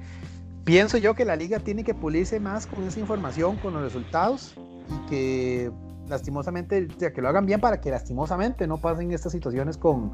pienso 0.64 0.98
yo 0.98 1.14
que 1.14 1.24
la 1.24 1.36
liga 1.36 1.58
tiene 1.60 1.84
que 1.84 1.94
pulirse 1.94 2.40
más 2.40 2.66
con 2.66 2.84
esa 2.84 3.00
información, 3.00 3.56
con 3.56 3.74
los 3.74 3.82
resultados 3.82 4.54
y 4.88 5.10
que 5.10 5.70
lastimosamente, 6.08 6.88
o 6.94 6.98
sea, 6.98 7.12
que 7.12 7.22
lo 7.22 7.28
hagan 7.28 7.46
bien 7.46 7.60
para 7.60 7.80
que 7.80 7.90
lastimosamente 7.90 8.66
no 8.66 8.78
pasen 8.78 9.12
estas 9.12 9.32
situaciones 9.32 9.76
con, 9.76 10.12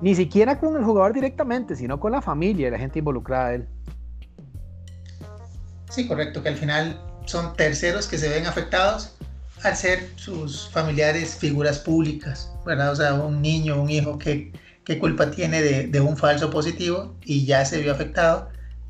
ni 0.00 0.14
siquiera 0.14 0.58
con 0.58 0.76
el 0.76 0.84
jugador 0.84 1.12
directamente, 1.12 1.76
sino 1.76 1.98
con 1.98 2.12
la 2.12 2.22
familia 2.22 2.68
y 2.68 2.70
la 2.70 2.78
gente 2.78 2.98
involucrada 2.98 3.46
a 3.46 3.54
él. 3.54 3.68
Sí, 5.90 6.06
correcto, 6.06 6.42
que 6.42 6.48
al 6.48 6.56
final 6.56 7.00
son 7.26 7.54
terceros 7.54 8.06
que 8.06 8.18
se 8.18 8.28
ven 8.28 8.46
afectados 8.46 9.14
al 9.62 9.76
ser 9.76 10.08
sus 10.16 10.68
familiares 10.70 11.36
figuras 11.36 11.78
públicas, 11.78 12.50
¿verdad? 12.64 12.92
O 12.92 12.96
sea, 12.96 13.14
un 13.14 13.42
niño, 13.42 13.80
un 13.80 13.90
hijo, 13.90 14.18
¿qué, 14.18 14.52
qué 14.84 14.98
culpa 14.98 15.30
tiene 15.30 15.62
de, 15.62 16.00
un 16.00 16.16
falso 16.16 16.50
positivo 16.50 17.14
y 17.24 17.44
ya 17.44 17.64
se 17.64 17.80
vio 17.80 17.92
afectado? 17.92 18.48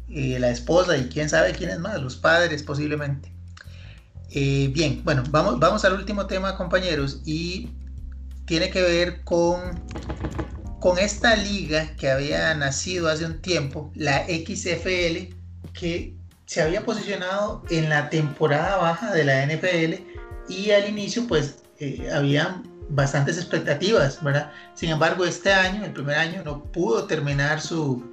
Eh, 0.09 0.38
la 0.38 0.50
esposa 0.50 0.96
y 0.96 1.09
quién 1.09 1.28
sabe 1.28 1.53
quién 1.53 1.70
es 1.70 1.78
más, 1.78 2.00
los 2.00 2.16
padres 2.16 2.62
posiblemente. 2.62 3.32
Eh, 4.30 4.70
bien, 4.72 5.03
bueno, 5.05 5.22
vamos, 5.30 5.59
vamos 5.59 5.84
al 5.84 5.94
último 5.94 6.26
tema, 6.26 6.57
compañeros, 6.57 7.20
y 7.24 7.70
tiene 8.44 8.70
que 8.70 8.82
ver 8.82 9.22
con, 9.24 9.82
con 10.80 10.98
esta 10.98 11.36
liga 11.36 11.94
que 11.96 12.11
había 12.11 12.55
nacido 12.55 13.09
hace 13.09 13.24
un 13.24 13.40
tiempo, 13.40 13.90
la 13.94 14.24
XFL, 14.26 15.34
que 15.72 16.14
se 16.46 16.61
había 16.61 16.84
posicionado 16.84 17.62
en 17.70 17.88
la 17.88 18.11
temporada 18.11 18.76
baja 18.76 19.12
de 19.14 19.24
la 19.24 19.46
NFL 19.46 20.03
y 20.48 20.70
al 20.70 20.88
inicio 20.88 21.26
pues 21.26 21.62
eh, 21.78 22.11
había 22.12 22.62
bastantes 22.90 23.38
expectativas, 23.38 24.22
¿verdad? 24.22 24.53
Sin 24.74 24.90
embargo, 24.90 25.24
este 25.24 25.53
año, 25.53 25.84
el 25.84 25.92
primer 25.92 26.16
año, 26.16 26.42
no 26.44 26.62
pudo 26.64 27.05
terminar 27.05 27.61
su, 27.61 28.05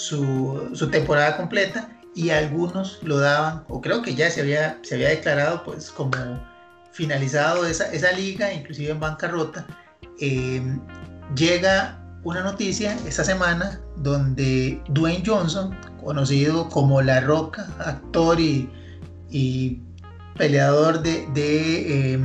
su, 0.00 0.88
temporada 0.90 1.36
completa 1.36 1.90
y 2.14 2.30
algunos 2.30 2.98
lo 3.02 3.18
daban, 3.18 3.64
o 3.68 3.80
creo 3.80 4.02
que 4.02 4.14
ya 4.14 4.30
se 4.30 4.40
había, 4.40 4.78
se 4.82 4.94
había 4.94 5.10
declarado 5.10 5.62
pues 5.62 5.90
como 5.90 6.16
finalizado 6.92 7.66
esa, 7.66 7.92
esa 7.92 8.10
liga, 8.12 8.52
inclusive 8.52 8.90
en 8.90 9.00
bancarrota. 9.00 9.66
Eh, 10.18 10.62
llega 11.36 11.98
una 12.24 12.42
noticia 12.42 12.96
esta 13.06 13.24
semana 13.24 13.80
donde 13.96 14.82
Dwayne 14.88 15.22
Johnson, 15.24 15.76
conocido 16.02 16.68
como 16.68 17.00
La 17.00 17.20
Roca, 17.20 17.68
actor 17.78 18.38
y, 18.40 19.80
peleador 20.36 21.02
de, 21.02 21.28
de, 21.34 22.14
eh, 22.14 22.20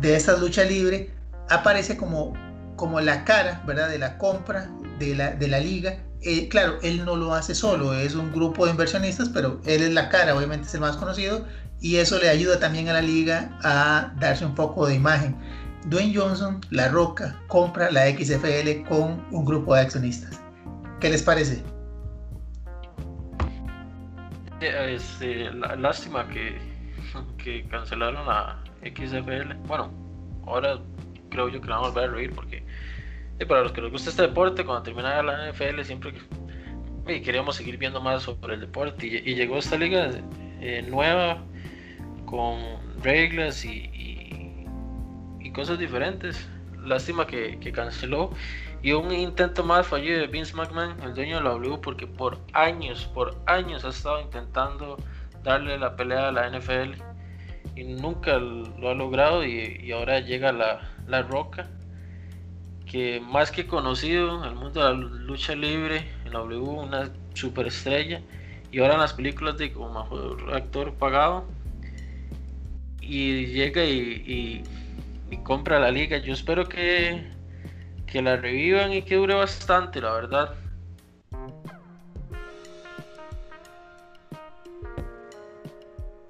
de 0.00 0.16
esta 0.16 0.36
lucha 0.36 0.64
libre, 0.64 1.10
aparece 1.48 1.96
como, 1.96 2.34
como 2.76 3.00
la 3.00 3.24
cara 3.24 3.62
¿verdad? 3.66 3.88
de 3.88 3.98
la 3.98 4.18
compra 4.18 4.70
de 4.98 5.14
la, 5.14 5.30
de 5.32 5.48
la 5.48 5.60
liga. 5.60 5.98
Eh, 6.22 6.48
claro, 6.48 6.78
él 6.82 7.04
no 7.04 7.16
lo 7.16 7.34
hace 7.34 7.54
solo, 7.54 7.94
es 7.94 8.14
un 8.14 8.32
grupo 8.32 8.64
de 8.64 8.72
inversionistas, 8.72 9.28
pero 9.28 9.60
él 9.64 9.82
es 9.82 9.92
la 9.92 10.08
cara, 10.08 10.34
obviamente 10.34 10.66
es 10.66 10.74
el 10.74 10.80
más 10.80 10.96
conocido, 10.96 11.46
y 11.80 11.96
eso 11.96 12.18
le 12.18 12.28
ayuda 12.28 12.58
también 12.58 12.88
a 12.88 12.94
la 12.94 13.02
liga 13.02 13.56
a 13.62 14.12
darse 14.18 14.44
un 14.44 14.54
poco 14.54 14.86
de 14.86 14.94
imagen. 14.94 15.36
Dwayne 15.86 16.16
Johnson, 16.16 16.60
La 16.70 16.88
Roca, 16.88 17.38
compra 17.46 17.90
la 17.90 18.06
XFL 18.10 18.88
con 18.88 19.24
un 19.30 19.44
grupo 19.44 19.74
de 19.74 19.82
accionistas. 19.82 20.40
¿Qué 21.00 21.10
les 21.10 21.22
parece? 21.22 21.62
Este, 24.60 25.50
lástima 25.52 26.26
que, 26.28 26.58
que 27.38 27.68
cancelaron 27.68 28.26
la 28.26 28.58
XFL. 28.82 29.54
Bueno, 29.68 29.92
ahora 30.46 30.78
creo 31.30 31.48
yo 31.48 31.60
que 31.60 31.68
la 31.68 31.76
vamos 31.76 31.90
a 31.90 31.92
volver 31.92 32.10
a 32.10 32.12
reír 32.14 32.34
porque 32.34 32.65
para 33.44 33.62
los 33.62 33.72
que 33.72 33.82
les 33.82 33.92
gusta 33.92 34.10
este 34.10 34.22
deporte, 34.22 34.64
cuando 34.64 34.82
terminaba 34.82 35.22
la 35.22 35.50
NFL 35.50 35.82
siempre 35.82 36.14
queríamos 37.06 37.56
seguir 37.56 37.76
viendo 37.76 38.00
más 38.00 38.22
sobre 38.22 38.54
el 38.54 38.60
deporte 38.60 39.06
y, 39.06 39.34
llegó 39.34 39.58
esta 39.58 39.76
liga 39.76 40.10
eh, 40.60 40.84
nueva 40.88 41.42
con 42.24 42.58
reglas 43.02 43.64
y, 43.64 43.92
cosas 45.54 45.78
diferentes. 45.78 46.46
Lástima 46.84 47.26
que, 47.26 47.58
canceló. 47.72 48.30
Y 48.82 48.92
un 48.92 49.10
intento 49.10 49.64
más 49.64 49.86
fallido 49.86 50.20
de 50.20 50.26
Vince 50.26 50.54
McMahon, 50.54 51.00
el 51.02 51.14
dueño 51.14 51.38
de 51.38 51.44
la 51.44 51.50
W, 51.50 51.78
porque 51.82 52.06
por 52.06 52.38
años, 52.52 53.06
por 53.14 53.40
años 53.46 53.82
ha 53.86 53.88
estado 53.88 54.20
intentando 54.20 54.98
darle 55.42 55.78
la 55.78 55.96
pelea 55.96 56.28
a 56.28 56.32
la 56.32 56.50
NFL 56.50 56.92
y 57.74 57.84
nunca 57.84 58.36
lo 58.36 58.90
ha 58.90 58.94
logrado. 58.94 59.46
Y, 59.46 59.90
ahora 59.92 60.20
llega 60.20 60.52
la, 60.52 60.82
la 61.06 61.22
Roca, 61.22 61.70
que 62.90 63.20
más 63.20 63.50
que 63.50 63.66
conocido 63.66 64.42
en 64.42 64.48
el 64.48 64.54
mundo 64.54 64.82
de 64.82 64.90
la 64.90 64.94
lucha 64.94 65.54
libre, 65.54 66.08
en 66.24 66.32
la 66.32 66.40
W, 66.40 66.60
una 66.60 67.10
superestrella. 67.34 68.20
Y 68.72 68.80
ahora 68.80 68.94
en 68.94 69.00
las 69.00 69.12
películas 69.12 69.58
de 69.58 69.72
como 69.72 70.02
mejor 70.02 70.54
actor 70.54 70.94
pagado. 70.94 71.44
Y 73.00 73.46
llega 73.46 73.84
y 73.84 74.62
compra 75.42 75.78
la 75.78 75.90
liga. 75.90 76.18
Yo 76.18 76.32
espero 76.32 76.68
que, 76.68 77.30
que 78.06 78.22
la 78.22 78.36
revivan 78.36 78.92
y 78.92 79.02
que 79.02 79.16
dure 79.16 79.34
bastante, 79.34 80.00
la 80.00 80.12
verdad. 80.12 80.54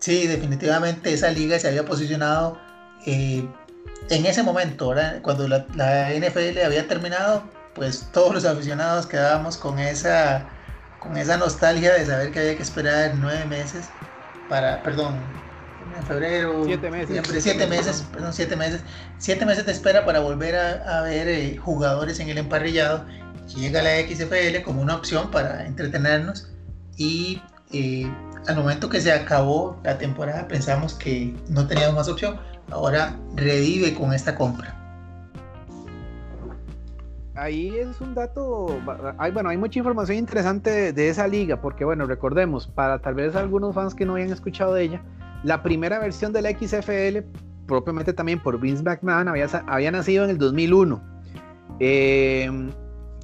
Sí, 0.06 0.26
definitivamente 0.28 1.12
esa 1.12 1.30
liga 1.30 1.58
se 1.58 1.66
había 1.66 1.84
posicionado 1.84 2.60
eh, 3.06 3.44
en 4.10 4.26
ese 4.26 4.42
momento, 4.42 4.94
cuando 5.22 5.48
la, 5.48 5.66
la, 5.74 6.10
NFL 6.10 6.58
había 6.64 6.86
terminado, 6.86 7.42
pues 7.74 8.08
todos 8.12 8.32
los 8.32 8.44
aficionados 8.44 9.06
quedábamos 9.06 9.56
con 9.56 9.78
esa, 9.78 10.46
con 11.00 11.16
esa 11.16 11.36
nostalgia 11.36 11.94
de 11.94 12.06
saber 12.06 12.30
que 12.30 12.40
había 12.40 12.56
que 12.56 12.62
esperar 12.62 13.14
nueve 13.16 13.44
meses 13.46 13.86
para, 14.48 14.82
perdón, 14.82 15.16
en 15.96 16.06
febrero, 16.06 16.64
siete 16.64 16.90
meses, 16.90 17.42
siete 17.42 17.66
meses, 17.66 18.04
perdón, 18.12 18.32
siete 18.32 18.56
meses, 18.56 18.80
siete 19.18 19.46
meses 19.46 19.66
de 19.66 19.72
espera 19.72 20.04
para 20.04 20.20
volver 20.20 20.56
a, 20.56 21.02
ver 21.02 21.28
eh, 21.28 21.56
jugadores 21.56 22.20
en 22.20 22.28
el 22.28 22.38
emparrillado. 22.38 23.04
Llega 23.54 23.82
la 23.82 23.96
XFL 24.00 24.62
como 24.64 24.82
una 24.82 24.96
opción 24.96 25.30
para 25.30 25.66
entretenernos 25.66 26.48
y 26.96 27.40
eh, 27.72 28.10
al 28.46 28.56
momento 28.56 28.88
que 28.88 29.00
se 29.00 29.12
acabó 29.12 29.80
la 29.84 29.98
temporada 29.98 30.46
pensamos 30.48 30.94
que 30.94 31.34
no 31.48 31.66
teníamos 31.66 31.94
más 31.94 32.08
opción. 32.08 32.40
Ahora 32.70 33.16
revive 33.34 33.94
con 33.94 34.12
esta 34.12 34.34
compra. 34.34 34.74
Ahí 37.34 37.76
es 37.76 38.00
un 38.00 38.14
dato, 38.14 38.80
hay, 39.18 39.30
bueno, 39.30 39.50
hay 39.50 39.58
mucha 39.58 39.78
información 39.78 40.16
interesante 40.16 40.94
de, 40.94 41.08
esa 41.10 41.28
liga, 41.28 41.60
porque 41.60 41.84
bueno, 41.84 42.06
recordemos, 42.06 42.66
para 42.66 42.98
tal 42.98 43.14
vez 43.14 43.36
algunos 43.36 43.74
fans 43.74 43.94
que 43.94 44.06
no 44.06 44.14
hayan 44.14 44.32
escuchado 44.32 44.72
de 44.72 44.84
ella, 44.84 45.02
la 45.42 45.62
primera 45.62 45.98
versión 45.98 46.32
de 46.32 46.40
la 46.40 46.50
XFL, 46.50 47.28
propiamente 47.66 48.14
también 48.14 48.42
por 48.42 48.58
Vince 48.58 48.82
McMahon, 48.82 49.28
había, 49.28 49.48
había 49.66 49.90
nacido 49.90 50.24
en 50.24 50.30
el 50.30 50.38
2001. 50.38 51.02
Eh, 51.78 52.48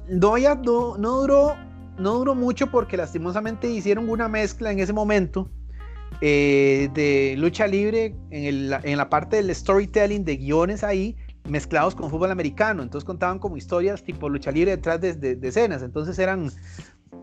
no, 0.09 0.37
no, 0.37 1.21
duró, 1.21 1.55
no 1.97 2.13
duró 2.13 2.35
mucho 2.35 2.67
porque 2.67 2.97
lastimosamente 2.97 3.67
hicieron 3.67 4.09
una 4.09 4.29
mezcla 4.29 4.71
en 4.71 4.79
ese 4.79 4.93
momento 4.93 5.49
eh, 6.25 6.89
de 6.93 7.35
lucha 7.37 7.67
libre 7.67 8.15
en, 8.31 8.71
en, 8.71 8.97
la 8.97 9.09
parte 9.09 9.35
del 9.35 9.53
storytelling 9.53 10.23
de 10.23 10.37
guiones 10.37 10.81
ahí 10.81 11.17
mezclados 11.49 11.95
con 11.95 12.09
fútbol 12.09 12.31
americano. 12.31 12.81
Entonces 12.81 13.05
contaban 13.05 13.39
como 13.39 13.57
historias 13.57 14.01
tipo 14.05 14.29
lucha 14.29 14.49
libre 14.49 14.71
detrás 14.71 15.01
de, 15.01 15.15
de 15.15 15.47
escenas. 15.47 15.83
Entonces 15.83 16.17
eran 16.17 16.49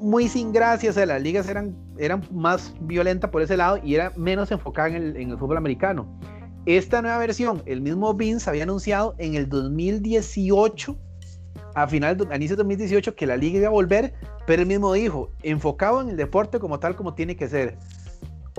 muy 0.00 0.28
sin 0.28 0.52
gracia, 0.52 0.92
las 1.06 1.22
ligas 1.22 1.48
eran, 1.48 1.74
eran 1.96 2.22
más 2.30 2.74
violentas 2.82 3.30
por 3.30 3.40
ese 3.40 3.56
lado 3.56 3.78
y 3.82 3.94
era 3.94 4.12
menos 4.16 4.50
enfocada 4.50 4.88
en 4.88 4.96
el, 4.96 5.16
en 5.16 5.30
el 5.30 5.38
fútbol 5.38 5.56
americano. 5.56 6.20
Esta 6.66 7.00
nueva 7.00 7.16
versión, 7.16 7.62
el 7.64 7.80
mismo 7.80 8.12
Vince 8.12 8.50
había 8.50 8.64
anunciado 8.64 9.14
en 9.16 9.34
el 9.34 9.48
2018, 9.48 10.94
a 11.74 11.88
final, 11.88 12.28
a 12.30 12.36
inicio 12.36 12.54
de 12.54 12.64
2018, 12.64 13.14
que 13.14 13.26
la 13.26 13.38
liga 13.38 13.60
iba 13.60 13.68
a 13.68 13.70
volver, 13.70 14.12
pero 14.46 14.60
él 14.60 14.68
mismo 14.68 14.92
dijo, 14.92 15.32
enfocado 15.42 16.02
en 16.02 16.10
el 16.10 16.18
deporte 16.18 16.58
como 16.58 16.78
tal, 16.78 16.96
como 16.96 17.14
tiene 17.14 17.34
que 17.34 17.48
ser. 17.48 17.78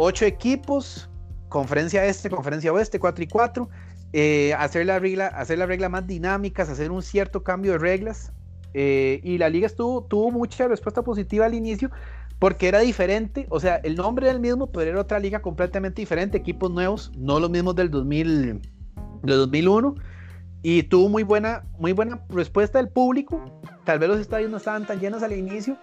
Ocho 0.04 0.26
equipos, 0.26 1.08
conferencia 1.48 2.04
este, 2.06 2.28
conferencia 2.28 2.74
oeste, 2.74 3.00
4 3.00 3.24
y 3.24 3.28
4, 3.28 3.70
eh, 4.14 4.52
hacer, 4.56 4.88
la 4.88 4.98
regla, 4.98 5.28
hacer 5.28 5.60
las 5.60 5.68
reglas 5.68 5.92
más 5.92 6.08
dinámicas, 6.08 6.70
hacer 6.70 6.90
un 6.90 7.04
cierto 7.04 7.44
cambio 7.44 7.74
de 7.74 7.78
reglas, 7.78 8.34
eh, 8.74 9.22
y 9.24 9.38
la 9.38 9.48
liga 9.48 9.68
estuvo, 9.68 10.04
tuvo 10.06 10.32
mucha 10.32 10.68
respuesta 10.68 11.04
positiva 11.04 11.46
al 11.46 11.54
inicio 11.54 11.92
porque 12.40 12.68
era 12.68 12.80
diferente, 12.80 13.46
o 13.52 13.60
sea, 13.60 13.76
el 13.76 13.96
nombre 13.96 14.26
era 14.26 14.34
el 14.34 14.40
mismo, 14.40 14.72
pero 14.72 14.90
era 14.90 15.02
otra 15.02 15.20
liga 15.20 15.44
completamente 15.44 16.02
diferente, 16.02 16.40
equipos 16.40 16.72
nuevos, 16.72 17.12
no 17.16 17.40
los 17.40 17.52
mismos 17.52 17.76
del, 17.76 17.92
2000, 17.92 18.60
del 19.22 19.38
2001, 19.38 19.94
y 20.64 20.82
tuvo 20.82 21.10
muy 21.10 21.22
buena, 21.22 21.64
muy 21.78 21.92
buena 21.92 22.26
respuesta 22.30 22.80
del 22.80 22.90
público. 22.90 23.62
Tal 23.84 24.00
vez 24.00 24.10
los 24.10 24.20
estadios 24.20 24.50
no 24.50 24.58
estaban 24.58 24.88
tan 24.88 25.00
llenos 25.00 25.22
al 25.22 25.34
inicio, 25.34 25.78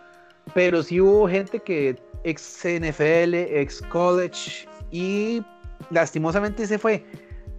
pero 0.55 0.83
sí 0.83 1.01
hubo 1.01 1.29
gente 1.29 1.61
que 1.61 2.08
ex 2.25 2.65
NFL, 2.65 3.35
ex 3.35 3.83
college, 3.83 4.69
y 4.91 5.43
lastimosamente 5.91 6.67
se 6.67 6.79
fue 6.79 7.05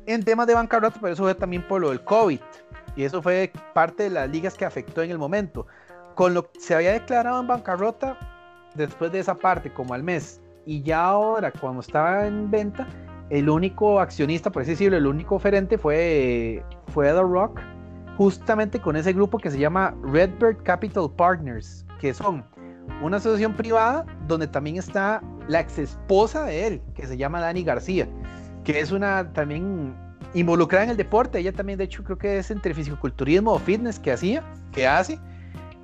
en 0.06 0.24
temas 0.24 0.48
de 0.48 0.56
bancarrota, 0.56 1.00
pero 1.00 1.14
eso 1.14 1.24
fue 1.24 1.36
también 1.36 1.68
por 1.68 1.82
lo 1.82 1.90
del 1.90 2.04
COVID. 2.04 2.40
Y 2.96 3.04
eso 3.04 3.22
fue 3.22 3.52
parte 3.74 4.04
de 4.04 4.10
las 4.10 4.30
ligas 4.30 4.56
que 4.56 4.66
afectó 4.66 5.04
en 5.04 5.12
el 5.12 5.18
momento. 5.18 5.68
Con 6.16 6.34
lo 6.34 6.52
que 6.52 6.60
se 6.60 6.76
había 6.76 6.92
declarado 6.92 7.40
en 7.40 7.48
bancarrota 7.48 8.18
después 8.76 9.12
de 9.12 9.20
esa 9.20 9.36
parte, 9.36 9.72
como 9.72 9.94
al 9.94 10.04
mes, 10.04 10.42
y 10.66 10.82
ya 10.82 11.06
ahora, 11.06 11.52
cuando 11.52 11.82
estaba 11.82 12.28
en 12.28 12.52
venta, 12.52 12.88
el 13.30 13.50
único 13.50 14.00
accionista, 14.00 14.52
por 14.52 14.64
así 14.64 14.72
decirlo, 14.72 14.98
el 14.98 15.08
único 15.08 15.36
oferente 15.36 15.78
fue, 15.78 16.64
fue 16.94 17.08
The 17.08 17.22
Rock, 17.22 17.60
justamente 18.18 18.80
con 18.80 18.96
ese 18.96 19.14
grupo 19.14 19.38
que 19.38 19.50
se 19.50 19.60
llama 19.60 19.96
Redbird 20.04 20.62
Capital 20.64 21.10
Partners, 21.16 21.86
que 22.00 22.14
son 22.14 22.44
una 23.02 23.18
asociación 23.18 23.54
privada 23.54 24.06
donde 24.28 24.48
también 24.48 24.78
está 24.78 25.22
la 25.48 25.62
ex 25.62 25.80
esposa 25.80 26.44
de 26.46 26.68
él, 26.68 26.82
que 26.96 27.08
se 27.08 27.18
llama 27.18 27.42
Dani 27.42 27.64
García, 27.64 28.08
que 28.64 28.80
es 28.80 28.92
una 28.92 29.32
también 29.34 29.96
involucrada 30.34 30.86
en 30.86 30.92
el 30.92 30.98
deporte. 30.98 31.40
Ella 31.40 31.52
también, 31.52 31.78
de 31.78 31.86
hecho, 31.86 32.04
creo 32.04 32.18
que 32.18 32.38
es 32.38 32.52
entre 32.52 32.74
fisicoculturismo 32.74 33.54
o 33.54 33.60
fitness 33.60 34.00
que 34.00 34.12
hacía, 34.12 34.44
que 34.72 34.88
hace. 34.88 35.20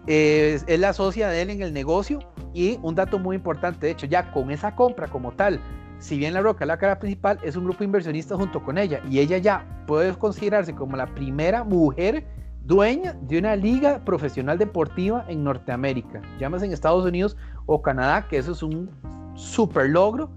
es 0.07 0.79
la 0.79 0.93
socia 0.93 1.29
de 1.29 1.41
él 1.41 1.49
en 1.49 1.61
el 1.61 1.73
negocio. 1.73 2.19
Y 2.53 2.79
un 2.83 2.95
dato 2.95 3.19
muy 3.19 3.35
importante, 3.35 3.87
de 3.87 3.91
hecho, 3.91 4.05
ya 4.05 4.31
con 4.31 4.51
esa 4.51 4.75
compra 4.75 5.07
como 5.07 5.31
tal, 5.31 5.59
si 5.99 6.17
bien 6.17 6.33
La 6.33 6.41
Roca 6.41 6.63
es 6.63 6.67
la 6.67 6.77
cara 6.77 6.99
principal, 6.99 7.39
es 7.43 7.55
un 7.55 7.65
grupo 7.65 7.83
inversionista 7.83 8.35
junto 8.35 8.63
con 8.63 8.77
ella. 8.77 9.01
Y 9.09 9.19
ella 9.19 9.37
ya 9.37 9.65
puede 9.87 10.13
considerarse 10.13 10.73
como 10.73 10.95
la 10.95 11.07
primera 11.07 11.63
mujer 11.63 12.25
dueña 12.65 13.13
de 13.21 13.37
una 13.37 13.55
liga 13.55 14.03
profesional 14.03 14.57
deportiva 14.57 15.25
en 15.27 15.43
Norteamérica, 15.43 16.21
llámese 16.39 16.65
en 16.65 16.73
Estados 16.73 17.05
Unidos 17.05 17.37
o 17.65 17.81
Canadá, 17.81 18.27
que 18.27 18.37
eso 18.37 18.51
es 18.51 18.63
un 18.63 18.89
super 19.35 19.89
logro 19.89 20.29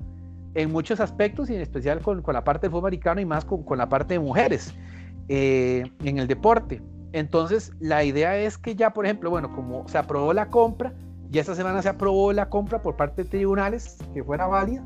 en 0.55 0.73
muchos 0.73 1.01
aspectos 1.01 1.49
y 1.51 1.55
en 1.55 1.61
especial 1.61 2.01
con, 2.01 2.21
con 2.23 2.35
la 2.35 2.45
parte 2.45 2.67
del 2.67 2.73
fútbol 2.73 2.89
americano 2.89 3.21
y 3.21 3.25
más 3.25 3.45
con, 3.45 3.63
con 3.63 3.79
la 3.79 3.89
parte 3.89 4.15
de 4.15 4.21
mujeres 4.21 4.75
eh, 5.29 5.91
en 6.05 6.19
el 6.19 6.27
deporte. 6.27 6.83
Entonces, 7.13 7.73
la 7.81 8.05
idea 8.05 8.37
es 8.37 8.59
que 8.59 8.75
ya, 8.75 8.93
por 8.93 9.07
ejemplo, 9.07 9.31
bueno, 9.31 9.53
como 9.55 9.89
se 9.89 9.99
aprobó 9.99 10.33
la 10.33 10.49
compra, 10.49 10.93
Ya 11.31 11.41
esta 11.41 11.55
semana 11.55 11.83
se 11.83 11.89
aprobó 11.89 12.33
la 12.33 12.49
compra 12.49 12.83
por 12.83 12.97
parte 12.97 13.25
de 13.25 13.29
tribunales 13.31 13.99
que 14.13 14.25
fuera 14.25 14.47
válida. 14.47 14.85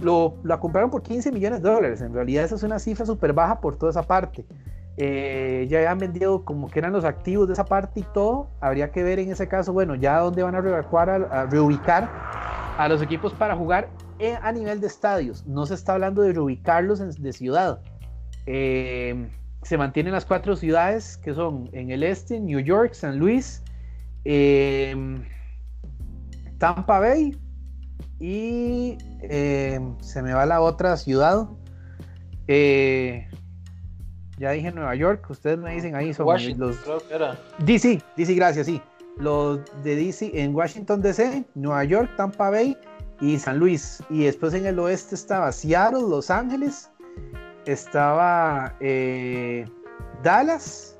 Lo, 0.00 0.34
la 0.42 0.58
compraron 0.58 0.90
por 0.90 1.02
15 1.02 1.32
millones 1.32 1.62
de 1.62 1.70
dólares. 1.70 2.00
En 2.00 2.12
realidad 2.12 2.44
esa 2.44 2.56
es 2.56 2.62
una 2.62 2.78
cifra 2.78 3.06
súper 3.06 3.32
baja 3.32 3.60
por 3.60 3.76
toda 3.76 3.90
esa 3.90 4.02
parte. 4.02 4.44
Eh, 4.96 5.66
ya 5.68 5.90
han 5.90 5.98
vendido 5.98 6.44
como 6.44 6.70
que 6.70 6.78
eran 6.78 6.92
los 6.92 7.04
activos 7.04 7.48
de 7.48 7.54
esa 7.54 7.64
parte 7.64 8.00
y 8.00 8.04
todo. 8.14 8.48
Habría 8.60 8.92
que 8.92 9.02
ver 9.02 9.18
en 9.18 9.32
ese 9.32 9.48
caso, 9.48 9.72
bueno, 9.72 9.94
ya 9.94 10.18
dónde 10.20 10.42
van 10.42 10.54
a, 10.54 10.58
a, 10.58 11.46
reubicar 11.46 12.08
a 12.78 12.88
los 12.88 13.02
equipos 13.02 13.32
para 13.32 13.56
jugar 13.56 13.88
a 14.40 14.52
nivel 14.52 14.80
de 14.80 14.86
estadios. 14.86 15.44
No 15.46 15.66
se 15.66 15.74
está 15.74 15.94
hablando 15.94 16.22
de 16.22 16.32
reubicarlos 16.32 17.20
de 17.20 17.32
ciudad. 17.32 17.80
Eh, 18.46 19.28
se 19.62 19.78
mantienen 19.78 20.12
las 20.12 20.24
cuatro 20.24 20.54
ciudades 20.56 21.16
que 21.16 21.34
son 21.34 21.68
en 21.72 21.90
el 21.90 22.02
este, 22.02 22.38
New 22.38 22.60
York, 22.60 22.92
San 22.92 23.18
Luis, 23.18 23.62
eh, 24.24 24.94
Tampa 26.58 27.00
Bay 27.00 27.36
y 28.20 28.96
se 30.00 30.22
me 30.22 30.32
va 30.32 30.46
la 30.46 30.60
otra 30.60 30.96
ciudad. 30.96 31.48
Ya 34.38 34.50
dije 34.50 34.72
Nueva 34.72 34.94
York, 34.96 35.24
ustedes 35.30 35.58
me 35.58 35.74
dicen 35.74 35.94
ahí 35.94 36.12
son 36.12 36.26
los 36.58 36.76
creo 36.78 36.98
que 37.06 37.14
era. 37.14 37.38
DC, 37.58 38.02
DC, 38.16 38.34
gracias, 38.34 38.66
sí. 38.66 38.82
Los 39.16 39.60
de 39.84 39.94
DC 39.94 40.32
en 40.34 40.54
Washington 40.54 41.00
DC, 41.00 41.44
Nueva 41.54 41.84
York, 41.84 42.10
Tampa 42.16 42.50
Bay 42.50 42.76
y 43.20 43.38
San 43.38 43.58
Luis. 43.58 44.02
Y 44.10 44.24
después 44.24 44.52
en 44.54 44.66
el 44.66 44.78
oeste 44.80 45.14
estaba 45.14 45.52
Seattle, 45.52 46.02
Los 46.08 46.30
Ángeles, 46.30 46.90
estaba 47.66 48.74
eh, 48.80 49.66
Dallas 50.24 50.98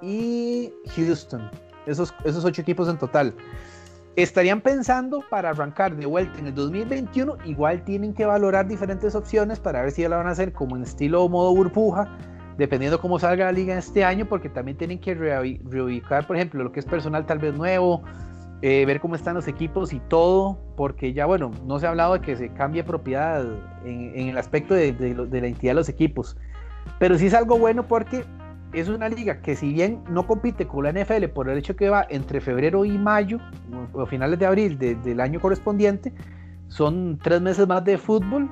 y 0.00 0.72
Houston. 0.94 1.50
Esos, 1.86 2.14
esos 2.24 2.44
ocho 2.44 2.62
equipos 2.62 2.88
en 2.88 2.98
total. 2.98 3.34
Estarían 4.14 4.60
pensando 4.60 5.24
para 5.28 5.50
arrancar 5.50 5.96
de 5.96 6.06
vuelta 6.06 6.38
en 6.38 6.46
el 6.46 6.54
2021, 6.54 7.36
igual 7.46 7.84
tienen 7.84 8.14
que 8.14 8.24
valorar 8.24 8.68
diferentes 8.68 9.16
opciones 9.16 9.58
para 9.58 9.82
ver 9.82 9.90
si 9.90 10.02
ya 10.02 10.08
la 10.08 10.18
van 10.18 10.28
a 10.28 10.30
hacer 10.30 10.52
como 10.52 10.76
en 10.76 10.84
estilo 10.84 11.28
modo 11.28 11.52
burbuja 11.52 12.08
dependiendo 12.56 13.00
cómo 13.00 13.18
salga 13.18 13.46
la 13.46 13.52
liga 13.52 13.76
este 13.76 14.04
año, 14.04 14.26
porque 14.26 14.48
también 14.48 14.76
tienen 14.76 14.98
que 14.98 15.14
reubicar, 15.14 16.26
por 16.26 16.36
ejemplo, 16.36 16.62
lo 16.62 16.72
que 16.72 16.80
es 16.80 16.86
personal 16.86 17.26
tal 17.26 17.38
vez 17.38 17.54
nuevo, 17.54 18.02
eh, 18.62 18.84
ver 18.86 19.00
cómo 19.00 19.14
están 19.14 19.34
los 19.34 19.48
equipos 19.48 19.92
y 19.92 20.00
todo, 20.00 20.58
porque 20.76 21.12
ya, 21.12 21.26
bueno, 21.26 21.50
no 21.66 21.78
se 21.78 21.86
ha 21.86 21.90
hablado 21.90 22.14
de 22.14 22.20
que 22.20 22.36
se 22.36 22.48
cambie 22.50 22.84
propiedad 22.84 23.44
en, 23.84 24.28
el 24.28 24.38
aspecto 24.38 24.74
de, 24.74 24.92
la 25.30 25.46
entidad 25.46 25.72
de 25.72 25.74
los 25.74 25.88
equipos, 25.88 26.36
pero 26.98 27.18
sí 27.18 27.26
es 27.26 27.34
algo 27.34 27.58
bueno 27.58 27.86
porque 27.86 28.24
es 28.72 28.88
una 28.88 29.08
liga 29.08 29.40
que 29.40 29.54
si 29.54 29.72
bien 29.72 30.02
no 30.08 30.26
compite 30.26 30.66
con 30.66 30.84
la 30.84 30.92
NFL 30.92 31.26
por 31.34 31.48
el 31.48 31.58
hecho 31.58 31.76
que 31.76 31.90
va 31.90 32.06
entre 32.08 32.40
febrero 32.40 32.84
y 32.84 32.96
mayo, 32.96 33.38
o 33.92 34.06
finales 34.06 34.38
de 34.38 34.46
abril 34.46 34.78
del 34.78 35.20
año 35.20 35.40
correspondiente, 35.40 36.12
son 36.68 37.18
tres 37.22 37.40
meses 37.40 37.68
más 37.68 37.84
de 37.84 37.98
fútbol 37.98 38.48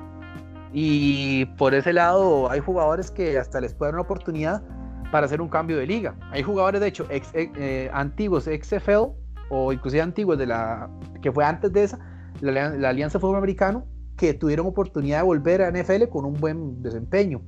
y 0.73 1.45
por 1.57 1.75
ese 1.75 1.93
lado 1.93 2.49
hay 2.49 2.59
jugadores 2.59 3.11
que 3.11 3.37
hasta 3.37 3.61
les 3.61 3.73
pueden 3.75 3.91
dar 3.91 3.99
una 3.99 4.03
oportunidad 4.03 4.63
para 5.11 5.27
hacer 5.27 5.39
un 5.39 5.47
cambio 5.47 5.77
de 5.77 5.85
liga. 5.85 6.15
Hay 6.31 6.41
jugadores, 6.41 6.81
de 6.81 6.87
hecho, 6.87 7.05
ex, 7.11 7.29
eh, 7.35 7.51
eh, 7.55 7.91
antiguos 7.93 8.45
XFL 8.45 9.13
o 9.49 9.71
inclusive 9.71 10.01
antiguos 10.01 10.39
de 10.39 10.47
la 10.47 10.89
que 11.21 11.31
fue 11.31 11.45
antes 11.45 11.71
de 11.71 11.83
esa, 11.83 11.99
la, 12.41 12.89
Alianza 12.89 13.19
Fútbol 13.19 13.37
Americano, 13.37 13.85
que 14.17 14.33
tuvieron 14.33 14.65
oportunidad 14.65 15.19
de 15.19 15.23
volver 15.23 15.61
a 15.61 15.71
NFL 15.71 16.05
con 16.09 16.25
un 16.25 16.33
buen 16.33 16.81
desempeño. 16.81 17.41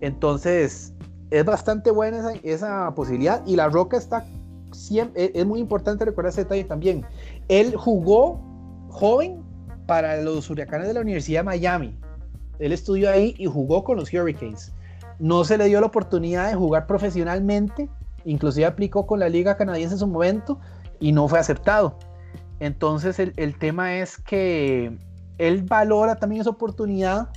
Entonces, 0.00 0.94
es 1.30 1.44
bastante 1.44 1.90
buena 1.90 2.18
esa, 2.18 2.32
esa 2.42 2.94
posibilidad. 2.94 3.42
Y 3.44 3.56
la 3.56 3.68
Roca 3.68 3.98
está 3.98 4.24
siempre, 4.72 5.30
es, 5.34 5.44
muy 5.44 5.60
importante 5.60 6.06
recordar 6.06 6.30
ese 6.30 6.44
detalle 6.44 6.64
también. 6.64 7.04
Él 7.48 7.76
jugó 7.76 8.40
joven 8.88 9.42
para 9.86 10.22
los 10.22 10.48
Huracanes 10.48 10.88
de 10.88 10.94
la 10.94 11.00
Universidad 11.02 11.40
de 11.40 11.44
Miami 11.44 12.01
él 12.62 12.72
estudió 12.72 13.10
ahí 13.10 13.34
y 13.38 13.46
jugó 13.46 13.82
con 13.82 13.96
los 13.96 14.12
Hurricanes. 14.12 14.72
No 15.18 15.44
se 15.44 15.58
le 15.58 15.66
dio 15.66 15.80
la 15.80 15.88
oportunidad 15.88 16.48
de 16.48 16.54
jugar 16.54 16.86
profesionalmente, 16.86 17.88
inclusive 18.24 18.66
aplicó 18.66 19.04
con 19.06 19.18
la 19.18 19.28
liga 19.28 19.56
canadiense 19.56 19.96
en 19.96 19.98
su 19.98 20.06
momento 20.06 20.60
y 21.00 21.10
no 21.10 21.26
fue 21.26 21.40
aceptado. 21.40 21.98
Entonces 22.60 23.18
el, 23.18 23.58
tema 23.58 23.96
es 23.96 24.16
que 24.18 24.96
él 25.38 25.62
valora 25.62 26.16
también 26.16 26.42
esa 26.42 26.50
oportunidad 26.50 27.30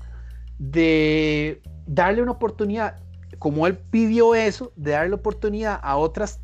de 0.60 1.64
darle 1.88 2.22
una 2.22 2.34
oportunidad, 2.34 2.98
como 3.40 3.66
él 3.66 3.78
pidió 3.78 4.36
eso, 4.36 4.72
de 4.76 4.92
darle 4.92 5.16
oportunidad 5.16 5.80
a 5.82 5.98
otras 5.98 6.40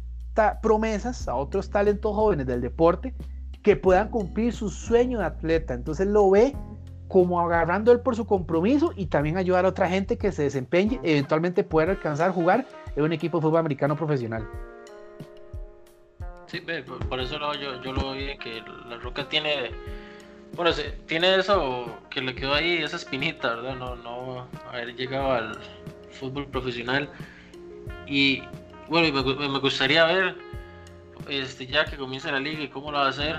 promesas, 0.63 1.27
a 1.27 1.35
otros 1.35 1.69
talentos 1.69 2.15
jóvenes 2.15 2.47
del 2.47 2.61
deporte 2.61 3.13
que 3.61 3.75
puedan 3.75 4.09
cumplir 4.09 4.53
su 4.53 4.69
sueño 4.69 5.19
de 5.19 5.25
atleta. 5.25 5.75
Entonces 5.75 6.07
lo 6.07 6.31
ve 6.31 6.55
como 7.11 7.41
agarrando 7.41 7.91
él 7.91 7.99
por 7.99 8.15
su 8.15 8.25
compromiso 8.25 8.93
y 8.95 9.07
también 9.07 9.37
ayudar 9.37 9.65
a 9.65 9.67
otra 9.67 9.89
gente 9.89 10.17
que 10.17 10.31
se 10.31 10.43
desempeñe, 10.43 10.97
eventualmente 11.03 11.65
pueda 11.65 11.91
alcanzar 11.91 12.29
a 12.29 12.33
jugar 12.33 12.65
en 12.95 13.03
un 13.03 13.11
equipo 13.11 13.37
de 13.37 13.41
fútbol 13.41 13.59
americano 13.59 13.97
profesional. 13.97 14.47
Sí, 16.47 16.61
por 17.09 17.19
eso 17.19 17.37
yo, 17.55 17.81
yo 17.81 17.91
lo 17.93 18.13
vi 18.13 18.37
que 18.37 18.63
la 18.87 18.97
Roca 18.97 19.27
tiene, 19.27 19.71
bueno, 20.55 20.71
tiene 21.05 21.35
eso 21.35 21.85
que 22.09 22.21
le 22.21 22.33
quedó 22.33 22.53
ahí, 22.53 22.77
esa 22.77 22.95
espinita, 22.95 23.55
¿verdad? 23.55 23.75
No, 23.75 23.95
no 23.97 24.47
haber 24.69 24.95
llegado 24.95 25.33
al 25.33 25.57
fútbol 26.11 26.47
profesional. 26.47 27.09
Y 28.07 28.41
bueno, 28.87 29.13
me, 29.13 29.49
me 29.49 29.59
gustaría 29.59 30.05
ver, 30.05 30.37
este, 31.27 31.67
ya 31.67 31.83
que 31.83 31.97
comience 31.97 32.31
la 32.31 32.39
liga 32.39 32.63
y 32.63 32.69
cómo 32.69 32.91
lo 32.91 32.99
va 32.99 33.07
a 33.07 33.09
hacer, 33.09 33.35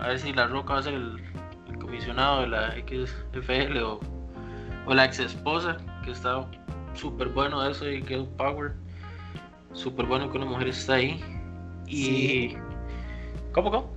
a 0.00 0.08
ver 0.08 0.18
si 0.20 0.32
la 0.32 0.46
Roca 0.46 0.74
va 0.74 0.78
a 0.80 0.82
ser 0.84 0.94
el 0.94 1.25
comisionado 1.86 2.42
de 2.42 2.48
la 2.48 2.72
XFL 2.72 3.78
o, 3.78 4.00
o 4.86 4.94
la 4.94 5.04
ex 5.04 5.20
esposa, 5.20 5.76
que 6.04 6.10
está 6.10 6.44
súper 6.94 7.28
bueno 7.28 7.64
eso 7.66 7.88
y 7.88 8.02
que 8.02 8.18
power. 8.36 8.72
Súper 9.72 10.06
bueno 10.06 10.30
que 10.30 10.36
una 10.38 10.46
mujer 10.46 10.68
está 10.68 10.94
ahí. 10.94 11.22
Y. 11.86 12.56
¿Cómo, 13.52 13.70
cómo? 13.70 13.96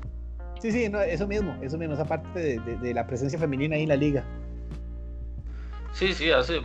Sí, 0.61 0.71
sí, 0.71 0.91
eso 1.07 1.25
mismo, 1.25 1.57
eso 1.61 1.77
mismo, 1.77 1.93
esa 1.93 2.05
parte 2.05 2.59
de, 2.59 2.93
la 2.93 3.07
presencia 3.07 3.39
femenina 3.39 3.75
ahí 3.75 3.83
en 3.83 3.89
la 3.89 3.95
liga. 3.95 4.23
Sí, 5.93 6.13
sí, 6.13 6.31
hace 6.31 6.59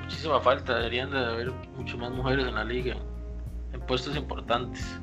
muchísima 0.00 0.40
falta. 0.40 0.76
Deberían 0.76 1.10
de 1.10 1.18
haber 1.18 1.52
mucho 1.76 1.98
más 1.98 2.12
mujeres 2.12 2.46
en 2.46 2.54
la 2.54 2.64
liga, 2.64 2.96
en 3.72 3.80
puestos 3.82 4.16
importantes. 4.16 4.98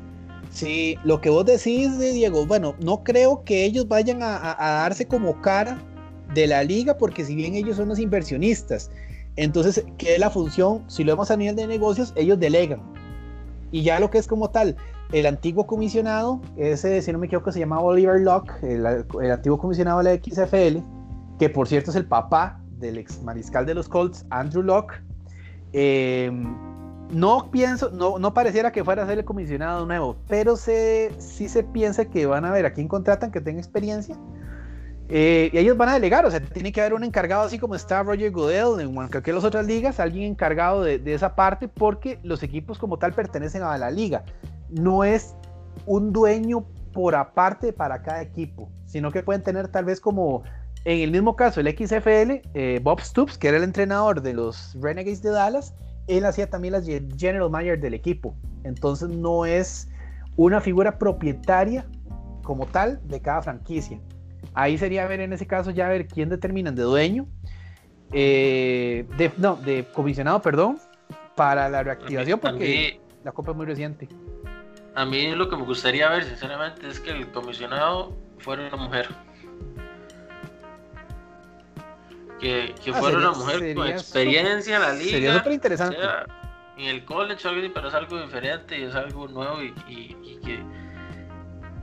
Sí, 0.51 0.97
lo 1.05 1.21
que 1.21 1.29
vos 1.29 1.45
decís, 1.45 1.97
de 1.97 2.11
Diego, 2.11 2.45
bueno, 2.45 2.75
no 2.83 3.03
creo 3.03 3.43
que 3.43 3.63
ellos 3.63 3.87
vayan 3.87 4.19
a, 4.21 4.55
darse 4.59 5.07
como 5.07 5.41
cara 5.41 5.79
de 6.33 6.45
la 6.45 6.63
liga, 6.63 6.97
porque 6.97 7.23
si 7.23 7.35
bien 7.35 7.55
ellos 7.55 7.77
son 7.77 7.87
los 7.87 7.99
inversionistas, 7.99 8.91
entonces, 9.37 9.85
¿qué 9.97 10.15
es 10.15 10.19
la 10.19 10.29
función? 10.29 10.83
Si 10.87 11.05
lo 11.05 11.13
vemos 11.13 11.31
a 11.31 11.37
nivel 11.37 11.55
de 11.55 11.67
negocios, 11.67 12.11
ellos 12.17 12.37
delegan. 12.37 12.81
Y 13.71 13.83
ya 13.83 13.99
lo 14.01 14.11
que 14.11 14.17
es 14.17 14.27
como 14.27 14.49
tal, 14.49 14.75
el 15.13 15.25
antiguo 15.25 15.65
comisionado, 15.65 16.41
ese, 16.57 17.01
si 17.01 17.13
no 17.13 17.19
me 17.19 17.27
equivoco, 17.27 17.53
se 17.53 17.59
llamaba 17.59 17.83
Oliver 17.83 18.19
Locke, 18.19 18.51
el, 18.61 18.85
antiguo 19.31 19.57
comisionado 19.57 20.03
de 20.03 20.03
la 20.03 20.21
XFL, 20.21 20.79
que 21.39 21.49
por 21.49 21.69
cierto 21.69 21.91
es 21.91 21.95
el 21.95 22.05
papá 22.05 22.59
del 22.77 22.97
ex 22.97 23.23
mariscal 23.23 23.65
de 23.65 23.73
los 23.73 23.87
Colts, 23.87 24.25
Andrew 24.29 24.63
Locke. 24.63 25.01
Eh, 25.71 26.29
no 27.11 27.51
pienso, 27.51 27.91
no, 27.91 28.19
no 28.19 28.33
pareciera 28.33 28.71
que 28.71 28.83
fuera 28.83 29.03
a 29.03 29.07
ser 29.07 29.19
el 29.19 29.25
comisionado 29.25 29.85
nuevo, 29.85 30.15
pero 30.27 30.55
se, 30.55 31.11
sí 31.19 31.49
se 31.49 31.63
piensa 31.63 32.05
que 32.05 32.25
van 32.25 32.45
a 32.45 32.51
ver 32.51 32.65
a 32.65 32.73
quién 32.73 32.87
contratan 32.87 33.31
que 33.31 33.41
tenga 33.41 33.59
experiencia. 33.59 34.17
Eh, 35.13 35.49
y 35.51 35.57
ellos 35.57 35.75
van 35.75 35.89
a 35.89 35.93
delegar, 35.93 36.25
o 36.25 36.31
sea, 36.31 36.39
tiene 36.39 36.71
que 36.71 36.79
haber 36.79 36.93
un 36.93 37.03
encargado, 37.03 37.43
así 37.43 37.59
como 37.59 37.75
está 37.75 38.01
Roger 38.01 38.31
Goodell 38.31 38.79
en 38.79 38.93
cualquier 38.95 39.35
las 39.35 39.43
otras 39.43 39.65
ligas, 39.65 39.99
alguien 39.99 40.31
encargado 40.31 40.83
de, 40.83 40.99
de, 40.99 41.13
esa 41.13 41.35
parte, 41.35 41.67
porque 41.67 42.17
los 42.23 42.43
equipos 42.43 42.79
como 42.79 42.97
tal 42.97 43.11
pertenecen 43.11 43.61
a 43.63 43.77
la 43.77 43.91
liga. 43.91 44.23
No 44.69 45.03
es 45.03 45.35
un 45.85 46.13
dueño 46.13 46.65
por 46.93 47.15
aparte 47.15 47.73
para 47.73 48.01
cada 48.01 48.21
equipo, 48.21 48.69
sino 48.85 49.11
que 49.11 49.21
pueden 49.21 49.43
tener 49.43 49.67
tal 49.67 49.83
vez 49.83 49.99
como, 49.99 50.43
en 50.85 51.01
el 51.01 51.11
mismo 51.11 51.35
caso, 51.35 51.59
el 51.59 51.67
XFL, 51.67 52.47
eh, 52.53 52.79
Bob 52.81 53.01
Stoops, 53.01 53.37
que 53.37 53.49
era 53.49 53.57
el 53.57 53.63
entrenador 53.63 54.21
de 54.21 54.33
los 54.33 54.77
Renegades 54.79 55.21
de 55.21 55.31
Dallas, 55.31 55.73
él 56.07 56.25
hacía 56.25 56.49
también 56.49 56.73
las 56.73 56.85
general 56.85 57.49
manager 57.49 57.79
del 57.79 57.93
equipo. 57.93 58.35
Entonces 58.63 59.09
no 59.09 59.45
es 59.45 59.89
una 60.35 60.61
figura 60.61 60.97
propietaria 60.97 61.85
como 62.43 62.65
tal 62.65 62.99
de 63.07 63.21
cada 63.21 63.41
franquicia. 63.41 63.99
Ahí 64.53 64.77
sería 64.77 65.05
ver 65.07 65.21
en 65.21 65.33
ese 65.33 65.47
caso 65.47 65.71
ya 65.71 65.87
ver 65.87 66.07
quién 66.07 66.29
determinan 66.29 66.75
de 66.75 66.83
dueño, 66.83 67.27
eh, 68.11 69.05
de, 69.17 69.31
no, 69.37 69.55
de 69.55 69.85
comisionado, 69.93 70.41
perdón, 70.41 70.79
para 71.35 71.69
la 71.69 71.83
reactivación 71.83 72.39
porque 72.39 72.99
la 73.23 73.31
copa 73.31 73.51
es 73.51 73.57
muy 73.57 73.65
reciente. 73.65 74.09
A 74.95 75.05
mí 75.05 75.33
lo 75.35 75.49
que 75.49 75.55
me 75.55 75.63
gustaría 75.63 76.09
ver, 76.09 76.25
sinceramente, 76.25 76.87
es 76.87 76.99
que 76.99 77.11
el 77.11 77.31
comisionado 77.31 78.17
fuera 78.39 78.67
una 78.67 78.75
mujer. 78.75 79.07
Que, 82.41 82.73
que 82.83 82.91
ah, 82.91 82.95
fuera 82.95 83.17
una 83.19 83.31
mujer 83.31 83.75
con 83.75 83.87
experiencia 83.87 84.75
en 84.75 84.81
la 84.81 84.93
liga. 84.93 85.11
Sería 85.11 85.37
súper 85.37 85.53
interesante. 85.53 85.97
en 86.77 86.87
el 86.87 87.05
college, 87.05 87.47
pero 87.73 87.87
es 87.87 87.93
algo 87.93 88.19
diferente 88.19 88.79
y 88.79 88.83
es 88.83 88.95
algo 88.95 89.27
nuevo 89.27 89.61
y, 89.61 89.73
y, 89.87 90.39
que, 90.43 90.59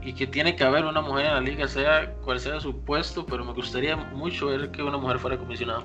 y 0.01 0.13
que 0.13 0.27
tiene 0.27 0.55
que 0.55 0.63
haber 0.65 0.85
una 0.85 1.01
mujer 1.01 1.27
en 1.27 1.33
la 1.33 1.41
liga, 1.41 1.67
sea 1.67 2.13
cual 2.25 2.39
sea 2.39 2.59
su 2.59 2.77
puesto, 2.81 3.25
pero 3.25 3.45
me 3.45 3.53
gustaría 3.53 3.95
mucho 3.95 4.47
ver 4.47 4.69
que 4.71 4.83
una 4.83 4.97
mujer 4.97 5.17
fuera 5.17 5.37
comisionada. 5.37 5.83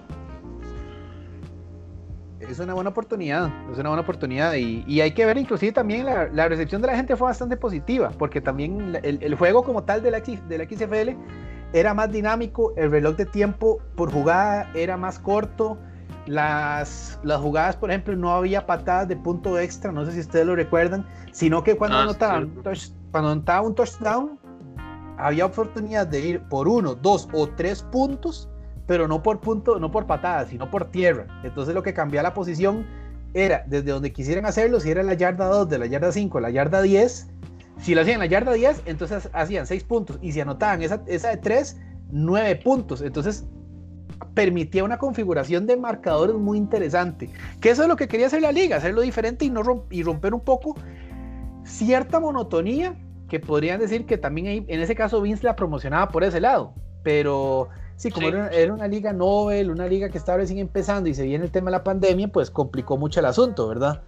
Es 2.40 2.58
una 2.58 2.74
buena 2.74 2.90
oportunidad, 2.90 3.46
es 3.72 3.78
una 3.78 3.88
buena 3.88 4.02
oportunidad 4.02 4.54
y, 4.54 5.00
hay 5.00 5.12
que 5.12 5.24
ver 5.24 5.38
inclusive 5.38 5.72
también 5.72 6.04
la, 6.04 6.48
recepción 6.48 6.82
de 6.82 6.88
la 6.88 6.96
gente 6.96 7.16
fue 7.16 7.28
bastante 7.28 7.56
positiva, 7.56 8.10
porque 8.18 8.40
también 8.40 8.98
el, 9.02 9.34
juego 9.36 9.62
como 9.62 9.84
tal 9.84 10.02
de 10.02 10.10
la, 10.10 10.20
de 10.20 10.58
la 10.58 10.64
XFL 10.64 11.16
era 11.74 11.92
más 11.92 12.10
dinámico, 12.10 12.72
el 12.76 12.90
reloj 12.90 13.16
de 13.16 13.26
tiempo 13.26 13.80
por 13.96 14.10
jugada 14.10 14.70
era 14.74 14.96
más 14.96 15.18
corto, 15.18 15.76
las, 16.26 17.18
las 17.24 17.40
jugadas, 17.40 17.76
por 17.76 17.90
ejemplo, 17.90 18.16
no 18.16 18.32
había 18.32 18.64
patadas 18.64 19.08
de 19.08 19.16
punto 19.16 19.58
extra, 19.58 19.90
no 19.90 20.06
sé 20.06 20.12
si 20.12 20.20
ustedes 20.20 20.46
lo 20.46 20.54
recuerdan, 20.54 21.04
sino 21.32 21.64
que 21.64 21.76
cuando, 21.76 21.98
ah, 21.98 22.02
anotaban, 22.04 22.52
cuando 23.10 23.30
anotaba 23.32 23.62
un 23.62 23.74
touchdown, 23.74 24.38
había 25.18 25.46
oportunidad 25.46 26.06
de 26.06 26.20
ir 26.20 26.42
por 26.42 26.68
uno, 26.68 26.94
dos 26.94 27.28
o 27.32 27.48
tres 27.48 27.82
puntos, 27.82 28.48
pero 28.86 29.08
no 29.08 29.20
por 29.20 29.40
punto, 29.40 29.80
no 29.80 29.90
por 29.90 30.06
patadas, 30.06 30.50
sino 30.50 30.70
por 30.70 30.84
tierra. 30.86 31.26
Entonces 31.42 31.74
lo 31.74 31.82
que 31.82 31.92
cambiaba 31.92 32.28
la 32.28 32.34
posición 32.34 32.86
era 33.34 33.64
desde 33.66 33.90
donde 33.90 34.12
quisieran 34.12 34.46
hacerlo, 34.46 34.78
si 34.78 34.92
era 34.92 35.02
la 35.02 35.14
yarda 35.14 35.46
2, 35.46 35.68
de 35.68 35.78
la 35.78 35.86
yarda 35.86 36.12
5, 36.12 36.38
la 36.38 36.50
yarda 36.50 36.82
10, 36.82 37.30
si 37.78 37.94
lo 37.94 38.02
hacían 38.02 38.20
la 38.20 38.26
yarda 38.26 38.52
10, 38.52 38.82
entonces 38.86 39.28
hacían 39.32 39.66
6 39.66 39.84
puntos, 39.84 40.18
y 40.22 40.32
si 40.32 40.40
anotaban 40.40 40.82
esa, 40.82 41.02
esa 41.06 41.30
de 41.30 41.36
3, 41.38 41.80
9 42.10 42.56
puntos. 42.56 43.02
Entonces 43.02 43.46
permitía 44.34 44.84
una 44.84 44.98
configuración 44.98 45.66
de 45.66 45.76
marcadores 45.76 46.36
muy 46.36 46.58
interesante. 46.58 47.30
Que 47.60 47.70
eso 47.70 47.82
es 47.82 47.88
lo 47.88 47.96
que 47.96 48.08
quería 48.08 48.26
hacer 48.26 48.42
la 48.42 48.52
liga, 48.52 48.76
hacerlo 48.76 49.00
diferente 49.00 49.44
y, 49.44 49.50
no 49.50 49.62
y 49.90 50.02
romper 50.02 50.34
un 50.34 50.40
poco 50.40 50.76
cierta 51.64 52.20
monotonía 52.20 52.96
que 53.28 53.40
podrían 53.40 53.80
decir 53.80 54.06
que 54.06 54.18
también 54.18 54.66
en 54.68 54.80
ese 54.80 54.94
caso 54.94 55.20
Vince 55.20 55.44
la 55.44 55.56
promocionaba 55.56 56.08
por 56.08 56.24
ese 56.24 56.40
lado. 56.40 56.74
Pero 57.02 57.68
sí, 57.96 58.10
como 58.10 58.28
Era, 58.28 58.72
una 58.72 58.88
liga 58.88 59.12
Nobel, 59.12 59.70
una 59.70 59.86
liga 59.86 60.08
que 60.08 60.18
estaba 60.18 60.38
recién 60.38 60.58
empezando 60.58 61.08
y 61.08 61.14
se 61.14 61.24
viene 61.24 61.44
el 61.44 61.50
tema 61.50 61.66
de 61.70 61.72
la 61.72 61.84
pandemia, 61.84 62.28
pues 62.28 62.50
complicó 62.50 62.96
mucho 62.96 63.20
el 63.20 63.26
asunto, 63.26 63.68
¿verdad? 63.68 64.02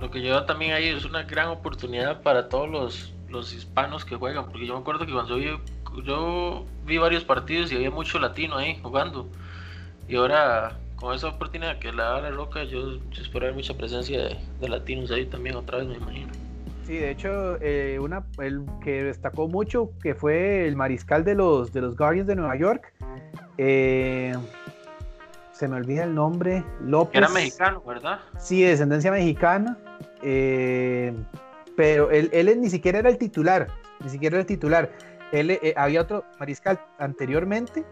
Lo 0.00 0.10
que 0.10 0.20
lleva 0.20 0.46
también 0.46 0.72
ahí 0.72 0.88
es 0.88 1.04
una 1.04 1.24
gran 1.24 1.48
oportunidad 1.48 2.22
para 2.22 2.48
todos 2.48 2.68
los, 2.68 3.12
los 3.28 3.52
hispanos 3.52 4.04
que 4.04 4.16
juegan, 4.16 4.46
porque 4.46 4.66
yo 4.66 4.74
me 4.74 4.80
acuerdo 4.80 5.06
que 5.06 5.12
cuando 5.12 5.38
yo, 5.38 5.58
yo 6.04 6.64
vi 6.86 6.98
varios 6.98 7.24
partidos 7.24 7.72
y 7.72 7.76
había 7.76 7.90
mucho 7.90 8.18
latino 8.18 8.56
ahí 8.56 8.78
jugando. 8.82 9.28
Y 10.08 10.16
ahora, 10.16 10.78
con 10.96 11.14
esa 11.14 11.28
oportunidad 11.28 11.78
que 11.78 11.92
la 11.92 12.04
da 12.04 12.20
la 12.22 12.30
Roca, 12.30 12.64
yo, 12.64 12.98
espero 13.20 13.46
ver 13.46 13.54
mucha 13.54 13.74
presencia 13.74 14.38
de, 14.60 14.68
latinos 14.68 15.10
ahí 15.10 15.26
también 15.26 15.56
otra 15.56 15.78
vez, 15.78 15.88
me 15.88 15.96
imagino. 15.96 16.32
Sí, 16.86 16.96
de 16.96 17.10
hecho, 17.10 17.58
eh, 17.60 17.98
una, 18.00 18.24
el 18.38 18.64
que 18.82 19.04
destacó 19.04 19.46
mucho, 19.46 19.90
que 20.02 20.14
fue 20.14 20.66
el 20.66 20.76
mariscal 20.76 21.24
de 21.24 21.34
los, 21.34 21.72
de 21.72 21.82
los 21.82 21.96
Guardians 21.96 22.26
de 22.26 22.36
Nueva 22.36 22.56
York, 22.56 22.94
eh, 23.58 24.32
se 25.58 25.66
me 25.66 25.76
olvida 25.76 26.04
el 26.04 26.14
nombre, 26.14 26.64
López. 26.80 27.16
Era 27.16 27.28
mexicano, 27.28 27.82
¿verdad? 27.84 28.20
Sí, 28.38 28.62
de 28.62 28.68
descendencia 28.68 29.10
mexicana, 29.10 29.76
eh, 30.22 31.12
pero 31.76 32.12
él, 32.12 32.30
él, 32.32 32.60
ni 32.60 32.70
siquiera 32.70 33.00
era 33.00 33.08
el 33.08 33.18
titular, 33.18 33.66
ni 34.04 34.08
siquiera 34.08 34.36
era 34.36 34.42
el 34.42 34.46
titular. 34.46 34.92
Él, 35.32 35.58
había 35.74 36.02
otro 36.02 36.24
mariscal 36.38 36.78
anteriormente 37.00 37.84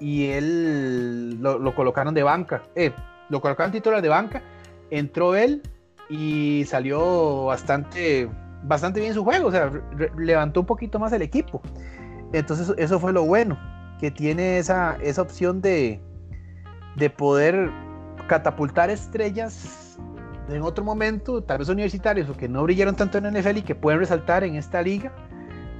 y 0.00 0.30
él 0.30 1.40
lo, 1.40 1.72
colocaron 1.76 2.12
de 2.12 2.24
banca. 2.24 2.64
Eh, 2.74 2.92
lo 3.28 3.40
colocaron 3.40 3.70
titular 3.70 4.02
de 4.02 4.08
banca, 4.08 4.42
entró 4.90 5.36
él 5.36 5.62
y 6.10 6.64
salió 6.66 7.44
bastante, 7.44 8.28
bastante 8.64 8.98
bien 8.98 9.14
su 9.14 9.22
juego, 9.22 9.46
o 9.46 9.52
sea, 9.52 9.70
levantó 10.18 10.58
un 10.58 10.66
poquito 10.66 10.98
más 10.98 11.12
el 11.12 11.22
equipo. 11.22 11.62
Entonces 12.32 12.74
eso 12.78 12.98
fue 12.98 13.12
lo 13.12 13.24
bueno, 13.24 13.56
que 14.00 14.10
tiene 14.10 14.58
esa, 14.58 14.96
esa 15.00 15.22
opción 15.22 15.60
de, 15.60 16.00
de 16.96 17.10
poder 17.10 17.70
catapultar 18.28 18.90
estrellas 18.90 19.98
en 20.48 20.62
otro 20.62 20.84
momento, 20.84 21.42
tal 21.42 21.58
vez 21.58 21.68
universitarios 21.68 22.28
o 22.28 22.36
que 22.36 22.48
no 22.48 22.62
brillaron 22.62 22.96
tanto 22.96 23.18
en 23.18 23.32
NFL 23.32 23.58
y 23.58 23.62
que 23.62 23.74
pueden 23.74 24.00
resaltar 24.00 24.44
en 24.44 24.56
esta 24.56 24.82
liga 24.82 25.12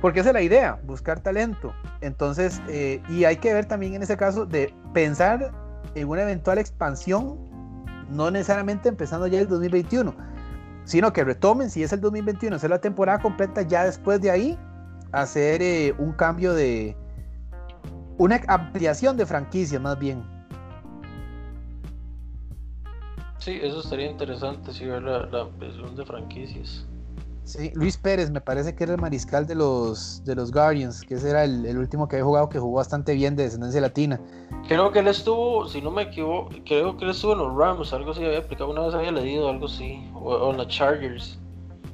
porque 0.03 0.19
esa 0.19 0.31
es 0.31 0.35
la 0.35 0.43
idea, 0.43 0.81
buscar 0.83 1.21
talento. 1.21 1.73
Entonces, 2.01 2.61
eh, 2.69 3.01
y 3.09 3.25
hay 3.25 3.37
que 3.37 3.55
ver 3.55 3.67
también 3.67 3.95
en 3.95 4.03
ese 4.03 4.17
caso 4.17 4.45
de 4.45 4.75
pensar 4.93 5.53
en 5.95 6.09
una 6.09 6.23
eventual 6.23 6.59
expansión, 6.59 7.39
no 8.11 8.29
necesariamente 8.33 8.89
empezando 8.89 9.29
ya 9.29 9.39
el 9.39 9.47
2021, 9.47 10.13
sino 10.85 11.13
que 11.13 11.23
retomen, 11.23 11.71
si 11.71 11.85
es 11.85 11.93
el 11.93 12.01
2021, 12.01 12.57
hacer 12.57 12.71
la 12.71 12.81
temporada 12.81 13.21
completa, 13.21 13.63
ya 13.63 13.85
después 13.85 14.21
de 14.21 14.33
ahí, 14.33 14.59
hacer 15.13 15.63
eh, 15.63 15.95
un 15.97 16.13
cambio 16.13 16.53
de, 16.53 16.97
una 18.19 18.41
ampliación 18.49 19.17
de 19.17 19.25
franquicia 19.25 19.79
más 19.79 19.97
bien. 20.01 20.25
Sí, 23.45 23.59
eso 23.61 23.83
sería 23.83 24.09
interesante, 24.09 24.73
si 24.73 24.87
ver 24.87 25.03
la, 25.03 25.27
la 25.27 25.41
ampliación 25.41 25.97
de 25.97 26.05
franquicias. 26.05 26.87
Sí, 27.45 27.73
Luis 27.75 27.97
Pérez 27.97 28.31
me 28.31 28.41
parece 28.41 28.77
que 28.77 28.85
era 28.85 28.95
el 28.95 29.01
mariscal 29.01 29.49
de 29.49 29.57
los, 29.57 30.23
de 30.25 30.37
los 30.37 30.53
Guardians, 30.53 31.01
que 31.03 31.15
ese 31.15 31.31
era 31.31 31.43
el, 31.43 31.77
último 31.77 32.07
que 32.07 32.17
había 32.17 32.25
jugado 32.25 32.49
que 32.49 32.61
jugó 32.61 32.77
bastante 32.77 33.15
bien 33.15 33.35
de 33.35 33.43
descendencia 33.43 33.81
latina. 33.81 34.21
Creo 34.69 34.93
que 34.93 35.01
él 35.01 35.09
estuvo, 35.09 35.67
si 35.67 35.83
no 35.83 35.91
me 35.91 36.03
equivoco, 36.03 36.51
creo 36.65 36.97
que 36.97 37.05
él 37.05 37.11
estuvo 37.11 37.33
en 37.33 37.39
los 37.39 37.57
Rams, 37.57 37.93
algo 37.93 38.13
así 38.13 38.25
había 38.25 38.39
aplicado, 38.39 38.71
una 38.71 38.83
vez 38.83 38.95
había 38.95 39.11
leído 39.11 39.49
algo 39.49 39.67
así, 39.67 40.09
o, 40.15 40.53
en 40.53 40.57
los 40.57 40.69
Chargers. 40.69 41.37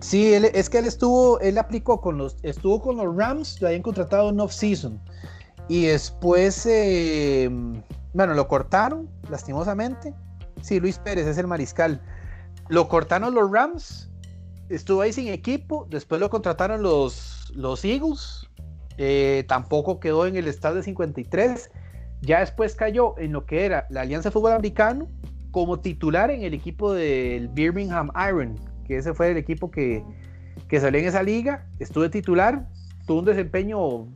Sí, 0.00 0.34
él, 0.34 0.44
es 0.44 0.68
que 0.68 0.78
él 0.78 0.84
estuvo, 0.84 1.40
él 1.40 1.56
aplicó 1.56 2.02
con 2.02 2.18
los, 2.18 2.36
estuvo 2.42 2.82
con 2.82 2.98
los 2.98 3.16
Rams, 3.16 3.60
lo 3.62 3.68
habían 3.68 3.82
contratado 3.82 4.28
en 4.28 4.38
off-season. 4.38 5.00
Y 5.66 5.86
después, 5.86 6.66
eh, 6.66 7.48
bueno, 8.12 8.34
lo 8.34 8.46
cortaron, 8.48 9.08
lastimosamente. 9.30 10.14
Sí, 10.62 10.80
Luis 10.80 10.98
Pérez 10.98 11.26
es 11.26 11.38
el 11.38 11.46
mariscal. 11.46 12.00
Lo 12.68 12.88
cortaron 12.88 13.34
los 13.34 13.50
Rams 13.50 14.08
estuvo 14.68 15.00
ahí 15.00 15.12
sin 15.12 15.28
equipo, 15.28 15.86
después 15.90 16.20
lo 16.20 16.30
contrataron 16.30 16.82
los, 16.82 17.52
los 17.54 17.84
Eagles, 17.84 18.48
eh, 18.98 19.44
tampoco 19.48 20.00
quedó 20.00 20.26
en 20.26 20.36
el 20.36 20.46
estadio 20.46 20.76
de 20.76 20.82
53, 20.82 21.70
ya 22.20 22.40
después 22.40 22.74
cayó 22.74 23.18
en 23.18 23.32
lo 23.32 23.46
que 23.46 23.64
era 23.64 23.86
la 23.90 24.02
Alianza 24.02 24.28
de 24.28 24.32
Fútbol 24.32 24.52
Americano 24.52 25.08
como 25.50 25.80
titular 25.80 26.30
en 26.30 26.42
el 26.42 26.52
equipo 26.52 26.92
del 26.92 27.48
Birmingham 27.48 28.10
Iron, 28.28 28.56
que 28.86 28.98
ese 28.98 29.14
fue 29.14 29.30
el 29.30 29.36
equipo 29.36 29.70
que, 29.70 30.04
que 30.68 30.80
salió 30.80 31.00
en 31.00 31.06
esa 31.06 31.22
liga, 31.22 31.66
estuvo 31.78 32.02
de 32.02 32.10
titular, 32.10 32.68
tuvo 33.06 33.20
un 33.20 33.24
desempeño 33.24 34.06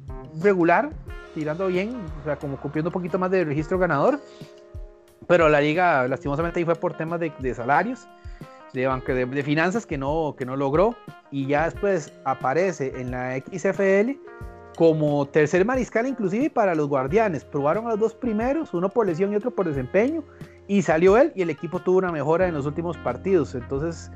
regular, 0.41 0.91
tirando 1.35 1.69
bien, 1.69 1.97
o 2.21 2.25
sea, 2.25 2.37
como 2.37 2.59
cumpliendo 2.59 2.91
un 2.91 2.93
poquito 2.93 3.19
más 3.19 3.31
de 3.31 3.45
registro 3.45 3.79
ganador, 3.79 4.21
pero 5.27 5.49
la 5.49 5.61
liga 5.61 6.07
lastimosamente 6.09 6.61
ahí 6.61 6.65
fue 6.65 6.75
por 6.75 6.97
temas 6.97 7.21
de, 7.21 7.33
de 7.39 7.55
salarios 7.55 8.07
de, 8.73 9.27
de, 9.27 9.43
finanzas 9.43 9.87
que 9.87 9.99
no, 9.99 10.35
que 10.37 10.47
no 10.47 10.57
logró 10.57 10.95
y 11.31 11.47
ya 11.47 11.65
después 11.65 12.13
aparece 12.25 12.93
en 12.99 13.11
la 13.11 13.39
XFL 13.39 14.13
como 14.77 15.27
tercer 15.27 15.65
mariscal 15.65 16.07
inclusive 16.07 16.49
para 16.51 16.75
los 16.75 16.89
guardianes. 16.89 17.45
Probaron 17.45 17.87
a 17.87 17.91
los 17.91 18.01
dos 18.01 18.15
primeros, 18.15 18.73
uno 18.73 18.89
por 18.89 19.07
lesión 19.07 19.33
y 19.33 19.37
otro 19.37 19.51
por 19.51 19.67
desempeño, 19.67 20.25
y 20.69 20.83
salió 20.83 21.19
él 21.19 21.33
y 21.35 21.43
el 21.43 21.51
equipo 21.51 21.81
tuvo 21.81 21.99
una 21.99 22.11
mejora 22.11 22.49
en 22.49 22.55
los 22.55 22.65
últimos 22.65 22.97
partidos. 22.99 23.55
Entonces 23.55 24.11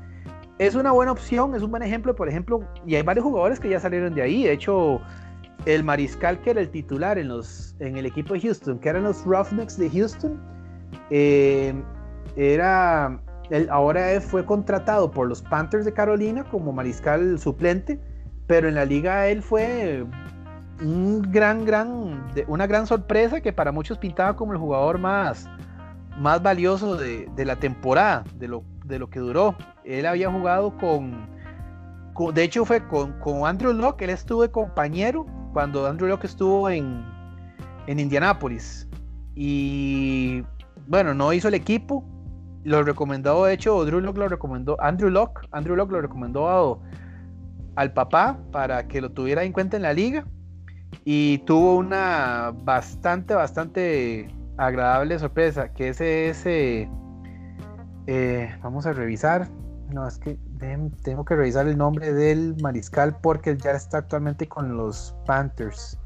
es 0.57 0.73
una 0.73 0.91
buena 0.91 1.11
opción, 1.11 1.53
es 1.53 1.61
un 1.61 1.69
buen 1.69 1.83
ejemplo, 1.83 2.15
por 2.15 2.27
ejemplo, 2.27 2.61
y 2.85 2.95
hay 2.95 3.03
varios 3.03 3.23
jugadores 3.23 3.59
que 3.59 3.69
ya 3.69 3.79
salieron 3.79 4.15
de 4.15 4.23
ahí. 4.23 4.43
De 4.45 4.53
hecho, 4.53 4.99
el 5.65 5.83
mariscal 5.83 6.41
que 6.41 6.51
era 6.51 6.61
el 6.61 6.69
titular 6.69 7.19
en, 7.19 7.27
los, 7.27 7.75
en 7.79 7.97
el 7.97 8.07
equipo 8.07 8.33
de 8.33 8.41
Houston, 8.41 8.79
que 8.79 8.89
eran 8.89 9.03
los 9.03 9.23
Roughnecks 9.23 9.77
de 9.77 9.89
Houston, 9.91 10.56
eh, 11.09 11.73
era 12.35 13.19
él 13.49 13.67
ahora 13.71 14.19
fue 14.19 14.45
contratado 14.45 15.11
por 15.11 15.27
los 15.27 15.41
Panthers 15.41 15.85
de 15.85 15.93
Carolina 15.93 16.43
como 16.43 16.73
mariscal 16.73 17.39
suplente, 17.39 17.99
pero 18.45 18.67
en 18.67 18.75
la 18.75 18.85
liga 18.85 19.27
él 19.27 19.41
fue 19.41 20.05
un 20.81 21.21
gran, 21.31 21.65
gran, 21.65 22.27
una 22.47 22.67
gran 22.67 22.85
sorpresa 22.85 23.41
que 23.41 23.53
para 23.53 23.71
muchos 23.71 23.97
pintaba 23.97 24.35
como 24.35 24.51
el 24.51 24.59
jugador 24.59 24.99
más, 24.99 25.49
más 26.19 26.41
valioso 26.43 26.95
de, 26.95 27.27
la 27.37 27.55
temporada, 27.55 28.23
de 28.35 28.47
lo, 28.47 28.63
de 28.85 28.99
lo 28.99 29.09
que 29.09 29.19
duró. 29.19 29.55
Él 29.85 30.05
había 30.05 30.29
jugado 30.29 30.77
con, 30.77 31.27
de 32.33 32.43
hecho 32.43 32.65
fue 32.65 32.85
con, 32.87 33.13
con 33.19 33.45
Andrew 33.45 33.73
Locke, 33.73 34.03
él 34.03 34.09
estuvo 34.09 34.41
de 34.41 34.51
compañero 34.51 35.25
cuando 35.53 35.87
Andrew 35.87 36.09
Locke 36.09 36.25
estuvo 36.25 36.69
en, 36.69 37.05
en 37.87 37.99
Indianápolis. 37.99 38.87
Y 39.35 40.43
bueno, 40.87 41.13
no 41.13 41.33
hizo 41.33 41.47
el 41.47 41.53
equipo, 41.53 42.03
lo 42.63 42.83
recomendó, 42.83 43.45
de 43.45 43.53
hecho, 43.53 43.85
Drew 43.85 44.01
Locke 44.01 44.17
lo 44.17 44.27
recomendó, 44.27 44.77
Andrew 44.81 45.09
Locke, 45.09 45.47
Andrew 45.51 45.75
Locke 45.75 45.91
lo 45.91 46.01
recomendó 46.01 46.81
al 47.75 47.93
papá 47.93 48.37
para 48.51 48.87
que 48.87 49.01
lo 49.01 49.11
tuviera 49.11 49.43
en 49.43 49.53
cuenta 49.53 49.77
en 49.77 49.83
la 49.83 49.93
liga. 49.93 50.25
Y 51.05 51.39
tuvo 51.39 51.75
una 51.75 52.53
bastante, 52.63 53.33
bastante 53.33 54.29
agradable 54.57 55.19
sorpresa, 55.19 55.71
que 55.73 55.89
ese 55.89 56.29
es, 56.29 56.43
eh, 56.45 56.89
vamos 58.61 58.85
a 58.85 58.93
revisar, 58.93 59.47
No, 59.93 60.05
es 60.05 60.17
que 60.17 60.37
tengo 61.03 61.23
que 61.23 61.35
revisar 61.35 61.67
el 61.67 61.77
nombre 61.77 62.11
del 62.11 62.57
mariscal 62.61 63.15
porque 63.21 63.55
ya 63.55 63.71
está 63.71 63.99
actualmente 63.99 64.47
con 64.47 64.75
los 64.75 65.15
Panthers. 65.25 65.97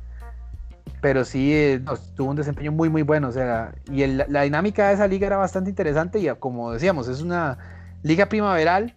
Pero 1.01 1.25
sí, 1.25 1.53
eh, 1.53 1.81
tuvo 2.15 2.29
un 2.29 2.35
desempeño 2.35 2.71
muy, 2.71 2.89
muy 2.89 3.01
bueno. 3.01 3.29
O 3.29 3.31
sea, 3.31 3.73
y 3.91 4.05
la 4.05 4.41
dinámica 4.43 4.87
de 4.87 4.93
esa 4.93 5.07
liga 5.07 5.27
era 5.27 5.37
bastante 5.37 5.69
interesante. 5.69 6.19
Y 6.19 6.27
como 6.39 6.71
decíamos, 6.71 7.07
es 7.07 7.21
una 7.21 7.57
liga 8.03 8.27
primaveral 8.27 8.95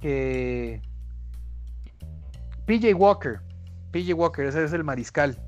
que. 0.00 0.82
PJ 2.66 2.92
Walker. 2.94 3.40
PJ 3.92 4.12
Walker, 4.12 4.44
ese 4.44 4.64
es 4.64 4.72
el 4.72 4.84
mariscal. 4.84 5.38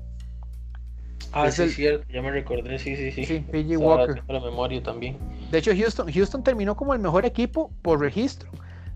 Ah, 1.33 1.49
sí, 1.49 1.63
es 1.63 1.75
cierto, 1.75 2.05
ya 2.11 2.21
me 2.21 2.31
recordé, 2.31 2.77
sí, 2.77 2.95
sí, 2.95 3.11
sí. 3.11 3.25
Sí, 3.25 3.39
PJ 3.39 3.77
Walker. 3.77 4.23
La 4.27 4.39
memoria 4.39 4.83
también. 4.83 5.17
De 5.49 5.59
hecho, 5.59 5.71
Houston, 5.75 6.11
Houston 6.11 6.43
terminó 6.43 6.75
como 6.75 6.93
el 6.93 6.99
mejor 6.99 7.25
equipo 7.25 7.71
por 7.81 7.99
registro 7.99 8.49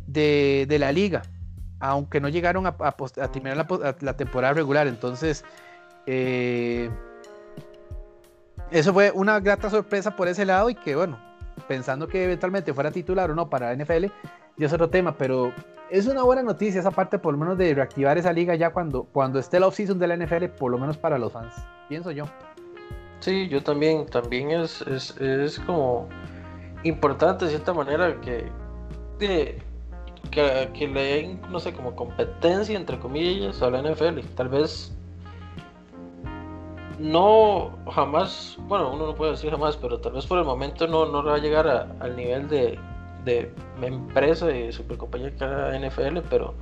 de, 0.08 0.68
la 0.80 0.92
liga, 0.92 1.22
aunque 1.80 2.20
no 2.20 2.28
llegaron 2.28 2.66
a, 2.66 2.74
terminar 3.32 3.66
la, 4.02 4.18
temporada 4.18 4.54
regular. 4.54 4.88
Entonces, 4.88 5.46
eh, 6.08 6.90
eso 8.72 8.94
fue 8.94 9.12
una 9.12 9.40
grata 9.40 9.70
sorpresa 9.70 10.16
por 10.16 10.28
ese 10.28 10.46
lado 10.46 10.70
y 10.70 10.76
que, 10.76 10.96
bueno, 10.96 11.20
pensando 11.68 12.08
que 12.08 12.24
eventualmente 12.24 12.74
fuera 12.74 12.92
titular 12.92 13.32
o 13.32 13.36
no 13.36 13.50
para 13.50 13.74
la 13.74 13.84
NFL, 13.84 14.06
ya 14.58 14.66
es 14.66 14.74
otro 14.74 14.90
tema, 14.90 15.16
pero 15.18 15.54
es 15.90 16.08
una 16.08 16.24
buena 16.24 16.42
noticia 16.42 16.80
esa 16.80 16.92
parte 16.92 17.20
por 17.20 17.34
lo 17.34 17.40
menos 17.40 17.58
de 17.58 17.74
reactivar 17.74 18.18
esa 18.18 18.34
liga 18.34 18.56
ya 18.56 18.72
cuando, 18.72 19.04
cuando 19.04 19.40
esté 19.40 19.60
la 19.60 19.68
offseason 19.68 20.00
de 20.00 20.08
la 20.08 20.18
NFL, 20.18 20.46
por 20.58 20.72
lo 20.72 20.78
menos 20.78 20.98
para 20.98 21.18
los 21.18 21.32
fans, 21.32 21.54
pienso 21.88 22.12
yo. 22.12 22.26
Sí, 23.20 23.48
yo 23.48 23.64
también, 23.64 24.06
también 24.08 24.52
es, 24.52 24.82
es, 24.82 25.60
como 25.66 26.08
importante 26.84 27.46
de 27.46 27.52
cierta 27.52 27.74
manera 27.74 28.20
que, 28.22 28.52
que, 29.20 29.62
que, 30.32 30.88
le 30.88 31.02
den, 31.02 31.42
no 31.50 31.60
sé, 31.60 31.74
como 31.74 31.96
competencia 31.96 32.78
entre 32.78 33.00
comillas 33.00 33.62
a 33.62 33.70
la 33.70 33.82
NFL. 33.82 34.20
Tal 34.36 34.50
vez 34.50 34.96
no 37.00 37.72
jamás, 37.92 38.58
bueno, 38.68 38.92
uno 38.94 39.08
no 39.08 39.16
puede 39.16 39.32
decir 39.32 39.52
jamás, 39.52 39.78
pero 39.78 40.00
tal 40.00 40.14
vez 40.14 40.26
por 40.26 40.40
el 40.40 40.46
momento 40.46 40.88
no, 40.88 41.06
no 41.06 41.24
va 41.24 41.36
a 41.36 41.40
llegar 41.40 41.68
al 42.00 42.16
nivel 42.16 42.48
de, 42.48 42.80
de 43.26 43.52
empresa 43.82 44.56
y 44.56 44.72
supercompañía 44.72 45.36
que 45.36 45.46
la 45.46 45.78
NFL, 45.78 46.20
pero 46.30 46.54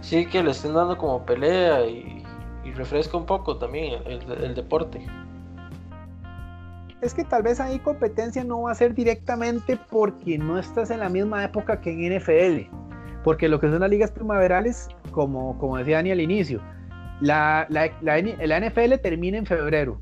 sí 0.00 0.26
que 0.26 0.42
le 0.42 0.52
estén 0.52 0.74
dando 0.74 0.96
como 0.96 1.24
pelea 1.24 1.84
y, 1.86 2.22
refresca 2.74 3.16
un 3.16 3.24
poco 3.24 3.56
también 3.56 4.02
el, 4.04 4.54
deporte. 4.54 5.06
Es 7.00 7.14
que 7.14 7.24
tal 7.24 7.42
vez 7.42 7.58
ahí 7.58 7.78
competencia 7.78 8.44
no 8.44 8.62
va 8.62 8.72
a 8.72 8.74
ser 8.74 8.92
directamente 8.92 9.78
porque 9.90 10.36
no 10.36 10.58
estás 10.58 10.90
en 10.90 11.00
la 11.00 11.08
misma 11.08 11.44
época 11.44 11.80
que 11.80 11.92
en 11.92 12.18
NFL. 12.18 12.68
Porque 13.24 13.48
lo 13.48 13.60
que 13.60 13.70
son 13.70 13.80
las 13.80 13.88
ligas 13.88 14.10
primaverales, 14.10 14.88
como, 15.12 15.56
como 15.58 15.78
decía 15.78 15.96
Dani 15.96 16.10
al 16.10 16.20
inicio, 16.20 16.60
la, 17.20 17.66
la, 17.70 17.90
la, 18.02 18.20
la, 18.20 18.60
NFL 18.60 18.94
termina 19.02 19.38
en 19.38 19.46
febrero 19.46 20.00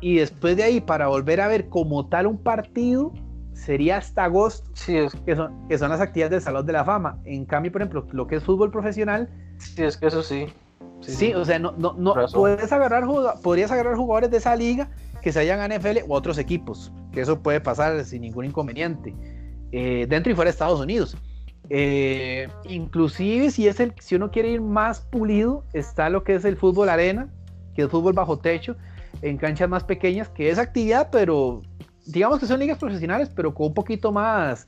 y 0.00 0.16
después 0.16 0.56
de 0.56 0.64
ahí 0.64 0.80
para 0.80 1.08
volver 1.08 1.40
a 1.40 1.48
ver 1.48 1.68
como 1.68 2.08
tal 2.08 2.26
un 2.26 2.38
partido 2.38 3.12
sería 3.52 3.98
hasta 3.98 4.24
agosto, 4.24 4.70
sí, 4.74 4.96
es. 4.96 5.14
que, 5.26 5.34
son, 5.34 5.68
que 5.68 5.78
son 5.78 5.90
las 5.90 6.00
actividades 6.00 6.30
del 6.30 6.40
Salón 6.42 6.66
de 6.66 6.72
la 6.72 6.84
Fama. 6.84 7.18
En 7.24 7.44
cambio, 7.44 7.72
por 7.72 7.82
ejemplo, 7.82 8.06
lo 8.12 8.26
que 8.26 8.36
es 8.36 8.44
fútbol 8.44 8.70
profesional. 8.70 9.28
Sí, 9.58 9.82
es 9.82 9.96
que 9.96 10.06
eso 10.06 10.22
sí. 10.22 10.46
Sí, 11.00 11.34
o 11.34 11.44
sea, 11.44 11.58
no, 11.58 11.72
no, 11.72 11.94
no 11.94 12.14
puedes 12.32 12.72
agarrar, 12.72 13.04
podrías 13.42 13.70
agarrar 13.70 13.96
jugadores 13.96 14.30
de 14.30 14.38
esa 14.38 14.56
liga 14.56 14.88
que 15.22 15.32
se 15.32 15.40
hayan 15.40 15.72
NFL 15.72 15.98
u 16.06 16.14
otros 16.14 16.38
equipos, 16.38 16.92
que 17.12 17.20
eso 17.20 17.40
puede 17.40 17.60
pasar 17.60 18.04
sin 18.04 18.22
ningún 18.22 18.46
inconveniente, 18.46 19.14
eh, 19.72 20.06
dentro 20.08 20.32
y 20.32 20.34
fuera 20.34 20.48
de 20.48 20.52
Estados 20.52 20.80
Unidos. 20.80 21.16
Eh, 21.70 22.48
inclusive 22.64 23.50
si 23.50 23.68
es 23.68 23.78
el, 23.80 23.92
si 24.00 24.14
uno 24.14 24.30
quiere 24.30 24.50
ir 24.50 24.60
más 24.60 25.00
pulido, 25.00 25.64
está 25.72 26.08
lo 26.08 26.24
que 26.24 26.34
es 26.34 26.44
el 26.44 26.56
fútbol 26.56 26.88
arena, 26.88 27.28
que 27.74 27.82
es 27.82 27.90
fútbol 27.90 28.14
bajo 28.14 28.38
techo, 28.38 28.76
en 29.22 29.36
canchas 29.36 29.68
más 29.68 29.84
pequeñas, 29.84 30.28
que 30.28 30.50
es 30.50 30.58
actividad, 30.58 31.08
pero 31.10 31.62
digamos 32.06 32.38
que 32.38 32.46
son 32.46 32.60
ligas 32.60 32.78
profesionales, 32.78 33.30
pero 33.34 33.54
con 33.54 33.68
un 33.68 33.74
poquito 33.74 34.12
más, 34.12 34.66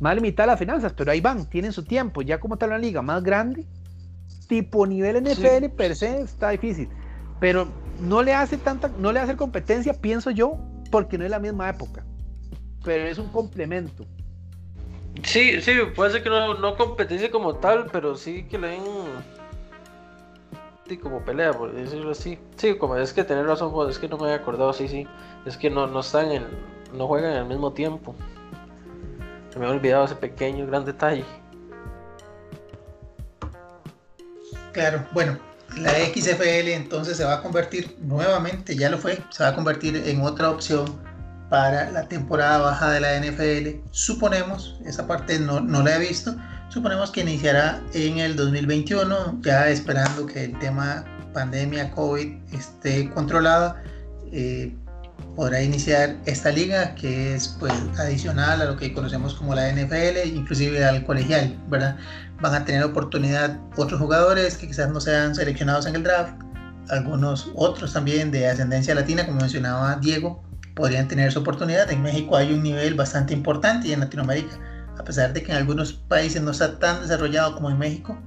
más 0.00 0.14
limitada 0.14 0.48
las 0.48 0.58
finanzas, 0.58 0.94
pero 0.94 1.12
ahí 1.12 1.20
van, 1.20 1.48
tienen 1.48 1.72
su 1.72 1.84
tiempo, 1.84 2.22
ya 2.22 2.40
como 2.40 2.56
tal 2.56 2.70
una 2.70 2.78
liga 2.78 3.02
más 3.02 3.22
grande, 3.22 3.66
tipo 4.48 4.86
nivel 4.86 5.22
NFL 5.22 5.68
per 5.76 5.94
se 5.94 6.22
está 6.22 6.50
difícil, 6.50 6.88
pero 7.38 7.68
no 8.00 8.22
le 8.22 8.32
hace 8.34 8.56
tanta, 8.56 8.90
no 8.98 9.12
le 9.12 9.20
hace 9.20 9.36
competencia, 9.36 9.92
pienso 9.92 10.30
yo, 10.30 10.58
porque 10.90 11.18
no 11.18 11.24
es 11.24 11.30
la 11.30 11.38
misma 11.38 11.68
época, 11.68 12.04
pero 12.82 13.04
es 13.04 13.18
un 13.18 13.28
complemento. 13.28 14.06
Sí, 15.24 15.60
sí, 15.60 15.72
puede 15.94 16.12
ser 16.12 16.22
que 16.22 16.30
no, 16.30 16.54
no 16.54 16.76
competencia 16.76 17.30
como 17.30 17.56
tal, 17.56 17.86
pero 17.92 18.16
sí 18.16 18.44
que 18.44 18.58
le 18.58 18.68
den 18.68 18.82
sí, 20.88 20.96
como 20.96 21.24
pelea, 21.24 21.52
por 21.52 21.72
decirlo 21.72 22.12
así. 22.12 22.38
Sí, 22.56 22.76
como 22.76 22.96
es 22.96 23.12
que 23.12 23.24
tener 23.24 23.46
razón, 23.46 23.72
es 23.88 23.98
que 23.98 24.08
no 24.08 24.16
me 24.16 24.24
había 24.24 24.36
acordado, 24.36 24.72
sí, 24.72 24.88
sí. 24.88 25.06
Es 25.46 25.56
que 25.56 25.70
no, 25.70 25.86
no 25.86 26.00
están 26.00 26.30
en, 26.32 26.44
no 26.92 27.06
juegan 27.06 27.36
al 27.36 27.46
mismo 27.46 27.72
tiempo. 27.72 28.14
Me 29.58 29.66
ha 29.66 29.70
olvidado 29.70 30.04
ese 30.04 30.14
pequeño 30.14 30.66
gran 30.66 30.84
detalle. 30.84 31.24
Claro, 34.72 35.04
bueno, 35.12 35.38
la 35.76 35.92
XFL 35.92 36.68
entonces 36.68 37.16
se 37.16 37.24
va 37.24 37.34
a 37.34 37.42
convertir 37.42 37.96
nuevamente, 38.00 38.76
ya 38.76 38.88
lo 38.88 38.98
fue, 38.98 39.18
se 39.30 39.42
va 39.42 39.50
a 39.50 39.54
convertir 39.54 39.96
en 39.96 40.22
otra 40.22 40.50
opción 40.50 41.09
para 41.50 41.90
la 41.90 42.08
temporada 42.08 42.58
baja 42.58 42.90
de 42.92 43.00
la 43.00 43.18
NFL. 43.18 43.80
Suponemos, 43.90 44.80
esa 44.86 45.06
parte 45.06 45.38
no, 45.38 45.60
no 45.60 45.82
la 45.82 45.96
he 45.96 45.98
visto, 45.98 46.34
suponemos 46.68 47.10
que 47.10 47.20
iniciará 47.20 47.82
en 47.92 48.18
el 48.18 48.36
2021, 48.36 49.40
ya 49.42 49.68
esperando 49.68 50.24
que 50.24 50.44
el 50.44 50.58
tema 50.60 51.04
pandemia 51.34 51.90
COVID 51.90 52.32
esté 52.52 53.10
controlado. 53.10 53.74
Eh, 54.32 54.74
podrá 55.36 55.62
iniciar 55.62 56.16
esta 56.24 56.50
liga 56.50 56.94
que 56.94 57.34
es 57.34 57.56
pues 57.58 57.72
adicional 57.98 58.60
a 58.62 58.64
lo 58.64 58.76
que 58.76 58.92
conocemos 58.92 59.34
como 59.34 59.54
la 59.54 59.70
NFL, 59.72 60.26
inclusive 60.26 60.84
al 60.84 61.04
colegial, 61.04 61.56
¿verdad? 61.68 61.96
Van 62.40 62.54
a 62.54 62.64
tener 62.64 62.84
oportunidad 62.84 63.58
otros 63.76 64.00
jugadores 64.00 64.56
que 64.56 64.68
quizás 64.68 64.90
no 64.90 65.00
sean 65.00 65.34
seleccionados 65.34 65.86
en 65.86 65.96
el 65.96 66.02
draft, 66.04 66.34
algunos 66.88 67.50
otros 67.54 67.92
también 67.92 68.30
de 68.30 68.48
ascendencia 68.48 68.94
latina, 68.94 69.26
como 69.26 69.40
mencionaba 69.40 69.96
Diego, 69.96 70.42
podrían 70.74 71.08
tener 71.08 71.32
su 71.32 71.40
oportunidad. 71.40 71.90
En 71.90 72.02
México 72.02 72.36
hay 72.36 72.52
un 72.52 72.62
nivel 72.62 72.94
bastante 72.94 73.34
importante 73.34 73.88
y 73.88 73.92
en 73.92 74.00
Latinoamérica, 74.00 74.58
a 74.98 75.04
pesar 75.04 75.32
de 75.32 75.42
que 75.42 75.52
en 75.52 75.58
algunos 75.58 75.92
países 75.92 76.42
no 76.42 76.50
está 76.50 76.78
tan 76.78 77.02
desarrollado 77.02 77.54
como 77.54 77.70
en 77.70 77.78
México, 77.78 78.18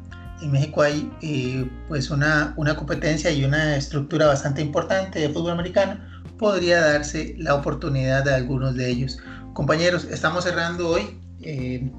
en 0.41 0.51
México 0.51 0.81
hay 0.81 1.11
eh, 1.21 1.69
pues 1.87 2.09
una, 2.09 2.53
una 2.57 2.75
competencia 2.75 3.31
y 3.31 3.45
una 3.45 3.75
estructura 3.77 4.27
bastante 4.27 4.61
importante 4.61 5.19
de 5.19 5.29
fútbol 5.29 5.51
americano, 5.51 5.99
podría 6.37 6.81
darse 6.81 7.35
la 7.37 7.55
oportunidad 7.55 8.25
de 8.25 8.33
algunos 8.33 8.75
de 8.75 8.89
ellos. 8.89 9.17
Compañeros, 9.53 10.05
estamos 10.05 10.43
cerrando 10.43 10.89
hoy 10.89 11.19
eh, 11.41 11.89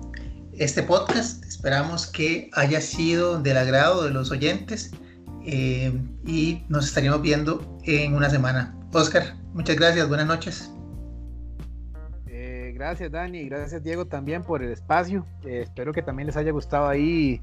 este 0.59 0.83
podcast, 0.83 1.45
esperamos 1.45 2.07
que 2.07 2.51
haya 2.53 2.81
sido 2.81 3.41
del 3.41 3.57
agrado 3.57 4.05
de 4.05 4.11
los 4.11 4.31
oyentes 4.31 4.91
eh, 5.47 5.93
y 6.27 6.63
nos 6.69 6.87
estaríamos 6.87 7.23
viendo 7.23 7.79
en 7.85 8.15
una 8.15 8.29
semana. 8.31 8.77
Oscar, 8.95 9.35
muchas 9.53 9.75
gracias, 9.75 10.09
buenas 10.09 10.27
noches. 10.27 10.71
Eh, 12.29 12.73
gracias 12.77 13.11
Dani, 13.11 13.49
gracias 13.49 13.83
Diego 13.83 14.07
también 14.07 14.45
por 14.45 14.63
el 14.63 14.71
espacio. 14.71 15.27
Eh, 15.45 15.63
espero 15.65 15.93
que 15.93 16.01
también 16.01 16.29
les 16.29 16.37
haya 16.37 16.53
gustado 16.53 16.87
ahí. 16.87 17.41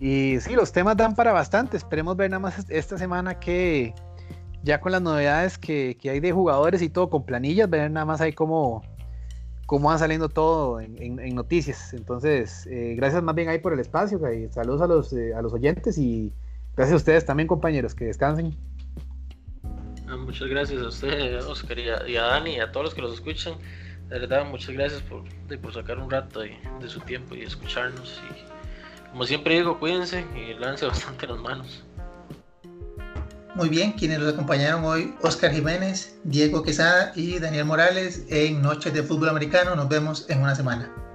Y 0.00 0.40
sí, 0.40 0.54
los 0.54 0.72
temas 0.72 0.96
dan 0.96 1.14
para 1.14 1.32
bastante. 1.32 1.76
Esperemos 1.76 2.16
ver 2.16 2.30
nada 2.30 2.40
más 2.40 2.66
esta 2.68 2.98
semana 2.98 3.38
que 3.38 3.94
ya 4.64 4.80
con 4.80 4.90
las 4.90 5.00
novedades 5.00 5.56
que, 5.56 5.96
hay 6.02 6.18
de 6.18 6.32
jugadores 6.32 6.82
y 6.82 6.88
todo, 6.88 7.10
con 7.10 7.24
planillas, 7.24 7.70
ver 7.70 7.90
nada 7.90 8.04
más 8.04 8.20
ahí 8.20 8.32
cómo, 8.32 8.82
cómo 9.66 9.88
van 9.88 10.00
saliendo 10.00 10.28
todo 10.28 10.80
en, 10.80 11.34
noticias. 11.34 11.94
Entonces, 11.94 12.66
eh, 12.66 12.94
gracias 12.96 13.22
más 13.22 13.36
bien 13.36 13.48
ahí 13.48 13.60
por 13.60 13.72
el 13.72 13.78
espacio. 13.78 14.20
Saludos 14.50 14.82
a 14.82 14.86
los, 14.88 15.12
a 15.12 15.42
los 15.42 15.52
oyentes 15.52 15.96
y 15.96 16.32
gracias 16.76 16.94
a 16.94 16.96
ustedes 16.96 17.24
también, 17.24 17.46
compañeros. 17.46 17.94
Que 17.94 18.06
descansen. 18.06 18.67
Muchas 20.24 20.48
gracias 20.48 20.82
a 20.82 20.88
usted, 20.88 21.44
Oscar, 21.46 21.78
y 21.78 22.16
a, 22.16 22.22
Dani, 22.22 22.56
y 22.56 22.60
a 22.60 22.70
todos 22.72 22.84
los 22.84 22.94
que 22.94 23.02
los 23.02 23.14
escuchan. 23.14 23.54
De 24.08 24.18
verdad, 24.18 24.44
muchas 24.44 24.70
gracias 24.70 25.02
por, 25.02 25.24
por 25.60 25.74
sacar 25.74 25.98
un 25.98 26.10
rato 26.10 26.40
de, 26.40 26.56
su 26.86 27.00
tiempo 27.00 27.34
y 27.34 27.42
escucharnos. 27.42 28.20
Y 28.30 29.10
como 29.10 29.24
siempre 29.24 29.54
digo, 29.54 29.78
cuídense 29.78 30.24
y 30.34 30.54
lance 30.54 30.86
bastante 30.86 31.26
las 31.26 31.38
manos. 31.38 31.84
Muy 33.54 33.68
bien, 33.68 33.92
quienes 33.92 34.20
nos 34.20 34.32
acompañaron 34.32 34.84
hoy, 34.84 35.14
Oscar 35.22 35.52
Jiménez, 35.52 36.18
Diego 36.22 36.62
Quesada 36.62 37.12
y 37.16 37.38
Daniel 37.38 37.64
Morales 37.64 38.24
en 38.28 38.62
Noches 38.62 38.92
de 38.92 39.02
Fútbol 39.02 39.30
Americano. 39.30 39.74
Nos 39.74 39.88
vemos 39.88 40.28
en 40.30 40.42
una 40.42 40.54
semana. 40.54 41.07